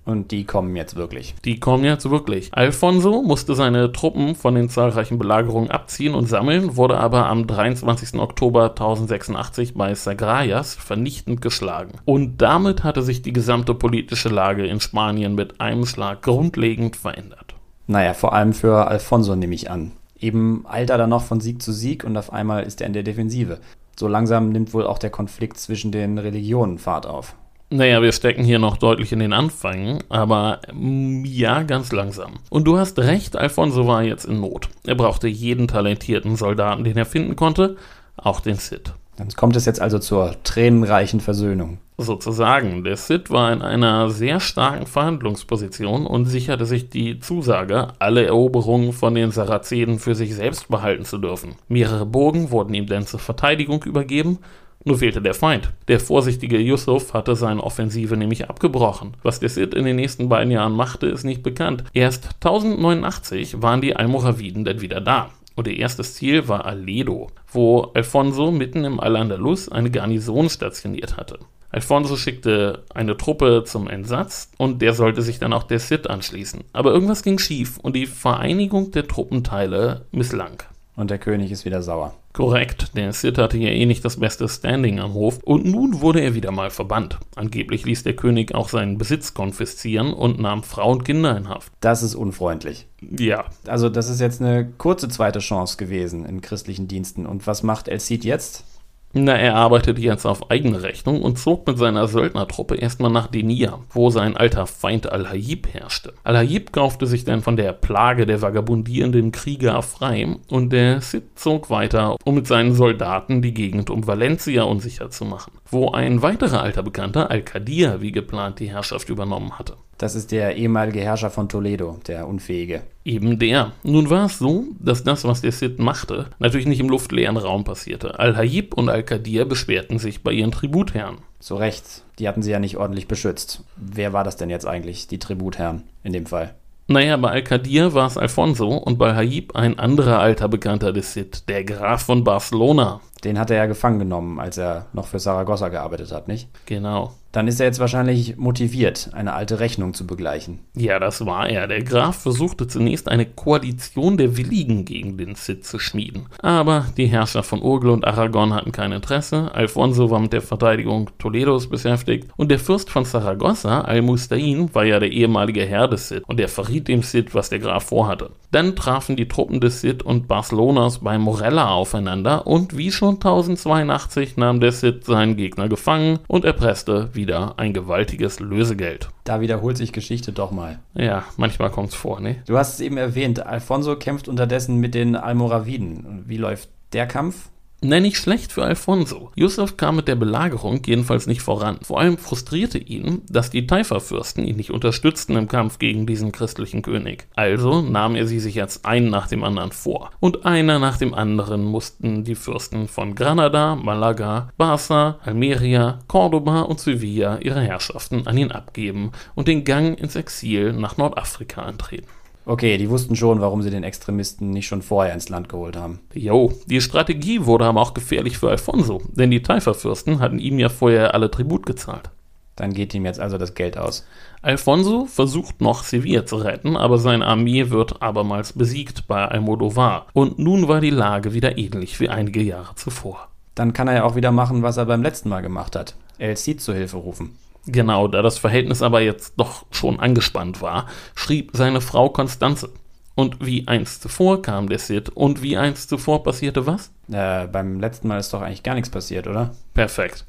Und 0.04 0.32
die 0.32 0.44
kommen 0.44 0.76
jetzt 0.76 0.96
wirklich. 0.96 1.34
Die 1.46 1.58
kommen 1.58 1.84
jetzt 1.84 2.10
wirklich. 2.10 2.50
Alfonso 2.52 3.22
musste 3.22 3.54
seine 3.54 3.90
Truppen 3.90 4.34
von 4.34 4.54
den 4.54 4.68
zahlreichen 4.68 5.18
Belagerungen 5.18 5.70
abziehen 5.70 6.14
und 6.14 6.26
sammeln, 6.26 6.76
wurde 6.76 6.98
aber 6.98 7.26
am 7.26 7.46
23. 7.46 8.20
Oktober 8.20 8.70
1086 8.70 9.74
bei 9.74 9.94
Sagrayas 9.94 10.74
vernichtend 10.74 11.40
geschlagen. 11.40 11.92
Und 12.04 12.42
damit 12.42 12.84
hatte 12.84 13.02
sich 13.02 13.22
die 13.22 13.32
gesamte 13.32 13.72
politische 13.72 14.28
Lage 14.28 14.66
in 14.66 14.80
Spanien 14.80 15.34
mit 15.34 15.58
einem 15.58 15.86
Schlag 15.86 16.20
grundlegend 16.20 16.96
verändert. 16.96 17.54
Naja, 17.86 18.12
vor 18.12 18.34
allem 18.34 18.52
für 18.52 18.88
Alfonso 18.88 19.36
nehme 19.36 19.54
ich 19.54 19.70
an. 19.70 19.92
Eben 20.18 20.64
eilt 20.68 20.90
er 20.90 20.98
dann 20.98 21.10
noch 21.10 21.24
von 21.24 21.40
Sieg 21.40 21.62
zu 21.62 21.72
Sieg 21.72 22.04
und 22.04 22.16
auf 22.18 22.30
einmal 22.30 22.64
ist 22.64 22.82
er 22.82 22.86
in 22.86 22.92
der 22.92 23.02
Defensive. 23.02 23.58
So 24.00 24.08
langsam 24.08 24.48
nimmt 24.48 24.72
wohl 24.72 24.86
auch 24.86 24.96
der 24.96 25.10
Konflikt 25.10 25.58
zwischen 25.58 25.92
den 25.92 26.16
Religionen 26.16 26.78
Fahrt 26.78 27.04
auf. 27.04 27.36
Naja, 27.68 28.00
wir 28.00 28.12
stecken 28.12 28.42
hier 28.42 28.58
noch 28.58 28.78
deutlich 28.78 29.12
in 29.12 29.18
den 29.18 29.34
Anfängen, 29.34 30.02
aber 30.08 30.60
mm, 30.72 31.26
ja, 31.26 31.64
ganz 31.64 31.92
langsam. 31.92 32.36
Und 32.48 32.64
du 32.64 32.78
hast 32.78 32.98
recht, 32.98 33.36
Alfonso 33.36 33.86
war 33.86 34.02
jetzt 34.02 34.24
in 34.24 34.40
Not. 34.40 34.70
Er 34.86 34.94
brauchte 34.94 35.28
jeden 35.28 35.68
talentierten 35.68 36.36
Soldaten, 36.36 36.82
den 36.82 36.96
er 36.96 37.04
finden 37.04 37.36
konnte, 37.36 37.76
auch 38.16 38.40
den 38.40 38.56
Cid. 38.56 38.94
Dann 39.18 39.28
kommt 39.36 39.54
es 39.54 39.66
jetzt 39.66 39.82
also 39.82 39.98
zur 39.98 40.34
tränenreichen 40.44 41.20
Versöhnung. 41.20 41.76
Sozusagen. 42.02 42.84
Der 42.84 42.96
Cid 42.96 43.30
war 43.30 43.52
in 43.52 43.62
einer 43.62 44.10
sehr 44.10 44.40
starken 44.40 44.86
Verhandlungsposition 44.86 46.06
und 46.06 46.26
sicherte 46.26 46.66
sich 46.66 46.90
die 46.90 47.20
Zusage, 47.20 47.88
alle 47.98 48.24
Eroberungen 48.24 48.92
von 48.92 49.14
den 49.14 49.30
Sarazenen 49.30 49.98
für 49.98 50.14
sich 50.14 50.34
selbst 50.34 50.68
behalten 50.68 51.04
zu 51.04 51.18
dürfen. 51.18 51.56
Mehrere 51.68 52.06
Burgen 52.06 52.50
wurden 52.50 52.74
ihm 52.74 52.86
denn 52.86 53.06
zur 53.06 53.20
Verteidigung 53.20 53.84
übergeben 53.84 54.38
nur 54.82 54.96
fehlte 54.96 55.20
der 55.20 55.34
Feind. 55.34 55.72
Der 55.88 56.00
vorsichtige 56.00 56.58
Yusuf 56.58 57.12
hatte 57.12 57.36
seine 57.36 57.62
Offensive 57.62 58.16
nämlich 58.16 58.48
abgebrochen. 58.48 59.14
Was 59.22 59.38
der 59.38 59.50
Cid 59.50 59.74
in 59.74 59.84
den 59.84 59.96
nächsten 59.96 60.30
beiden 60.30 60.50
Jahren 60.50 60.72
machte, 60.72 61.06
ist 61.06 61.22
nicht 61.22 61.42
bekannt. 61.42 61.84
Erst 61.92 62.30
1089 62.36 63.60
waren 63.60 63.82
die 63.82 63.94
Almoraviden 63.94 64.64
dann 64.64 64.80
wieder 64.80 65.02
da. 65.02 65.30
Und 65.54 65.68
ihr 65.68 65.76
erstes 65.76 66.14
Ziel 66.14 66.48
war 66.48 66.64
Aledo, 66.64 67.26
wo 67.52 67.90
Alfonso 67.92 68.50
mitten 68.50 68.84
im 68.84 69.00
Al-Andalus 69.00 69.68
eine 69.68 69.90
Garnison 69.90 70.48
stationiert 70.48 71.18
hatte. 71.18 71.40
Alfonso 71.70 72.16
schickte 72.16 72.84
eine 72.92 73.16
Truppe 73.16 73.62
zum 73.64 73.88
Entsatz 73.88 74.50
und 74.58 74.82
der 74.82 74.92
sollte 74.92 75.22
sich 75.22 75.38
dann 75.38 75.52
auch 75.52 75.62
der 75.62 75.78
Cid 75.78 76.10
anschließen. 76.10 76.64
Aber 76.72 76.92
irgendwas 76.92 77.22
ging 77.22 77.38
schief 77.38 77.78
und 77.78 77.94
die 77.94 78.06
Vereinigung 78.06 78.90
der 78.90 79.06
Truppenteile 79.06 80.06
misslang. 80.10 80.62
Und 80.96 81.10
der 81.10 81.18
König 81.18 81.50
ist 81.50 81.64
wieder 81.64 81.80
sauer. 81.80 82.14
Korrekt, 82.32 82.96
der 82.96 83.12
Cid 83.12 83.38
hatte 83.38 83.56
ja 83.56 83.70
eh 83.70 83.86
nicht 83.86 84.04
das 84.04 84.18
beste 84.18 84.48
Standing 84.48 85.00
am 85.00 85.14
Hof 85.14 85.38
und 85.42 85.64
nun 85.64 86.00
wurde 86.00 86.20
er 86.20 86.34
wieder 86.34 86.50
mal 86.50 86.70
verbannt. 86.70 87.18
Angeblich 87.36 87.84
ließ 87.86 88.02
der 88.02 88.14
König 88.14 88.54
auch 88.54 88.68
seinen 88.68 88.98
Besitz 88.98 89.32
konfiszieren 89.34 90.12
und 90.12 90.38
nahm 90.38 90.62
Frau 90.62 90.92
und 90.92 91.04
Kinder 91.04 91.36
in 91.36 91.48
Haft. 91.48 91.72
Das 91.80 92.02
ist 92.02 92.14
unfreundlich. 92.14 92.86
Ja. 93.00 93.46
Also 93.66 93.88
das 93.88 94.08
ist 94.08 94.20
jetzt 94.20 94.40
eine 94.40 94.70
kurze 94.78 95.08
zweite 95.08 95.38
Chance 95.38 95.76
gewesen 95.76 96.24
in 96.24 96.40
christlichen 96.40 96.86
Diensten. 96.86 97.26
Und 97.26 97.46
was 97.46 97.62
macht 97.62 97.88
El 97.88 97.98
Cid 97.98 98.24
jetzt? 98.24 98.64
Na, 99.12 99.36
er 99.36 99.56
arbeitete 99.56 100.00
jetzt 100.00 100.24
auf 100.24 100.52
eigene 100.52 100.84
Rechnung 100.84 101.22
und 101.22 101.36
zog 101.36 101.66
mit 101.66 101.78
seiner 101.78 102.06
Söldnertruppe 102.06 102.76
erstmal 102.76 103.10
nach 103.10 103.26
Denia, 103.26 103.80
wo 103.90 104.08
sein 104.10 104.36
alter 104.36 104.68
Feind 104.68 105.10
Al-Hayib 105.10 105.66
herrschte. 105.74 106.12
Al-Hayib 106.22 106.72
kaufte 106.72 107.08
sich 107.08 107.24
dann 107.24 107.42
von 107.42 107.56
der 107.56 107.72
Plage 107.72 108.24
der 108.24 108.40
vagabundierenden 108.40 109.32
Krieger 109.32 109.82
frei 109.82 110.36
und 110.48 110.72
der 110.72 111.00
Cid 111.00 111.24
zog 111.34 111.70
weiter, 111.70 112.14
um 112.24 112.36
mit 112.36 112.46
seinen 112.46 112.74
Soldaten 112.74 113.42
die 113.42 113.52
Gegend 113.52 113.90
um 113.90 114.06
Valencia 114.06 114.62
unsicher 114.62 115.10
zu 115.10 115.24
machen, 115.24 115.54
wo 115.68 115.90
ein 115.90 116.22
weiterer 116.22 116.62
alter 116.62 116.84
Bekannter, 116.84 117.32
Al-Qadir, 117.32 118.00
wie 118.00 118.12
geplant 118.12 118.60
die 118.60 118.70
Herrschaft 118.70 119.08
übernommen 119.08 119.58
hatte. 119.58 119.74
Das 120.00 120.14
ist 120.14 120.32
der 120.32 120.56
ehemalige 120.56 121.00
Herrscher 121.00 121.28
von 121.28 121.50
Toledo, 121.50 121.98
der 122.06 122.26
Unfähige. 122.26 122.80
Eben 123.04 123.38
der. 123.38 123.72
Nun 123.82 124.08
war 124.08 124.24
es 124.24 124.38
so, 124.38 124.64
dass 124.78 125.04
das, 125.04 125.24
was 125.24 125.42
der 125.42 125.52
Cid 125.52 125.78
machte, 125.78 126.30
natürlich 126.38 126.66
nicht 126.66 126.80
im 126.80 126.88
luftleeren 126.88 127.36
Raum 127.36 127.64
passierte. 127.64 128.18
Al-Hayib 128.18 128.72
und 128.72 128.88
Al-Qadir 128.88 129.44
beschwerten 129.44 129.98
sich 129.98 130.22
bei 130.22 130.32
ihren 130.32 130.52
Tributherren. 130.52 131.18
Zu 131.38 131.56
Recht, 131.56 132.02
die 132.18 132.26
hatten 132.28 132.40
sie 132.42 132.50
ja 132.50 132.58
nicht 132.58 132.78
ordentlich 132.78 133.08
beschützt. 133.08 133.62
Wer 133.76 134.14
war 134.14 134.24
das 134.24 134.38
denn 134.38 134.48
jetzt 134.48 134.66
eigentlich, 134.66 135.06
die 135.06 135.18
Tributherren 135.18 135.82
in 136.02 136.14
dem 136.14 136.24
Fall? 136.24 136.54
Naja, 136.86 137.18
bei 137.18 137.32
Al-Qadir 137.32 137.92
war 137.92 138.06
es 138.06 138.16
Alfonso 138.16 138.68
und 138.68 138.96
bei 138.96 139.14
Hayib 139.14 139.54
ein 139.54 139.78
anderer 139.78 140.18
alter 140.18 140.48
Bekannter 140.48 140.94
des 140.94 141.12
Cid, 141.12 141.46
der 141.50 141.62
Graf 141.64 142.04
von 142.04 142.24
Barcelona. 142.24 143.02
Den 143.22 143.38
hat 143.38 143.50
er 143.50 143.58
ja 143.58 143.66
gefangen 143.66 143.98
genommen, 143.98 144.40
als 144.40 144.56
er 144.56 144.86
noch 144.94 145.08
für 145.08 145.18
Saragossa 145.18 145.68
gearbeitet 145.68 146.10
hat, 146.10 146.26
nicht? 146.26 146.48
Genau. 146.64 147.12
Dann 147.32 147.46
ist 147.46 147.60
er 147.60 147.66
jetzt 147.66 147.78
wahrscheinlich 147.78 148.36
motiviert, 148.36 149.10
eine 149.12 149.34
alte 149.34 149.60
Rechnung 149.60 149.94
zu 149.94 150.06
begleichen. 150.06 150.58
Ja, 150.74 150.98
das 150.98 151.24
war 151.24 151.48
er. 151.48 151.68
Der 151.68 151.82
Graf 151.82 152.16
versuchte 152.16 152.66
zunächst 152.66 153.08
eine 153.08 153.24
Koalition 153.24 154.16
der 154.16 154.36
Willigen 154.36 154.84
gegen 154.84 155.16
den 155.16 155.36
Cid 155.36 155.64
zu 155.64 155.78
schmieden. 155.78 156.26
Aber 156.42 156.86
die 156.96 157.06
Herrscher 157.06 157.44
von 157.44 157.62
Urgel 157.62 157.90
und 157.90 158.04
Aragon 158.04 158.52
hatten 158.52 158.72
kein 158.72 158.90
Interesse. 158.90 159.54
Alfonso 159.54 160.10
war 160.10 160.18
mit 160.18 160.32
der 160.32 160.42
Verteidigung 160.42 161.10
Toledos 161.18 161.68
beschäftigt. 161.68 162.28
Und 162.36 162.50
der 162.50 162.58
Fürst 162.58 162.90
von 162.90 163.04
Saragossa, 163.04 163.82
Al-Mustain, 163.82 164.74
war 164.74 164.84
ja 164.84 164.98
der 164.98 165.12
ehemalige 165.12 165.64
Herr 165.64 165.86
des 165.86 166.08
Cid. 166.08 166.24
Und 166.26 166.40
er 166.40 166.48
verriet 166.48 166.88
dem 166.88 167.02
Cid, 167.02 167.34
was 167.34 167.48
der 167.48 167.60
Graf 167.60 167.84
vorhatte. 167.84 168.30
Dann 168.50 168.74
trafen 168.74 169.14
die 169.14 169.28
Truppen 169.28 169.60
des 169.60 169.80
Cid 169.80 170.02
und 170.02 170.26
Barcelonas 170.26 170.98
bei 170.98 171.16
Morella 171.18 171.70
aufeinander. 171.70 172.48
Und 172.48 172.76
wie 172.76 172.90
schon 172.90 173.14
1082 173.14 174.36
nahm 174.36 174.58
der 174.58 174.72
Cid 174.72 175.04
seinen 175.04 175.36
Gegner 175.36 175.68
gefangen 175.68 176.18
und 176.26 176.44
erpresste 176.44 177.10
wieder 177.20 177.58
ein 177.58 177.74
gewaltiges 177.74 178.40
Lösegeld. 178.40 179.10
Da 179.24 179.42
wiederholt 179.42 179.76
sich 179.76 179.92
Geschichte 179.92 180.32
doch 180.32 180.50
mal. 180.50 180.78
Ja, 180.94 181.24
manchmal 181.36 181.70
kommt's 181.70 181.94
vor, 181.94 182.20
ne? 182.20 182.42
Du 182.46 182.56
hast 182.56 182.74
es 182.74 182.80
eben 182.80 182.96
erwähnt, 182.96 183.44
Alfonso 183.44 183.94
kämpft 183.96 184.26
unterdessen 184.26 184.78
mit 184.78 184.94
den 184.94 185.16
Almoraviden. 185.16 186.24
Wie 186.26 186.38
läuft 186.38 186.70
der 186.94 187.06
Kampf? 187.06 187.50
Nein, 187.82 188.02
nicht 188.02 188.18
schlecht 188.18 188.52
für 188.52 188.62
Alfonso. 188.62 189.32
Yusuf 189.36 189.78
kam 189.78 189.96
mit 189.96 190.06
der 190.06 190.14
Belagerung 190.14 190.82
jedenfalls 190.84 191.26
nicht 191.26 191.40
voran. 191.40 191.78
Vor 191.82 191.98
allem 191.98 192.18
frustrierte 192.18 192.76
ihn, 192.76 193.22
dass 193.30 193.48
die 193.48 193.66
Taifa-Fürsten 193.66 194.44
ihn 194.44 194.56
nicht 194.56 194.70
unterstützten 194.70 195.34
im 195.36 195.48
Kampf 195.48 195.78
gegen 195.78 196.04
diesen 196.04 196.30
christlichen 196.30 196.82
König. 196.82 197.26
Also 197.36 197.80
nahm 197.80 198.16
er 198.16 198.26
sie 198.26 198.38
sich 198.38 198.54
jetzt 198.54 198.84
einen 198.84 199.08
nach 199.08 199.28
dem 199.28 199.42
anderen 199.44 199.72
vor. 199.72 200.10
Und 200.20 200.44
einer 200.44 200.78
nach 200.78 200.98
dem 200.98 201.14
anderen 201.14 201.64
mussten 201.64 202.22
die 202.22 202.34
Fürsten 202.34 202.86
von 202.86 203.14
Granada, 203.14 203.76
Malaga, 203.76 204.50
Barça, 204.58 205.14
Almeria, 205.24 206.00
Cordoba 206.06 206.60
und 206.60 206.80
Sevilla 206.80 207.38
ihre 207.38 207.62
Herrschaften 207.62 208.26
an 208.26 208.36
ihn 208.36 208.52
abgeben 208.52 209.12
und 209.34 209.48
den 209.48 209.64
Gang 209.64 209.98
ins 209.98 210.16
Exil 210.16 210.74
nach 210.74 210.98
Nordafrika 210.98 211.62
antreten. 211.62 212.08
Okay, 212.50 212.78
die 212.78 212.90
wussten 212.90 213.14
schon, 213.14 213.40
warum 213.40 213.62
sie 213.62 213.70
den 213.70 213.84
Extremisten 213.84 214.50
nicht 214.50 214.66
schon 214.66 214.82
vorher 214.82 215.14
ins 215.14 215.28
Land 215.28 215.48
geholt 215.48 215.76
haben. 215.76 216.00
Jo, 216.12 216.52
die 216.66 216.80
Strategie 216.80 217.46
wurde 217.46 217.64
aber 217.64 217.80
auch 217.80 217.94
gefährlich 217.94 218.38
für 218.38 218.50
Alfonso, 218.50 219.00
denn 219.12 219.30
die 219.30 219.40
Taifa-Fürsten 219.40 220.18
hatten 220.18 220.40
ihm 220.40 220.58
ja 220.58 220.68
vorher 220.68 221.14
alle 221.14 221.30
Tribut 221.30 221.64
gezahlt. 221.64 222.10
Dann 222.56 222.72
geht 222.72 222.92
ihm 222.92 223.04
jetzt 223.04 223.20
also 223.20 223.38
das 223.38 223.54
Geld 223.54 223.78
aus. 223.78 224.04
Alfonso 224.42 225.06
versucht 225.06 225.60
noch 225.60 225.84
Sevilla 225.84 226.26
zu 226.26 226.38
retten, 226.38 226.76
aber 226.76 226.98
seine 226.98 227.24
Armee 227.24 227.70
wird 227.70 228.02
abermals 228.02 228.52
besiegt 228.52 229.06
bei 229.06 229.24
Almodovar 229.24 230.06
und 230.12 230.40
nun 230.40 230.66
war 230.66 230.80
die 230.80 230.90
Lage 230.90 231.32
wieder 231.32 231.56
ähnlich 231.56 232.00
wie 232.00 232.08
einige 232.08 232.42
Jahre 232.42 232.74
zuvor. 232.74 233.28
Dann 233.54 233.74
kann 233.74 233.86
er 233.86 233.94
ja 233.94 234.02
auch 234.02 234.16
wieder 234.16 234.32
machen, 234.32 234.64
was 234.64 234.76
er 234.76 234.86
beim 234.86 235.04
letzten 235.04 235.28
Mal 235.28 235.42
gemacht 235.42 235.76
hat. 235.76 235.94
El 236.18 236.36
Cid 236.36 236.60
zu 236.60 236.74
Hilfe 236.74 236.96
rufen. 236.96 237.36
Genau, 237.66 238.08
da 238.08 238.22
das 238.22 238.38
Verhältnis 238.38 238.82
aber 238.82 239.00
jetzt 239.00 239.34
doch 239.36 239.66
schon 239.70 240.00
angespannt 240.00 240.62
war, 240.62 240.86
schrieb 241.14 241.50
seine 241.54 241.80
Frau 241.80 242.08
Konstanze. 242.08 242.70
Und 243.14 243.44
wie 243.44 243.68
einst 243.68 244.02
zuvor 244.02 244.40
kam 244.40 244.68
der 244.68 244.78
Cid 244.78 245.10
und 245.10 245.42
wie 245.42 245.56
einst 245.56 245.90
zuvor 245.90 246.22
passierte 246.22 246.66
was? 246.66 246.90
Äh, 247.12 247.46
beim 247.48 247.78
letzten 247.80 248.08
Mal 248.08 248.18
ist 248.18 248.32
doch 248.32 248.40
eigentlich 248.40 248.62
gar 248.62 248.74
nichts 248.74 248.88
passiert, 248.88 249.26
oder? 249.26 249.50
Perfekt. 249.74 250.24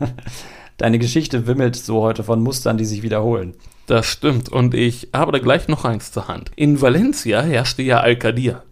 Deine 0.76 0.98
Geschichte 0.98 1.46
wimmelt 1.46 1.76
so 1.76 2.02
heute 2.02 2.24
von 2.24 2.42
Mustern, 2.42 2.78
die 2.78 2.84
sich 2.84 3.02
wiederholen. 3.02 3.54
Das 3.86 4.06
stimmt 4.06 4.48
und 4.48 4.74
ich 4.74 5.08
habe 5.14 5.32
da 5.32 5.38
gleich 5.38 5.68
noch 5.68 5.84
eins 5.84 6.12
zur 6.12 6.28
Hand. 6.28 6.50
In 6.56 6.80
Valencia 6.80 7.42
herrschte 7.42 7.82
ja 7.82 8.00
Al-Qadir. 8.00 8.62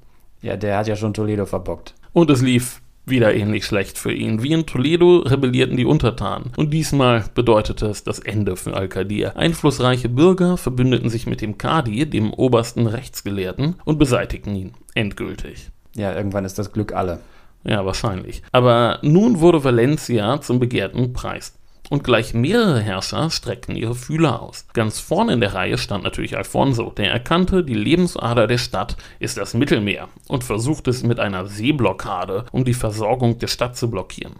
Ja, 0.43 0.57
der 0.57 0.79
hat 0.79 0.87
ja 0.87 0.97
schon 0.97 1.15
Toledo 1.15 1.47
verbockt. 1.47 1.95
Und 2.13 2.31
es 2.31 2.41
lief 2.41 2.81
Wieder 3.09 3.35
ähnlich 3.35 3.65
schlecht 3.65 3.97
für 3.97 4.13
ihn. 4.13 4.43
Wie 4.43 4.53
in 4.53 4.67
Toledo 4.67 5.19
rebellierten 5.19 5.77
die 5.77 5.85
Untertanen. 5.85 6.53
Und 6.57 6.71
diesmal 6.75 7.25
bedeutete 7.35 7.87
es 7.87 8.05
das 8.05 8.19
Ende 8.19 8.57
für 8.57 8.75
Al-Qadir. 8.75 9.37
Einflussreiche 9.37 10.09
Bürger 10.09 10.57
verbündeten 10.57 11.09
sich 11.09 11.27
mit 11.27 11.41
dem 11.41 11.57
Kadi, 11.57 12.05
dem 12.09 12.33
obersten 12.33 12.87
Rechtsgelehrten, 12.87 13.77
und 13.85 13.99
beseitigten 13.99 14.55
ihn. 14.55 14.73
Endgültig. 14.95 15.71
Ja, 15.95 16.15
irgendwann 16.15 16.45
ist 16.45 16.59
das 16.59 16.73
Glück 16.73 16.93
alle. 16.93 17.21
Ja, 17.65 17.85
wahrscheinlich. 17.85 18.43
Aber 18.53 18.99
nun 19.03 19.41
wurde 19.41 19.65
Valencia 19.65 20.41
zum 20.41 20.59
begehrten 20.59 21.13
Preis. 21.13 21.59
Und 21.91 22.05
gleich 22.05 22.35
mehrere 22.35 22.81
Herrscher 22.81 23.31
streckten 23.31 23.75
ihre 23.75 23.95
Fühler 23.95 24.43
aus. 24.43 24.67
Ganz 24.75 25.01
vorne 25.01 25.33
in 25.33 25.41
der 25.41 25.55
Reihe 25.55 25.79
stand 25.79 26.05
natürlich 26.05 26.37
Alfonso, 26.37 26.91
der 26.91 27.11
erkannte, 27.11 27.65
die 27.65 27.75
Lebensader 27.75 28.47
der 28.47 28.59
Stadt 28.59 28.97
ist 29.19 29.39
das 29.39 29.55
Mittelmeer 29.55 30.09
und 30.29 30.45
versuchte 30.45 30.91
es 30.91 31.03
mit 31.03 31.19
einer 31.19 31.47
Seeblockade, 31.47 32.45
um 32.53 32.65
die 32.65 32.75
Versorgung 32.75 33.39
der 33.39 33.47
Stadt 33.47 33.77
zu 33.77 33.91
blockieren. 33.91 34.35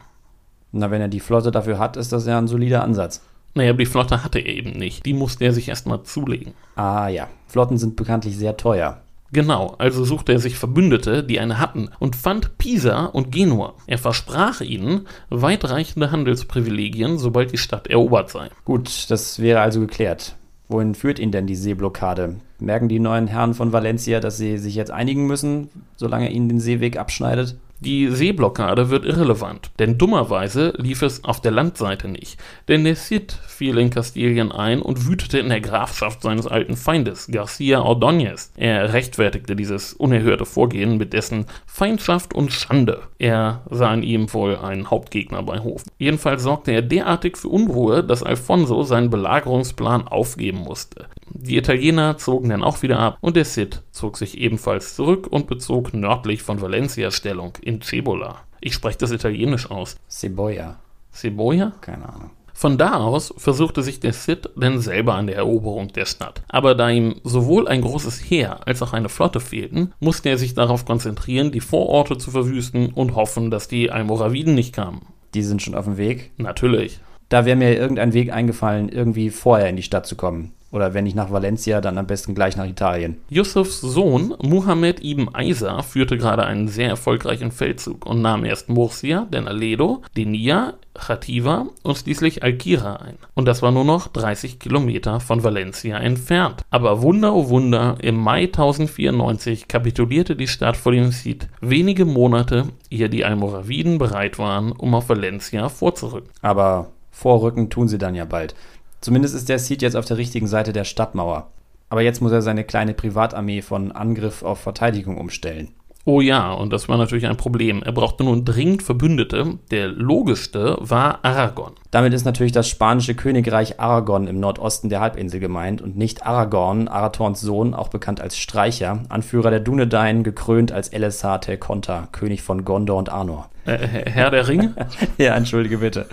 Na, 0.73 0.91
wenn 0.91 1.01
er 1.01 1.09
die 1.09 1.21
Flotte 1.21 1.51
dafür 1.51 1.79
hat, 1.79 1.97
ist 1.97 2.13
das 2.13 2.27
ja 2.27 2.37
ein 2.37 2.49
solider 2.49 2.85
Ansatz. 2.85 3.23
Naja, 3.55 3.71
aber 3.71 3.79
die 3.79 3.87
Flotte 3.87 4.23
hatte 4.23 4.39
er 4.39 4.55
eben 4.55 4.73
nicht. 4.73 5.07
Die 5.07 5.15
musste 5.15 5.47
er 5.47 5.53
sich 5.53 5.69
erstmal 5.69 6.03
zulegen. 6.03 6.53
Ah 6.77 7.09
ja, 7.09 7.29
Flotten 7.47 7.79
sind 7.79 7.97
bekanntlich 7.97 8.37
sehr 8.37 8.57
teuer. 8.57 9.01
Genau, 9.31 9.75
also 9.79 10.05
suchte 10.05 10.33
er 10.33 10.39
sich 10.39 10.57
Verbündete, 10.57 11.23
die 11.23 11.39
eine 11.39 11.59
hatten, 11.59 11.91
und 11.99 12.17
fand 12.17 12.57
Pisa 12.57 13.05
und 13.07 13.31
Genua. 13.31 13.75
Er 13.87 13.99
versprach 13.99 14.63
ihnen 14.63 15.07
weitreichende 15.29 16.11
Handelsprivilegien, 16.11 17.19
sobald 17.19 17.53
die 17.53 17.59
Stadt 17.59 17.89
erobert 17.89 18.31
sei. 18.31 18.49
Gut, 18.65 19.11
das 19.11 19.39
wäre 19.39 19.61
also 19.61 19.81
geklärt. 19.81 20.37
Wohin 20.69 20.95
führt 20.95 21.19
ihn 21.19 21.31
denn 21.31 21.47
die 21.47 21.57
Seeblockade? 21.57 22.37
Merken 22.59 22.89
die 22.89 23.01
neuen 23.01 23.27
Herren 23.27 23.55
von 23.55 23.73
Valencia, 23.73 24.21
dass 24.21 24.37
sie 24.39 24.59
sich 24.59 24.75
jetzt 24.75 24.91
einigen 24.91 25.27
müssen, 25.27 25.69
solange 25.97 26.31
ihnen 26.31 26.49
den 26.49 26.61
Seeweg 26.61 26.99
abschneidet? 26.99 27.57
Die 27.81 28.09
Seeblockade 28.09 28.91
wird 28.91 29.05
irrelevant, 29.05 29.71
denn 29.79 29.99
dummerweise 29.99 30.75
lief 30.79 31.03
es 31.03 31.23
auf 31.23 31.41
der 31.41 31.53
Landseite 31.53 32.09
nicht. 32.09 32.37
Denn 32.67 32.83
der 32.83 32.97
Cid 32.97 33.31
fiel 33.47 33.79
in 33.79 33.91
Kastilien 33.91 34.51
ein 34.51 34.83
und 34.83 35.07
wütete 35.07 35.39
in 35.39 35.49
der 35.49 35.61
Grafschaft 35.61 36.23
seines 36.23 36.49
alten 36.49 36.77
Feindes, 36.77 37.29
Garcia 37.31 37.81
Ordóñez. 37.81 38.51
Er 38.57 38.93
rechtfertigte 38.93 39.55
dieses 39.55 39.93
unerhörte 39.93 40.45
Vorgehen 40.45 40.99
mit 40.99 41.13
dessen 41.13 41.47
Feindschaft 41.67 42.35
und 42.35 42.53
Schande. 42.53 43.03
Er 43.19 43.63
sah 43.71 43.95
in 43.95 44.03
ihm 44.03 44.33
wohl 44.35 44.57
einen 44.57 44.91
Hauptgegner 44.91 45.45
bei 45.45 45.61
Hof. 45.61 45.85
Jedenfalls 45.99 46.43
sorgte 46.43 46.73
er 46.73 46.83
derartig 46.83 47.37
für 47.37 47.49
Unruhe, 47.49 48.03
dass 48.03 48.25
Alfonso 48.25 48.83
seinen 48.83 49.11
Belagerungsplan 49.11 50.09
aufgeben 50.09 50.59
musste. 50.59 51.07
Die 51.31 51.57
Italiener 51.57 52.19
zogen 52.19 52.49
dann 52.49 52.65
auch 52.65 52.83
wieder 52.83 52.99
ab 52.99 53.19
und 53.21 53.37
der 53.37 53.45
Cid 53.45 53.83
zog 53.93 54.17
sich 54.17 54.39
ebenfalls 54.39 54.97
zurück 54.97 55.27
und 55.29 55.47
bezog 55.47 55.93
nördlich 55.93 56.43
von 56.43 56.61
Valencia 56.61 57.11
Stellung 57.11 57.53
in 57.69 57.83
Cebola. 57.83 58.41
Ich 58.61 58.75
spreche 58.75 58.99
das 58.99 59.11
italienisch 59.11 59.71
aus. 59.71 59.97
Cebolla. 60.09 60.81
Cebolla? 61.13 61.73
Keine 61.81 62.09
Ahnung. 62.09 62.31
Von 62.55 62.77
da 62.77 62.95
aus 62.95 63.33
versuchte 63.37 63.85
sich 63.85 64.01
der 64.01 64.13
Cid 64.13 64.51
dann 64.57 64.81
selber 64.81 65.15
an 65.15 65.29
der 65.29 65.37
Eroberung 65.37 65.93
der 65.93 66.07
Stadt. 66.07 66.43
Aber 66.49 66.75
da 66.75 66.91
ihm 66.91 67.21
sowohl 67.23 67.69
ein 67.69 67.83
großes 67.83 68.19
Heer 68.19 68.67
als 68.67 68.83
auch 68.83 68.93
eine 68.93 69.09
Flotte 69.09 69.39
fehlten, 69.39 69.93
musste 70.01 70.31
er 70.31 70.39
sich 70.39 70.55
darauf 70.55 70.85
konzentrieren, 70.85 71.53
die 71.53 71.61
Vororte 71.61 72.19
zu 72.19 72.33
verwüsten 72.33 72.93
und 72.93 73.15
hoffen, 73.15 73.53
dass 73.53 73.69
die 73.69 73.93
Almoraviden 73.93 74.57
nicht 74.57 74.75
kamen. 74.75 75.03
Die 75.35 75.43
sind 75.43 75.63
schon 75.63 75.77
auf 75.77 75.85
dem 75.85 75.99
Weg. 75.99 76.33
Natürlich. 76.37 76.99
Da 77.29 77.45
wäre 77.45 77.57
mir 77.57 77.77
irgendein 77.77 78.15
Weg 78.15 78.33
eingefallen, 78.33 78.89
irgendwie 78.89 79.31
vorher 79.31 79.69
in 79.69 79.77
die 79.77 79.83
Stadt 79.83 80.07
zu 80.07 80.17
kommen. 80.17 80.53
Oder 80.71 80.93
wenn 80.93 81.05
nicht 81.05 81.17
nach 81.17 81.31
Valencia, 81.31 81.81
dann 81.81 81.99
am 81.99 82.07
besten 82.07 82.35
gleich 82.35 82.57
nach 82.57 82.67
Italien. 82.67 83.19
Yusufs 83.31 83.81
Sohn 83.81 84.35
Muhammad 84.43 85.03
ibn 85.03 85.29
Isa 85.39 85.83
führte 85.83 86.19
gerade 86.19 86.45
einen 86.45 86.69
sehr 86.69 86.89
erfolgreichen 86.89 87.51
Feldzug 87.51 88.05
und 88.05 88.21
nahm 88.21 88.45
erst 88.45 88.69
Murcia, 88.69 89.27
dann 89.31 89.49
Aledo, 89.49 90.03
Denia, 90.17 90.75
Chativa 90.95 91.67
und 91.83 91.97
schließlich 91.97 92.43
Alkira 92.43 92.97
ein. 92.97 93.17
Und 93.35 93.47
das 93.47 93.63
war 93.63 93.71
nur 93.71 93.85
noch 93.85 94.09
30 94.09 94.59
Kilometer 94.59 95.21
von 95.21 95.45
Valencia 95.45 95.97
entfernt. 95.99 96.63
Aber 96.71 97.03
Wunder, 97.03 97.35
oh 97.35 97.49
Wunder, 97.49 97.97
im 98.03 98.17
Mai 98.17 98.45
1094 98.45 99.69
kapitulierte 99.69 100.37
die 100.37 100.49
Stadt 100.49 100.77
vor 100.77 100.93
dem 100.93 101.13
Cid, 101.13 101.49
wenige 101.61 102.05
Monate, 102.05 102.65
ehe 102.91 103.09
die 103.09 103.25
Almoraviden 103.25 103.99
bereit 103.99 104.39
waren, 104.39 104.73
um 104.73 104.95
auf 104.95 105.09
Valencia 105.09 105.69
vorzurücken. 105.69 106.31
Aber 106.43 106.91
vorrücken 107.11 107.71
tun 107.71 107.89
sie 107.89 107.99
dann 107.99 108.15
ja 108.15 108.25
bald. 108.25 108.55
Zumindest 109.01 109.35
ist 109.35 109.49
der 109.49 109.59
Cid 109.59 109.83
jetzt 109.83 109.97
auf 109.97 110.05
der 110.05 110.17
richtigen 110.17 110.47
Seite 110.47 110.73
der 110.73 110.85
Stadtmauer. 110.85 111.51
Aber 111.91 112.03
jetzt 112.03 112.21
muss 112.21 112.33
er 112.33 112.43
seine 112.43 112.65
kleine 112.65 112.95
Privatarmee 112.95 113.63
von 113.63 113.93
Angriff 113.93 114.43
auf 114.43 114.59
Verteidigung 114.59 115.17
umstellen. 115.19 115.75
Oh 116.05 116.23
ja, 116.23 116.53
und 116.53 116.73
das 116.73 116.89
war 116.89 116.97
natürlich 116.97 117.27
ein 117.27 117.37
Problem. 117.37 117.83
Er 117.83 117.93
brauchte 117.93 118.25
nun 118.25 118.47
dringend 118.47 118.83
Verbündete. 118.83 119.59
Der 119.71 119.89
logischste 119.89 120.79
war 120.81 121.19
Aragon. 121.23 121.73
Damit 121.91 122.15
ist 122.15 122.25
natürlich 122.25 122.53
das 122.53 122.67
spanische 122.67 123.15
Königreich 123.15 123.79
Aragon 123.79 124.27
im 124.27 124.41
Nordosten 124.41 124.89
der 124.89 125.01
Halbinsel 125.01 125.39
gemeint 125.39 125.83
und 125.83 125.99
nicht 125.99 126.25
Aragorn, 126.25 126.89
Arathorns 126.89 127.43
Sohn, 127.43 127.75
auch 127.75 127.89
bekannt 127.89 128.23
als 128.23 128.39
Streicher, 128.39 129.03
Anführer 129.11 129.51
der 129.51 129.61
Dunedain, 129.61 130.23
gekrönt 130.23 130.73
als 130.73 130.89
Elessar 130.89 131.43
Telkonta, 131.43 132.09
König 132.11 132.41
von 132.41 132.65
Gondor 132.65 132.97
und 132.97 133.11
Arnor. 133.11 133.51
Äh, 133.69 134.11
Herr 134.11 134.31
der 134.31 134.49
Ringe? 134.49 134.75
ja, 135.19 135.35
entschuldige 135.35 135.79
bitte. 135.79 136.07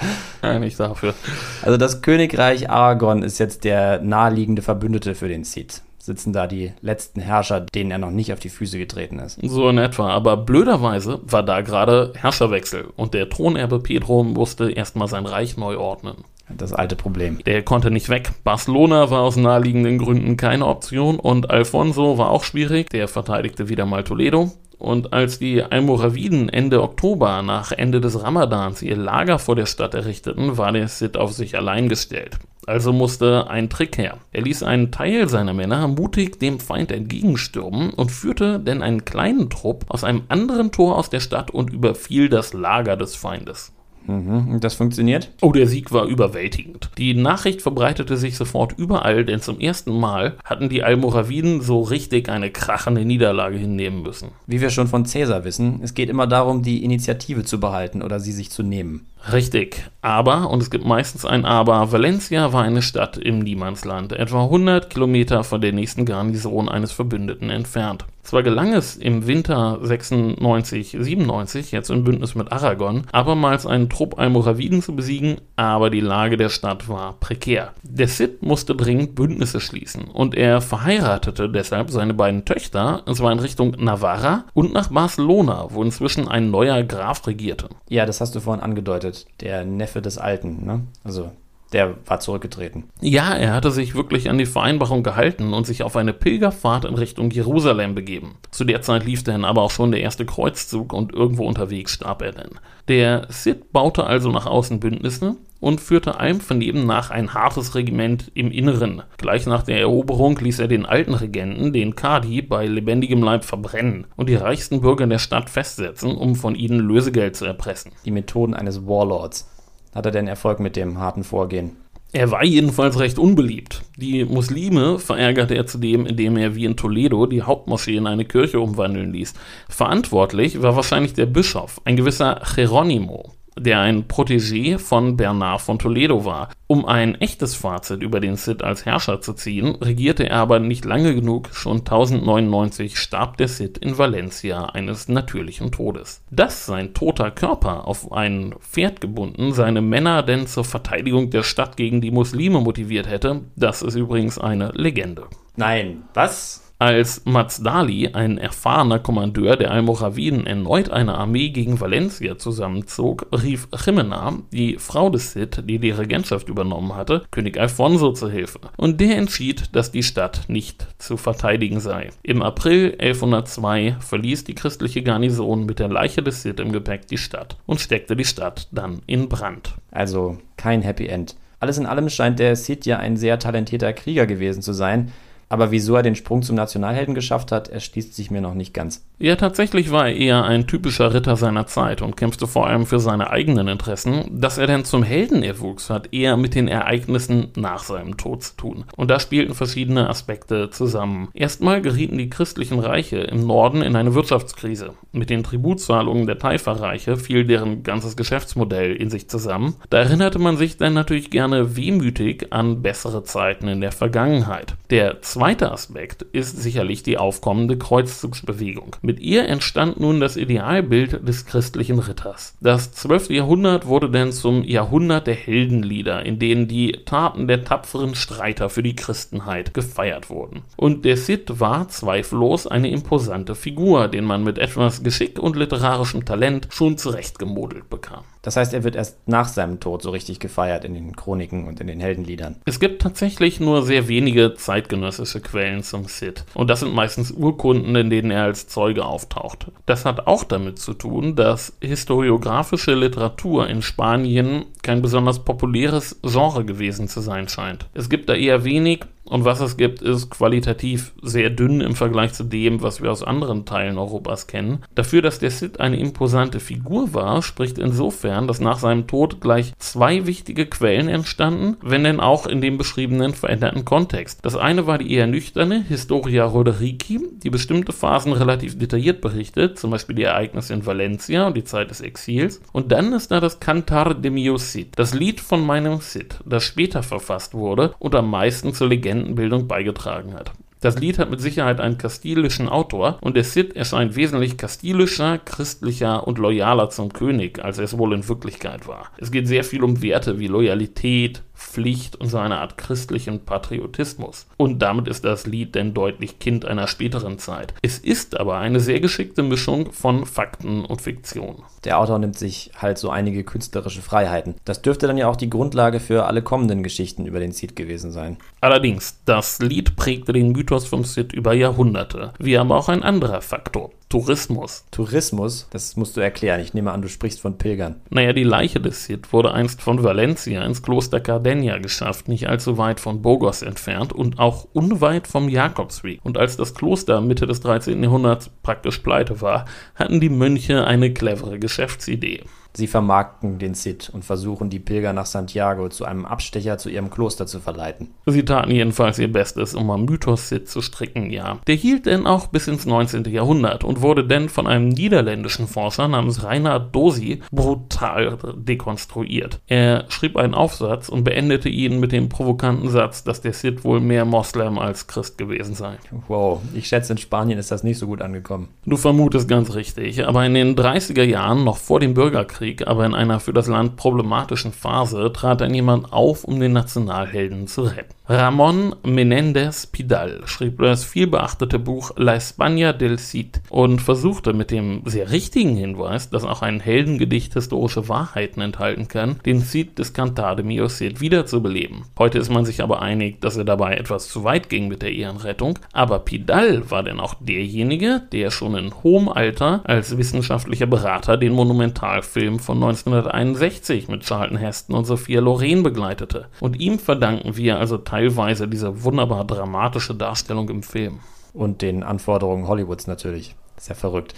Ja, 0.43 0.59
nicht 0.59 0.79
dafür. 0.79 1.13
Also 1.61 1.77
das 1.77 2.01
Königreich 2.01 2.69
Aragon 2.69 3.23
ist 3.23 3.39
jetzt 3.39 3.63
der 3.63 4.01
naheliegende 4.01 4.61
Verbündete 4.61 5.15
für 5.15 5.27
den 5.27 5.45
Cid 5.45 5.81
sitzen 6.05 6.33
da 6.33 6.45
die 6.45 6.71
letzten 6.81 7.19
Herrscher, 7.19 7.61
denen 7.61 7.89
er 7.89 7.97
noch 7.97 8.11
nicht 8.11 8.31
auf 8.31 8.39
die 8.39 8.49
Füße 8.49 8.77
getreten 8.77 9.17
ist. 9.17 9.39
So 9.41 9.67
in 9.69 9.79
etwa. 9.79 10.11
Aber 10.11 10.37
blöderweise 10.37 11.19
war 11.23 11.41
da 11.41 11.61
gerade 11.61 12.13
Herrscherwechsel 12.15 12.85
und 12.95 13.13
der 13.15 13.27
Thronerbe 13.27 13.79
Pedro 13.79 14.23
musste 14.23 14.69
erstmal 14.69 15.07
sein 15.07 15.25
Reich 15.25 15.57
neu 15.57 15.77
ordnen. 15.77 16.17
Das 16.47 16.73
alte 16.73 16.95
Problem. 16.95 17.39
Der 17.43 17.63
konnte 17.63 17.89
nicht 17.89 18.09
weg. 18.09 18.29
Barcelona 18.43 19.09
war 19.09 19.21
aus 19.21 19.35
naheliegenden 19.35 19.97
Gründen 19.97 20.37
keine 20.37 20.67
Option 20.67 21.19
und 21.19 21.49
Alfonso 21.49 22.19
war 22.19 22.29
auch 22.29 22.43
schwierig. 22.43 22.91
Der 22.91 23.07
verteidigte 23.07 23.67
wieder 23.67 23.87
mal 23.87 24.03
Toledo. 24.03 24.51
Und 24.85 25.13
als 25.13 25.39
die 25.39 25.63
Almoraviden 25.63 26.47
Ende 26.47 26.83
Oktober 26.83 27.41
nach 27.41 27.71
Ende 27.71 27.99
des 28.01 28.21
Ramadans 28.21 28.83
ihr 28.83 28.95
Lager 28.95 29.39
vor 29.39 29.55
der 29.55 29.65
Stadt 29.65 29.95
errichteten, 29.95 30.59
war 30.59 30.71
der 30.71 30.87
Cid 30.87 31.17
auf 31.17 31.33
sich 31.33 31.57
allein 31.57 31.89
gestellt. 31.89 32.37
Also 32.67 32.93
musste 32.93 33.49
ein 33.49 33.67
Trick 33.71 33.97
her. 33.97 34.19
Er 34.31 34.43
ließ 34.43 34.61
einen 34.61 34.91
Teil 34.91 35.27
seiner 35.27 35.55
Männer 35.55 35.87
mutig 35.87 36.39
dem 36.39 36.59
Feind 36.59 36.91
entgegenstürmen 36.91 37.95
und 37.95 38.11
führte 38.11 38.59
denn 38.59 38.83
einen 38.83 39.05
kleinen 39.05 39.49
Trupp 39.49 39.85
aus 39.87 40.03
einem 40.03 40.21
anderen 40.27 40.71
Tor 40.71 40.99
aus 40.99 41.09
der 41.09 41.19
Stadt 41.19 41.49
und 41.49 41.73
überfiel 41.73 42.29
das 42.29 42.53
Lager 42.53 42.95
des 42.95 43.15
Feindes. 43.15 43.74
Mhm, 44.07 44.59
das 44.59 44.75
funktioniert? 44.75 45.31
Oh, 45.41 45.51
der 45.51 45.67
Sieg 45.67 45.91
war 45.91 46.05
überwältigend. 46.05 46.89
Die 46.97 47.13
Nachricht 47.13 47.61
verbreitete 47.61 48.17
sich 48.17 48.37
sofort 48.37 48.77
überall, 48.77 49.25
denn 49.25 49.41
zum 49.41 49.59
ersten 49.59 49.97
Mal 49.97 50.37
hatten 50.43 50.69
die 50.69 50.83
Almoraviden 50.83 51.61
so 51.61 51.81
richtig 51.81 52.29
eine 52.29 52.51
krachende 52.51 53.05
Niederlage 53.05 53.57
hinnehmen 53.57 54.03
müssen. 54.03 54.29
Wie 54.47 54.61
wir 54.61 54.69
schon 54.69 54.87
von 54.87 55.05
Caesar 55.05 55.43
wissen, 55.43 55.79
es 55.83 55.93
geht 55.93 56.09
immer 56.09 56.27
darum, 56.27 56.61
die 56.61 56.83
Initiative 56.83 57.43
zu 57.43 57.59
behalten 57.59 58.01
oder 58.01 58.19
sie 58.19 58.31
sich 58.31 58.51
zu 58.51 58.63
nehmen. 58.63 59.05
Richtig. 59.31 59.83
Aber, 60.01 60.51
und 60.51 60.61
es 60.61 60.69
gibt 60.69 60.85
meistens 60.85 61.25
ein 61.25 61.45
Aber, 61.45 61.91
Valencia 61.91 62.53
war 62.53 62.63
eine 62.63 62.83
Stadt 62.83 63.17
im 63.17 63.39
Niemandsland, 63.39 64.11
etwa 64.11 64.43
100 64.43 64.89
Kilometer 64.91 65.43
von 65.43 65.61
der 65.61 65.73
nächsten 65.73 66.05
Garnison 66.05 66.69
eines 66.69 66.91
Verbündeten 66.91 67.49
entfernt. 67.49 68.05
Zwar 68.25 68.41
gelang 68.41 68.73
es 68.73 68.95
im 68.95 69.27
Winter 69.27 69.77
96, 69.83 70.97
97, 70.99 71.71
jetzt 71.71 71.91
im 71.91 72.03
Bündnis 72.03 72.33
mit 72.33 72.51
Aragon, 72.51 73.03
abermals 73.11 73.67
einen 73.67 73.87
Trupp 73.87 74.17
Almoraviden 74.17 74.81
zu 74.81 74.95
besiegen, 74.95 75.37
aber 75.57 75.91
die 75.91 76.01
Lage 76.01 76.35
der 76.35 76.49
Stadt 76.49 76.89
war 76.89 77.13
prekär. 77.19 77.73
Der 77.83 78.07
Cid 78.07 78.41
musste 78.41 78.75
dringend 78.75 79.13
Bündnisse 79.13 79.61
schließen 79.61 80.05
und 80.05 80.33
er 80.33 80.61
verheiratete 80.61 81.49
deshalb 81.49 81.91
seine 81.91 82.15
beiden 82.15 82.45
Töchter, 82.45 83.03
und 83.05 83.13
zwar 83.13 83.31
in 83.31 83.37
Richtung 83.37 83.75
Navarra 83.77 84.45
und 84.55 84.73
nach 84.73 84.89
Barcelona, 84.89 85.67
wo 85.69 85.83
inzwischen 85.83 86.27
ein 86.27 86.49
neuer 86.49 86.81
Graf 86.81 87.27
regierte. 87.27 87.69
Ja, 87.89 88.07
das 88.07 88.21
hast 88.21 88.33
du 88.33 88.39
vorhin 88.39 88.63
angedeutet, 88.63 89.14
der 89.41 89.65
Neffe 89.65 90.01
des 90.01 90.17
Alten, 90.17 90.65
ne? 90.65 90.81
Also 91.03 91.31
der 91.73 91.95
war 92.05 92.19
zurückgetreten. 92.19 92.85
Ja, 93.01 93.33
er 93.33 93.53
hatte 93.53 93.71
sich 93.71 93.95
wirklich 93.95 94.29
an 94.29 94.37
die 94.37 94.45
Vereinbarung 94.45 95.03
gehalten 95.03 95.53
und 95.53 95.65
sich 95.65 95.83
auf 95.83 95.95
eine 95.95 96.13
Pilgerfahrt 96.13 96.85
in 96.85 96.93
Richtung 96.93 97.31
Jerusalem 97.31 97.95
begeben. 97.95 98.37
Zu 98.51 98.63
der 98.63 98.81
Zeit 98.81 99.03
lief 99.03 99.23
dann 99.23 99.43
aber 99.43 99.61
auch 99.61 99.71
schon 99.71 99.91
der 99.91 100.01
erste 100.01 100.25
Kreuzzug 100.25 100.93
und 100.93 101.11
irgendwo 101.11 101.45
unterwegs 101.45 101.91
starb 101.91 102.21
er 102.21 102.31
dann. 102.31 102.51
Der 102.87 103.27
Cid 103.29 103.73
baute 103.73 104.05
also 104.05 104.31
nach 104.31 104.45
außen 104.45 104.79
Bündnisse 104.79 105.35
und 105.65 105.81
führte 105.81 106.19
allem 106.19 106.41
von 106.41 106.59
nach 106.85 107.09
ein 107.09 107.33
hartes 107.33 107.73
Regiment 107.73 108.31
im 108.35 108.51
Inneren. 108.51 109.01
Gleich 109.17 109.47
nach 109.47 109.63
der 109.63 109.79
Eroberung 109.79 110.37
ließ 110.37 110.59
er 110.59 110.67
den 110.67 110.85
alten 110.85 111.15
Regenten, 111.15 111.73
den 111.73 111.95
Kadi, 111.95 112.43
bei 112.43 112.67
lebendigem 112.67 113.23
Leib 113.23 113.43
verbrennen 113.43 114.05
und 114.15 114.29
die 114.29 114.35
reichsten 114.35 114.81
Bürger 114.81 115.07
der 115.07 115.17
Stadt 115.17 115.49
festsetzen, 115.49 116.15
um 116.15 116.35
von 116.35 116.53
ihnen 116.53 116.81
Lösegeld 116.81 117.35
zu 117.35 117.45
erpressen. 117.45 117.93
Die 118.05 118.11
Methoden 118.11 118.53
eines 118.53 118.85
Warlords. 118.85 119.49
Hat 119.95 120.05
er 120.05 120.11
denn 120.11 120.27
Erfolg 120.27 120.59
mit 120.59 120.75
dem 120.75 120.99
harten 120.99 121.23
Vorgehen? 121.23 121.71
Er 122.11 122.29
war 122.29 122.45
jedenfalls 122.45 122.99
recht 122.99 123.17
unbeliebt. 123.17 123.81
Die 123.97 124.23
Muslime 124.23 124.99
verärgerte 124.99 125.55
er 125.55 125.65
zudem, 125.65 126.05
indem 126.05 126.37
er 126.37 126.53
wie 126.53 126.65
in 126.65 126.77
Toledo 126.77 127.25
die 127.25 127.41
Hauptmoschee 127.41 127.97
in 127.97 128.05
eine 128.05 128.25
Kirche 128.25 128.59
umwandeln 128.59 129.13
ließ. 129.13 129.33
Verantwortlich 129.67 130.61
war 130.61 130.75
wahrscheinlich 130.75 131.13
der 131.13 131.25
Bischof, 131.25 131.81
ein 131.85 131.95
gewisser 131.95 132.39
Geronimo 132.55 133.33
der 133.57 133.79
ein 133.79 134.07
Protégé 134.07 134.77
von 134.77 135.17
Bernard 135.17 135.61
von 135.61 135.79
Toledo 135.79 136.25
war. 136.25 136.49
Um 136.67 136.85
ein 136.85 137.15
echtes 137.15 137.55
Fazit 137.55 138.01
über 138.01 138.19
den 138.19 138.37
Cid 138.37 138.63
als 138.63 138.85
Herrscher 138.85 139.21
zu 139.21 139.33
ziehen, 139.33 139.75
regierte 139.75 140.27
er 140.27 140.37
aber 140.37 140.59
nicht 140.59 140.83
lange 140.83 141.13
genug, 141.13 141.49
schon 141.53 141.79
1099 141.79 142.97
starb 142.97 143.37
der 143.37 143.47
Cid 143.47 143.77
in 143.77 143.97
Valencia 143.97 144.65
eines 144.65 145.07
natürlichen 145.07 145.71
Todes. 145.71 146.23
Dass 146.31 146.65
sein 146.65 146.93
toter 146.93 147.31
Körper 147.31 147.87
auf 147.87 148.11
ein 148.11 148.55
Pferd 148.59 148.99
gebunden 148.99 149.53
seine 149.53 149.81
Männer 149.81 150.23
denn 150.23 150.47
zur 150.47 150.65
Verteidigung 150.65 151.29
der 151.29 151.43
Stadt 151.43 151.77
gegen 151.77 152.01
die 152.01 152.11
Muslime 152.11 152.61
motiviert 152.61 153.07
hätte, 153.07 153.41
das 153.55 153.81
ist 153.81 153.95
übrigens 153.95 154.39
eine 154.39 154.71
Legende. 154.73 155.27
Nein, 155.55 156.03
was? 156.13 156.64
Als 156.77 157.23
Mazdali, 157.23 158.09
ein 158.09 158.37
erfahrener 158.37 158.99
Kommandeur 158.99 159.55
der 159.55 159.71
Almoraviden, 159.71 160.45
erneut 160.45 160.89
eine 160.89 161.15
Armee 161.17 161.47
gegen 161.47 161.79
Valencia 161.79 162.37
zusammenzog, 162.37 163.27
rief 163.31 163.69
Jimena, 163.85 164.39
die 164.51 164.75
Frau 164.77 165.09
des 165.09 165.31
Cid, 165.31 165.63
die 165.69 165.79
die 165.79 165.91
Regentschaft 165.91 166.49
übernommen 166.49 166.93
hatte, 166.93 167.23
König 167.31 167.57
Alfonso 167.57 168.11
zu 168.11 168.29
Hilfe. 168.29 168.59
Und 168.75 168.99
der 168.99 169.17
entschied, 169.17 169.73
dass 169.73 169.93
die 169.93 170.03
Stadt 170.03 170.49
nicht 170.49 170.85
zu 170.97 171.15
verteidigen 171.15 171.79
sei. 171.79 172.09
Im 172.23 172.41
April 172.41 172.97
1102 172.99 173.95
verließ 174.01 174.43
die 174.43 174.55
christliche 174.55 175.01
Garnison 175.01 175.65
mit 175.65 175.79
der 175.79 175.87
Leiche 175.87 176.23
des 176.23 176.41
Cid 176.41 176.59
im 176.59 176.73
Gepäck 176.73 177.07
die 177.07 177.17
Stadt 177.17 177.55
und 177.65 177.79
steckte 177.79 178.17
die 178.17 178.25
Stadt 178.25 178.67
dann 178.73 179.01
in 179.07 179.29
Brand. 179.29 179.75
Also 179.91 180.39
kein 180.57 180.81
Happy 180.81 181.07
End. 181.07 181.37
Alles 181.61 181.77
in 181.77 181.85
allem 181.85 182.09
scheint 182.09 182.39
der 182.39 182.57
Cid 182.57 182.85
ja 182.85 182.97
ein 182.97 183.15
sehr 183.15 183.39
talentierter 183.39 183.93
Krieger 183.93 184.25
gewesen 184.25 184.61
zu 184.61 184.73
sein, 184.73 185.13
aber 185.49 185.71
wieso 185.71 185.95
er 185.95 186.03
den 186.03 186.15
Sprung 186.15 186.41
zum 186.41 186.55
Nationalhelden 186.55 187.15
geschafft 187.15 187.51
hat, 187.51 187.67
erschließt 187.67 188.13
sich 188.13 188.31
mir 188.31 188.41
noch 188.41 188.53
nicht 188.53 188.73
ganz. 188.73 189.05
Ja, 189.17 189.37
tatsächlich 189.37 189.91
war 189.91 190.09
er 190.09 190.15
eher 190.15 190.43
ein 190.43 190.67
typischer 190.67 191.13
Ritter 191.13 191.37
seiner 191.37 191.67
Zeit 191.67 192.01
und 192.01 192.17
kämpfte 192.17 192.47
vor 192.47 192.67
allem 192.67 192.85
für 192.85 192.99
seine 192.99 193.29
eigenen 193.29 193.69
Interessen. 193.69 194.25
Dass 194.29 194.57
er 194.57 194.67
denn 194.67 194.83
zum 194.83 195.03
Helden 195.03 195.41
erwuchs, 195.41 195.89
hat 195.89 196.13
eher 196.13 196.35
mit 196.35 196.53
den 196.53 196.67
Ereignissen 196.67 197.47
nach 197.55 197.83
seinem 197.83 198.17
Tod 198.17 198.43
zu 198.43 198.57
tun. 198.57 198.83
Und 198.97 199.09
da 199.09 199.21
spielten 199.21 199.53
verschiedene 199.53 200.09
Aspekte 200.09 200.69
zusammen. 200.69 201.29
Erstmal 201.33 201.81
gerieten 201.81 202.17
die 202.17 202.29
christlichen 202.29 202.79
Reiche 202.79 203.19
im 203.19 203.47
Norden 203.47 203.81
in 203.81 203.95
eine 203.95 204.15
Wirtschaftskrise. 204.15 204.95
Mit 205.13 205.29
den 205.29 205.43
Tributzahlungen 205.43 206.27
der 206.27 206.37
Taifa-Reiche 206.37 207.15
fiel 207.15 207.45
deren 207.45 207.83
ganzes 207.83 208.17
Geschäftsmodell 208.17 208.97
in 208.97 209.09
sich 209.09 209.29
zusammen. 209.29 209.75
Da 209.89 209.99
erinnerte 209.99 210.39
man 210.39 210.57
sich 210.57 210.75
dann 210.75 210.93
natürlich 210.93 211.31
gerne 211.31 211.77
wehmütig 211.77 212.51
an 212.51 212.81
bessere 212.81 213.23
Zeiten 213.23 213.69
in 213.69 213.79
der 213.79 213.93
Vergangenheit. 213.93 214.75
Der 214.89 215.21
zweite 215.21 215.71
Aspekt 215.71 216.21
ist 216.21 216.61
sicherlich 216.61 217.01
die 217.01 217.17
aufkommende 217.17 217.77
Kreuzzugsbewegung. 217.77 218.97
Mit 219.05 219.19
ihr 219.19 219.47
entstand 219.47 219.99
nun 219.99 220.19
das 220.19 220.35
Idealbild 220.35 221.27
des 221.27 221.45
christlichen 221.45 221.99
Ritters. 221.99 222.57
Das 222.59 222.91
12. 222.93 223.29
Jahrhundert 223.29 223.85
wurde 223.85 224.09
denn 224.09 224.31
zum 224.31 224.63
Jahrhundert 224.63 225.27
der 225.27 225.35
Heldenlieder, 225.35 226.25
in 226.25 226.39
denen 226.39 226.67
die 226.67 226.91
Taten 227.05 227.47
der 227.47 227.63
tapferen 227.63 228.15
Streiter 228.15 228.67
für 228.67 228.81
die 228.81 228.95
Christenheit 228.95 229.75
gefeiert 229.75 230.31
wurden. 230.31 230.63
Und 230.75 231.05
der 231.05 231.17
Cid 231.17 231.59
war 231.59 231.87
zweifellos 231.87 232.65
eine 232.65 232.89
imposante 232.89 233.53
Figur, 233.53 234.07
den 234.07 234.23
man 234.23 234.43
mit 234.43 234.57
etwas 234.57 235.03
Geschick 235.03 235.37
und 235.37 235.55
literarischem 235.55 236.25
Talent 236.25 236.69
schon 236.71 236.97
zurechtgemodelt 236.97 237.87
bekam. 237.91 238.23
Das 238.45 238.57
heißt, 238.57 238.75
er 238.75 238.83
wird 238.83 238.95
erst 238.95 239.27
nach 239.27 239.47
seinem 239.47 239.79
Tod 239.79 240.03
so 240.03 240.11
richtig 240.11 240.39
gefeiert 240.39 240.85
in 240.85 240.93
den 240.93 241.15
Chroniken 241.15 241.67
und 241.67 241.81
in 241.81 241.87
den 241.87 241.99
Heldenliedern. 241.99 242.57
Es 242.65 242.79
gibt 242.79 243.01
tatsächlich 243.01 243.59
nur 243.59 243.81
sehr 243.81 244.07
wenige 244.07 244.53
zeitgenössische 244.53 245.41
Quellen 245.41 245.81
zum 245.81 246.07
Cid. 246.07 246.45
Und 246.53 246.69
das 246.69 246.81
sind 246.81 246.93
meistens 246.93 247.31
Urkunden, 247.31 247.95
in 247.95 248.11
denen 248.11 248.29
er 248.29 248.43
als 248.43 248.67
Zeuge 248.67 249.03
auftaucht. 249.03 249.71
Das 249.87 250.05
hat 250.05 250.27
auch 250.27 250.43
damit 250.43 250.77
zu 250.77 250.93
tun, 250.93 251.35
dass 251.35 251.73
historiografische 251.81 252.93
Literatur 252.93 253.67
in 253.67 253.81
Spanien 253.81 254.65
kein 254.83 255.01
besonders 255.01 255.43
populäres 255.43 256.19
Genre 256.21 256.65
gewesen 256.65 257.07
zu 257.07 257.21
sein 257.21 257.47
scheint. 257.49 257.87
Es 257.95 258.11
gibt 258.11 258.29
da 258.29 258.35
eher 258.35 258.63
wenig 258.63 259.05
und 259.27 259.43
was 259.43 259.59
es 259.59 259.75
gibt, 259.75 260.01
ist 260.01 260.29
qualitativ 260.29 261.13
sehr 261.21 261.49
dünn 261.49 261.81
im 261.81 261.95
Vergleich 261.95 262.33
zu 262.33 262.43
dem, 262.43 262.83
was 262.83 263.01
wir 263.01 263.11
aus 263.11 263.23
anderen 263.23 263.65
Teilen 263.65 263.97
Europas 263.97 264.45
kennen. 264.45 264.83
Dafür, 264.93 265.23
dass 265.23 265.39
der 265.39 265.49
Cid 265.49 265.79
eine 265.79 265.99
imposante 265.99 266.59
Figur 266.59 267.13
war, 267.13 267.41
spricht 267.41 267.79
insofern, 267.79 268.47
dass 268.47 268.59
nach 268.59 268.77
seinem 268.77 269.07
Tod 269.07 269.41
gleich 269.41 269.73
zwei 269.79 270.27
wichtige 270.27 270.67
Quellen 270.67 271.07
entstanden, 271.07 271.77
wenn 271.81 272.03
denn 272.03 272.19
auch 272.19 272.45
in 272.45 272.61
dem 272.61 272.77
beschriebenen 272.77 273.33
veränderten 273.33 273.83
Kontext. 273.83 274.39
Das 274.43 274.55
eine 274.55 274.85
war 274.85 274.99
die 274.99 275.11
eher 275.11 275.27
nüchterne 275.27 275.81
Historia 275.81 276.45
Roderici, 276.45 277.19
die 277.43 277.49
bestimmte 277.49 277.93
Phasen 277.93 278.33
relativ 278.33 278.77
detailliert 278.77 279.21
berichtet, 279.21 279.79
zum 279.79 279.89
Beispiel 279.89 280.15
die 280.15 280.23
Ereignisse 280.23 280.73
in 280.73 280.85
Valencia 280.85 281.47
und 281.47 281.57
die 281.57 281.63
Zeit 281.63 281.89
des 281.89 282.01
Exils. 282.01 282.61
Und 282.73 282.91
dann 282.91 283.11
ist 283.13 283.31
da 283.31 283.39
das 283.39 283.59
Cantar 283.59 284.13
de 284.13 284.29
mio 284.29 284.57
Cid, 284.57 284.89
das 284.95 285.15
Lied 285.15 285.39
von 285.39 285.65
meinem 285.65 285.99
Cid, 285.99 286.39
das 286.45 286.63
später 286.63 287.01
verfasst 287.01 287.55
wurde 287.55 287.95
und 287.97 288.13
am 288.13 288.29
meisten 288.29 288.73
zur 288.73 288.87
Legende 288.87 289.14
Legendenbildung 289.15 289.67
beigetragen 289.67 290.33
hat. 290.33 290.51
Das 290.81 290.99
Lied 290.99 291.17
hat 291.17 291.31
mit 291.31 291.41
Sicherheit 291.41 291.79
einen 291.79 291.97
kastilischen 291.97 292.69
Autor 292.69 293.17
und 293.21 293.35
der 293.35 293.43
Cid 293.43 293.75
erscheint 293.75 294.15
wesentlich 294.15 294.55
kastilischer, 294.57 295.39
christlicher 295.39 296.27
und 296.27 296.37
loyaler 296.37 296.89
zum 296.89 297.11
König, 297.11 297.63
als 297.63 297.79
er 297.79 297.85
es 297.85 297.97
wohl 297.97 298.13
in 298.13 298.27
Wirklichkeit 298.27 298.87
war. 298.87 299.09
Es 299.17 299.31
geht 299.31 299.47
sehr 299.47 299.63
viel 299.63 299.83
um 299.83 300.03
Werte 300.03 300.37
wie 300.37 300.47
Loyalität, 300.47 301.41
Pflicht 301.65 302.15
und 302.15 302.29
so 302.29 302.37
eine 302.37 302.59
Art 302.59 302.77
christlichen 302.77 303.41
Patriotismus. 303.41 304.47
Und 304.57 304.79
damit 304.79 305.07
ist 305.07 305.25
das 305.25 305.45
Lied 305.45 305.75
denn 305.75 305.93
deutlich 305.93 306.39
Kind 306.39 306.65
einer 306.65 306.87
späteren 306.87 307.39
Zeit. 307.39 307.73
Es 307.81 307.97
ist 307.97 308.39
aber 308.39 308.57
eine 308.57 308.79
sehr 308.79 308.99
geschickte 308.99 309.43
Mischung 309.43 309.91
von 309.91 310.25
Fakten 310.25 310.85
und 310.85 311.01
Fiktion. 311.01 311.63
Der 311.83 311.99
Autor 311.99 312.19
nimmt 312.19 312.37
sich 312.37 312.71
halt 312.77 312.97
so 312.97 313.09
einige 313.09 313.43
künstlerische 313.43 314.01
Freiheiten. 314.01 314.55
Das 314.63 314.81
dürfte 314.81 315.07
dann 315.07 315.17
ja 315.17 315.27
auch 315.27 315.35
die 315.35 315.49
Grundlage 315.49 315.99
für 315.99 316.25
alle 316.25 316.41
kommenden 316.41 316.83
Geschichten 316.83 317.25
über 317.25 317.39
den 317.39 317.51
Cid 317.51 317.75
gewesen 317.75 318.11
sein. 318.11 318.37
Allerdings, 318.61 319.19
das 319.25 319.59
Lied 319.59 319.95
prägte 319.95 320.33
den 320.33 320.51
Mythos 320.51 320.85
vom 320.85 321.03
Cid 321.03 321.33
über 321.33 321.53
Jahrhunderte, 321.53 322.33
wie 322.39 322.57
aber 322.57 322.77
auch 322.77 322.89
ein 322.89 323.03
anderer 323.03 323.41
Faktor. 323.41 323.91
Tourismus. 324.15 324.85
Tourismus? 324.91 325.67
Das 325.71 325.97
musst 325.97 326.15
du 326.15 326.21
erklären. 326.21 326.61
Ich 326.61 326.73
nehme 326.73 326.93
an, 326.93 327.01
du 327.01 327.09
sprichst 327.09 327.41
von 327.41 327.57
Pilgern. 327.57 327.97
Naja, 328.09 328.31
die 328.31 328.43
Leiche 328.43 328.79
des 328.79 329.03
Cid 329.03 329.33
wurde 329.33 329.51
einst 329.51 329.81
von 329.81 330.05
Valencia 330.05 330.63
ins 330.63 330.81
Kloster 330.81 331.17
Cardeña 331.17 331.81
geschafft, 331.81 332.29
nicht 332.29 332.47
allzu 332.47 332.77
weit 332.77 333.01
von 333.01 333.21
Burgos 333.21 333.61
entfernt 333.61 334.13
und 334.13 334.39
auch 334.39 334.69
unweit 334.71 335.27
vom 335.27 335.49
Jakobsweg. 335.49 336.21
Und 336.23 336.37
als 336.37 336.55
das 336.55 336.73
Kloster 336.73 337.19
Mitte 337.19 337.45
des 337.45 337.59
13. 337.59 338.01
Jahrhunderts 338.01 338.49
praktisch 338.63 338.99
pleite 338.99 339.41
war, 339.41 339.65
hatten 339.95 340.21
die 340.21 340.29
Mönche 340.29 340.87
eine 340.87 341.11
clevere 341.11 341.59
Geschäftsidee. 341.59 342.45
Sie 342.75 342.87
vermarkten 342.87 343.59
den 343.59 343.75
Cid 343.75 344.09
und 344.13 344.25
versuchen, 344.25 344.69
die 344.69 344.79
Pilger 344.79 345.13
nach 345.13 345.25
Santiago 345.25 345.89
zu 345.89 346.05
einem 346.05 346.25
Abstecher 346.25 346.77
zu 346.77 346.89
ihrem 346.89 347.09
Kloster 347.09 347.47
zu 347.47 347.59
verleiten. 347.59 348.09
Sie 348.25 348.43
taten 348.43 348.71
jedenfalls 348.71 349.17
ihr 349.19 349.31
Bestes, 349.31 349.73
um 349.73 349.89
am 349.89 350.05
Mythos 350.05 350.49
Cid 350.49 350.67
zu 350.67 350.81
stricken, 350.81 351.29
ja. 351.31 351.59
Der 351.67 351.75
hielt 351.75 352.05
denn 352.05 352.27
auch 352.27 352.47
bis 352.47 352.67
ins 352.67 352.85
19. 352.85 353.25
Jahrhundert 353.25 353.83
und 353.83 354.01
wurde 354.01 354.25
denn 354.25 354.49
von 354.49 354.67
einem 354.67 354.89
niederländischen 354.89 355.67
Forscher 355.67 356.07
namens 356.07 356.43
Reinhard 356.43 356.93
Dosi 356.93 357.41
brutal 357.51 358.37
dekonstruiert. 358.55 359.59
Er 359.67 360.05
schrieb 360.09 360.37
einen 360.37 360.53
Aufsatz 360.53 361.09
und 361.09 361.23
beendete 361.23 361.69
ihn 361.69 361.99
mit 361.99 362.11
dem 362.11 362.29
provokanten 362.29 362.89
Satz, 362.89 363.23
dass 363.23 363.41
der 363.41 363.53
Cid 363.53 363.83
wohl 363.83 363.99
mehr 363.99 364.25
Moslem 364.25 364.77
als 364.77 365.07
Christ 365.07 365.37
gewesen 365.37 365.75
sei. 365.75 365.97
Wow, 366.27 366.61
ich 366.73 366.87
schätze, 366.87 367.13
in 367.13 367.17
Spanien 367.17 367.59
ist 367.59 367.71
das 367.71 367.83
nicht 367.83 367.97
so 367.97 368.07
gut 368.07 368.21
angekommen. 368.21 368.69
Du 368.85 368.97
vermutest 368.97 369.47
ganz 369.47 369.73
richtig, 369.73 370.25
aber 370.25 370.45
in 370.45 370.53
den 370.53 370.75
30er 370.75 371.23
Jahren, 371.23 371.63
noch 371.63 371.77
vor 371.77 371.99
dem 371.99 372.13
Bürgerkrieg, 372.13 372.64
Bürgerkrieg, 372.65 372.87
aber 372.87 373.05
in 373.05 373.13
einer 373.13 373.39
für 373.39 373.53
das 373.53 373.67
Land 373.67 373.95
problematischen 373.95 374.71
Phase 374.71 375.31
trat 375.31 375.61
dann 375.61 375.73
jemand 375.73 376.11
auf, 376.11 376.43
um 376.43 376.59
den 376.59 376.73
Nationalhelden 376.73 377.67
zu 377.67 377.83
retten. 377.83 378.15
Ramon 378.27 378.95
Menendez 379.03 379.85
Pidal 379.85 380.41
schrieb 380.45 380.79
das 380.79 381.03
vielbeachtete 381.03 381.77
Buch 381.77 382.09
La 382.15 382.33
España 382.33 382.91
del 382.91 383.19
Cid 383.19 383.61
und 383.69 384.01
versuchte 384.01 384.53
mit 384.53 384.71
dem 384.71 385.03
sehr 385.05 385.29
richtigen 385.29 385.75
Hinweis, 385.75 386.31
dass 386.31 386.43
auch 386.43 386.63
ein 386.63 386.79
Heldengedicht 386.79 387.53
historische 387.53 388.09
Wahrheiten 388.09 388.61
enthalten 388.61 389.07
kann, 389.07 389.39
den 389.45 389.61
Cid 389.61 389.99
des 389.99 390.13
Cantar 390.13 390.55
de 390.55 390.65
Mio 390.65 390.87
Cid 390.87 391.21
wiederzubeleben. 391.21 392.05
Heute 392.17 392.39
ist 392.39 392.49
man 392.49 392.65
sich 392.65 392.81
aber 392.81 392.99
einig, 393.03 393.41
dass 393.41 393.57
er 393.57 393.63
dabei 393.63 393.93
etwas 393.93 394.27
zu 394.27 394.43
weit 394.43 394.69
ging 394.69 394.87
mit 394.87 395.03
der 395.03 395.13
Ehrenrettung, 395.13 395.77
aber 395.93 396.17
Pidal 396.17 396.89
war 396.89 397.03
denn 397.03 397.19
auch 397.19 397.35
derjenige, 397.39 398.23
der 398.31 398.49
schon 398.49 398.75
in 398.75 399.03
hohem 399.03 399.29
Alter 399.29 399.81
als 399.83 400.17
wissenschaftlicher 400.17 400.87
Berater 400.87 401.37
den 401.37 401.53
Monumentalfilm 401.53 402.57
von 402.57 402.77
1961 402.77 404.07
mit 404.07 404.23
Charlton 404.23 404.57
Heston 404.57 404.95
und 404.95 405.05
Sophia 405.05 405.41
Loren 405.41 405.83
begleitete. 405.83 406.47
Und 406.59 406.79
ihm 406.79 406.97
verdanken 406.97 407.55
wir 407.55 407.77
also 407.77 407.99
teilweise 408.15 408.69
diese 408.69 409.03
wunderbar 409.03 409.43
dramatische 409.43 410.15
Darstellung 410.15 410.69
im 410.69 410.83
Film. 410.83 411.19
Und 411.53 411.81
den 411.81 412.01
Anforderungen 412.01 412.67
Hollywoods 412.67 413.07
natürlich. 413.07 413.55
Ist 413.75 413.89
ja 413.89 413.95
verrückt. 413.95 414.33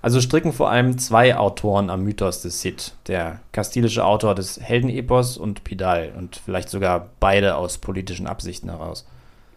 Also 0.00 0.20
stricken 0.20 0.52
vor 0.52 0.70
allem 0.70 0.96
zwei 0.96 1.36
Autoren 1.36 1.90
am 1.90 2.04
Mythos 2.04 2.40
des 2.40 2.60
Cid. 2.60 2.94
Der 3.06 3.40
kastilische 3.52 4.04
Autor 4.04 4.34
des 4.34 4.58
Heldenepos 4.60 5.36
und 5.36 5.62
Pidal. 5.62 6.12
Und 6.16 6.40
vielleicht 6.42 6.70
sogar 6.70 7.08
beide 7.20 7.56
aus 7.56 7.76
politischen 7.76 8.26
Absichten 8.26 8.70
heraus. 8.70 9.06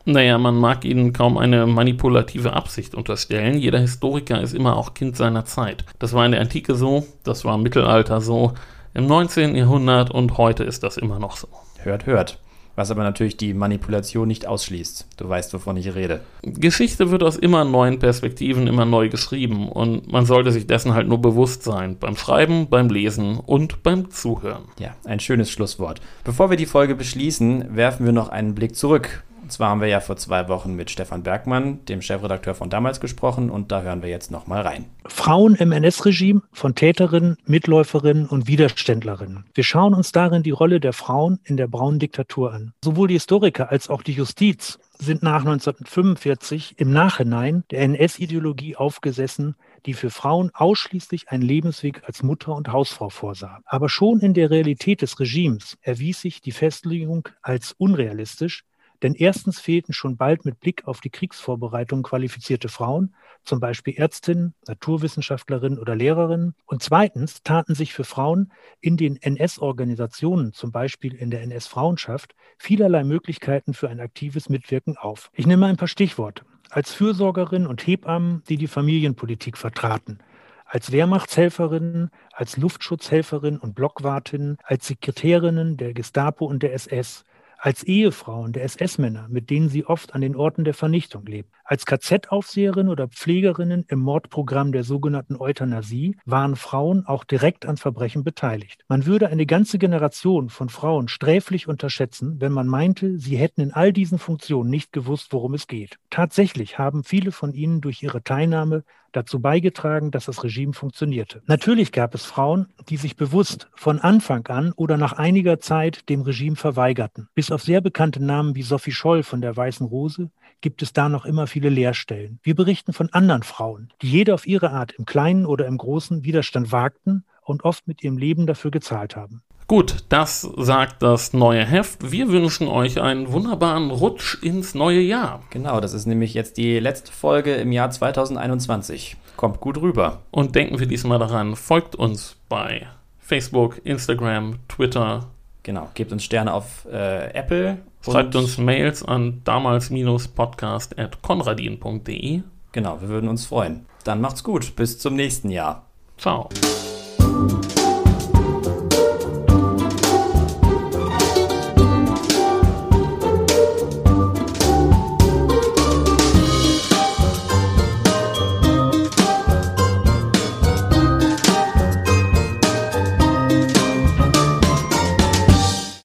Naja, 0.03 0.37
man 0.37 0.55
mag 0.55 0.83
ihnen 0.83 1.13
kaum 1.13 1.37
eine 1.37 1.65
manipulative 1.65 2.51
Absicht 2.53 2.93
unterstellen. 2.93 3.57
Jeder 3.57 3.79
Historiker 3.79 4.41
ist 4.41 4.53
immer 4.53 4.75
auch 4.75 4.93
Kind 4.95 5.15
seiner 5.15 5.45
Zeit. 5.45 5.85
Das 5.99 6.11
war 6.11 6.25
in 6.25 6.31
der 6.33 6.41
Antike 6.41 6.75
so, 6.75 7.05
das 7.23 7.45
war 7.45 7.55
im 7.55 7.61
Mittelalter 7.63 8.19
so, 8.19 8.53
im 8.93 9.05
19. 9.05 9.55
Jahrhundert 9.55 10.11
und 10.11 10.37
heute 10.37 10.63
ist 10.63 10.83
das 10.83 10.97
immer 10.97 11.19
noch 11.19 11.37
so. 11.37 11.47
Hört, 11.83 12.07
hört 12.07 12.39
was 12.75 12.91
aber 12.91 13.03
natürlich 13.03 13.37
die 13.37 13.53
Manipulation 13.53 14.27
nicht 14.27 14.47
ausschließt. 14.47 15.07
Du 15.17 15.29
weißt, 15.29 15.53
wovon 15.53 15.77
ich 15.77 15.93
rede. 15.95 16.21
Geschichte 16.41 17.11
wird 17.11 17.23
aus 17.23 17.35
immer 17.35 17.63
neuen 17.63 17.99
Perspektiven 17.99 18.67
immer 18.67 18.85
neu 18.85 19.09
geschrieben 19.09 19.69
und 19.69 20.11
man 20.11 20.25
sollte 20.25 20.51
sich 20.51 20.67
dessen 20.67 20.93
halt 20.93 21.07
nur 21.07 21.21
bewusst 21.21 21.63
sein. 21.63 21.97
Beim 21.99 22.15
Schreiben, 22.15 22.67
beim 22.69 22.89
Lesen 22.89 23.37
und 23.37 23.83
beim 23.83 24.09
Zuhören. 24.09 24.63
Ja, 24.79 24.95
ein 25.05 25.19
schönes 25.19 25.49
Schlusswort. 25.49 26.01
Bevor 26.23 26.49
wir 26.49 26.57
die 26.57 26.65
Folge 26.65 26.95
beschließen, 26.95 27.75
werfen 27.75 28.05
wir 28.05 28.13
noch 28.13 28.29
einen 28.29 28.55
Blick 28.55 28.75
zurück 28.75 29.23
und 29.51 29.55
zwar 29.55 29.71
haben 29.71 29.81
wir 29.81 29.89
ja 29.89 29.99
vor 29.99 30.15
zwei 30.15 30.47
Wochen 30.47 30.77
mit 30.77 30.91
Stefan 30.91 31.23
Bergmann, 31.23 31.83
dem 31.83 32.01
Chefredakteur 32.01 32.55
von 32.55 32.69
damals, 32.69 33.01
gesprochen 33.01 33.49
und 33.49 33.69
da 33.69 33.81
hören 33.81 34.01
wir 34.01 34.07
jetzt 34.07 34.31
nochmal 34.31 34.61
rein. 34.61 34.85
Frauen 35.05 35.55
im 35.55 35.73
NS-Regime 35.73 36.41
von 36.53 36.73
Täterinnen, 36.73 37.35
Mitläuferinnen 37.45 38.27
und 38.27 38.47
Widerständlerinnen. 38.47 39.43
Wir 39.53 39.65
schauen 39.65 39.93
uns 39.93 40.13
darin 40.13 40.41
die 40.41 40.51
Rolle 40.51 40.79
der 40.79 40.93
Frauen 40.93 41.41
in 41.43 41.57
der 41.57 41.67
braunen 41.67 41.99
Diktatur 41.99 42.53
an. 42.53 42.71
Sowohl 42.81 43.09
die 43.09 43.15
Historiker 43.15 43.69
als 43.69 43.89
auch 43.89 44.03
die 44.03 44.13
Justiz 44.13 44.79
sind 44.97 45.21
nach 45.21 45.41
1945 45.41 46.75
im 46.77 46.93
Nachhinein 46.93 47.65
der 47.71 47.81
NS-Ideologie 47.81 48.77
aufgesessen, 48.77 49.55
die 49.85 49.95
für 49.95 50.11
Frauen 50.11 50.51
ausschließlich 50.53 51.29
einen 51.29 51.43
Lebensweg 51.43 52.03
als 52.05 52.23
Mutter 52.23 52.55
und 52.55 52.71
Hausfrau 52.71 53.09
vorsah. 53.09 53.59
Aber 53.65 53.89
schon 53.89 54.19
in 54.19 54.33
der 54.33 54.49
Realität 54.49 55.01
des 55.01 55.19
Regimes 55.19 55.77
erwies 55.81 56.21
sich 56.21 56.39
die 56.39 56.51
Festlegung 56.51 57.27
als 57.41 57.73
unrealistisch, 57.73 58.63
denn 59.03 59.15
erstens 59.15 59.59
fehlten 59.59 59.93
schon 59.93 60.17
bald 60.17 60.45
mit 60.45 60.59
Blick 60.59 60.85
auf 60.85 61.01
die 61.01 61.09
Kriegsvorbereitung 61.09 62.03
qualifizierte 62.03 62.69
Frauen, 62.69 63.15
zum 63.43 63.59
Beispiel 63.59 63.95
Ärztinnen, 63.95 64.53
Naturwissenschaftlerinnen 64.67 65.79
oder 65.79 65.95
Lehrerinnen. 65.95 66.53
Und 66.65 66.83
zweitens 66.83 67.41
taten 67.43 67.75
sich 67.75 67.93
für 67.93 68.03
Frauen 68.03 68.51
in 68.79 68.97
den 68.97 69.17
NS-Organisationen, 69.17 70.53
zum 70.53 70.71
Beispiel 70.71 71.13
in 71.15 71.31
der 71.31 71.41
NS-Frauenschaft, 71.41 72.35
vielerlei 72.57 73.03
Möglichkeiten 73.03 73.73
für 73.73 73.89
ein 73.89 73.99
aktives 73.99 74.49
Mitwirken 74.49 74.97
auf. 74.97 75.31
Ich 75.33 75.47
nehme 75.47 75.65
ein 75.65 75.77
paar 75.77 75.87
Stichworte. 75.87 76.43
Als 76.69 76.93
Fürsorgerin 76.93 77.67
und 77.67 77.85
Hebammen, 77.85 78.43
die 78.47 78.57
die 78.57 78.67
Familienpolitik 78.67 79.57
vertraten, 79.57 80.19
als 80.65 80.93
Wehrmachtshelferinnen, 80.93 82.11
als 82.31 82.55
Luftschutzhelferinnen 82.55 83.59
und 83.59 83.75
Blockwartinnen, 83.75 84.57
als 84.63 84.87
Sekretärinnen 84.87 85.75
der 85.75 85.93
Gestapo 85.93 86.45
und 86.45 86.63
der 86.63 86.73
SS, 86.73 87.25
als 87.61 87.83
Ehefrauen 87.83 88.53
der 88.53 88.63
SS-Männer, 88.63 89.27
mit 89.29 89.51
denen 89.51 89.69
sie 89.69 89.85
oft 89.85 90.15
an 90.15 90.21
den 90.21 90.35
Orten 90.35 90.63
der 90.63 90.73
Vernichtung 90.73 91.27
lebten. 91.27 91.53
Als 91.63 91.85
KZ-Aufseherin 91.85 92.89
oder 92.89 93.07
Pflegerinnen 93.07 93.85
im 93.87 93.99
Mordprogramm 93.99 94.71
der 94.71 94.83
sogenannten 94.83 95.35
Euthanasie 95.35 96.17
waren 96.25 96.55
Frauen 96.55 97.05
auch 97.05 97.23
direkt 97.23 97.67
an 97.67 97.77
Verbrechen 97.77 98.23
beteiligt. 98.23 98.83
Man 98.87 99.05
würde 99.05 99.27
eine 99.27 99.45
ganze 99.45 99.77
Generation 99.77 100.49
von 100.49 100.69
Frauen 100.69 101.07
sträflich 101.07 101.67
unterschätzen, 101.67 102.41
wenn 102.41 102.51
man 102.51 102.65
meinte, 102.65 103.19
sie 103.19 103.37
hätten 103.37 103.61
in 103.61 103.73
all 103.73 103.93
diesen 103.93 104.17
Funktionen 104.17 104.71
nicht 104.71 104.91
gewusst, 104.91 105.31
worum 105.31 105.53
es 105.53 105.67
geht. 105.67 105.99
Tatsächlich 106.09 106.79
haben 106.79 107.03
viele 107.03 107.31
von 107.31 107.53
ihnen 107.53 107.79
durch 107.79 108.01
ihre 108.01 108.23
Teilnahme 108.23 108.83
dazu 109.11 109.39
beigetragen, 109.39 110.11
dass 110.11 110.25
das 110.25 110.43
Regime 110.43 110.73
funktionierte. 110.73 111.41
Natürlich 111.45 111.91
gab 111.91 112.15
es 112.15 112.25
Frauen, 112.25 112.67
die 112.89 112.97
sich 112.97 113.15
bewusst 113.15 113.69
von 113.75 113.99
Anfang 113.99 114.47
an 114.47 114.71
oder 114.73 114.97
nach 114.97 115.13
einiger 115.13 115.59
Zeit 115.59 116.09
dem 116.09 116.21
Regime 116.21 116.55
verweigerten. 116.55 117.27
Bis 117.33 117.51
auf 117.51 117.61
sehr 117.63 117.81
bekannte 117.81 118.23
Namen 118.23 118.55
wie 118.55 118.63
Sophie 118.63 118.91
Scholl 118.91 119.23
von 119.23 119.41
der 119.41 119.55
Weißen 119.55 119.85
Rose 119.85 120.31
gibt 120.61 120.81
es 120.81 120.93
da 120.93 121.09
noch 121.09 121.25
immer 121.25 121.47
viele 121.47 121.69
Leerstellen. 121.69 122.39
Wir 122.43 122.55
berichten 122.55 122.93
von 122.93 123.09
anderen 123.11 123.43
Frauen, 123.43 123.91
die 124.01 124.11
jede 124.11 124.33
auf 124.33 124.47
ihre 124.47 124.71
Art 124.71 124.93
im 124.93 125.05
Kleinen 125.05 125.45
oder 125.45 125.65
im 125.65 125.77
Großen 125.77 126.23
Widerstand 126.23 126.71
wagten 126.71 127.25
und 127.43 127.63
oft 127.63 127.87
mit 127.87 128.03
ihrem 128.03 128.17
Leben 128.17 128.45
dafür 128.45 128.71
gezahlt 128.71 129.15
haben. 129.15 129.43
Gut, 129.71 130.03
das 130.09 130.41
sagt 130.57 131.01
das 131.01 131.31
neue 131.31 131.63
Heft. 131.63 132.11
Wir 132.11 132.27
wünschen 132.27 132.67
euch 132.67 132.99
einen 132.99 133.31
wunderbaren 133.31 133.89
Rutsch 133.89 134.43
ins 134.43 134.75
neue 134.75 134.99
Jahr. 134.99 135.43
Genau, 135.49 135.79
das 135.79 135.93
ist 135.93 136.05
nämlich 136.05 136.33
jetzt 136.33 136.57
die 136.57 136.77
letzte 136.77 137.13
Folge 137.13 137.53
im 137.53 137.71
Jahr 137.71 137.89
2021. 137.89 139.15
Kommt 139.37 139.61
gut 139.61 139.77
rüber. 139.77 140.23
Und 140.29 140.55
denken 140.55 140.77
wir 140.77 140.87
diesmal 140.87 141.19
daran, 141.19 141.55
folgt 141.55 141.95
uns 141.95 142.35
bei 142.49 142.85
Facebook, 143.19 143.79
Instagram, 143.85 144.59
Twitter. 144.67 145.29
Genau, 145.63 145.87
gebt 145.93 146.11
uns 146.11 146.25
Sterne 146.25 146.53
auf 146.53 146.85
äh, 146.91 147.33
Apple. 147.33 147.77
Schreibt 148.01 148.35
uns 148.35 148.57
Mails 148.57 149.05
an 149.05 149.39
damals-podcast.konradin.de. 149.45 152.41
Genau, 152.73 152.99
wir 152.99 153.07
würden 153.07 153.29
uns 153.29 153.45
freuen. 153.45 153.85
Dann 154.03 154.19
macht's 154.19 154.43
gut. 154.43 154.75
Bis 154.75 154.99
zum 154.99 155.15
nächsten 155.15 155.49
Jahr. 155.49 155.85
Ciao. 156.17 156.49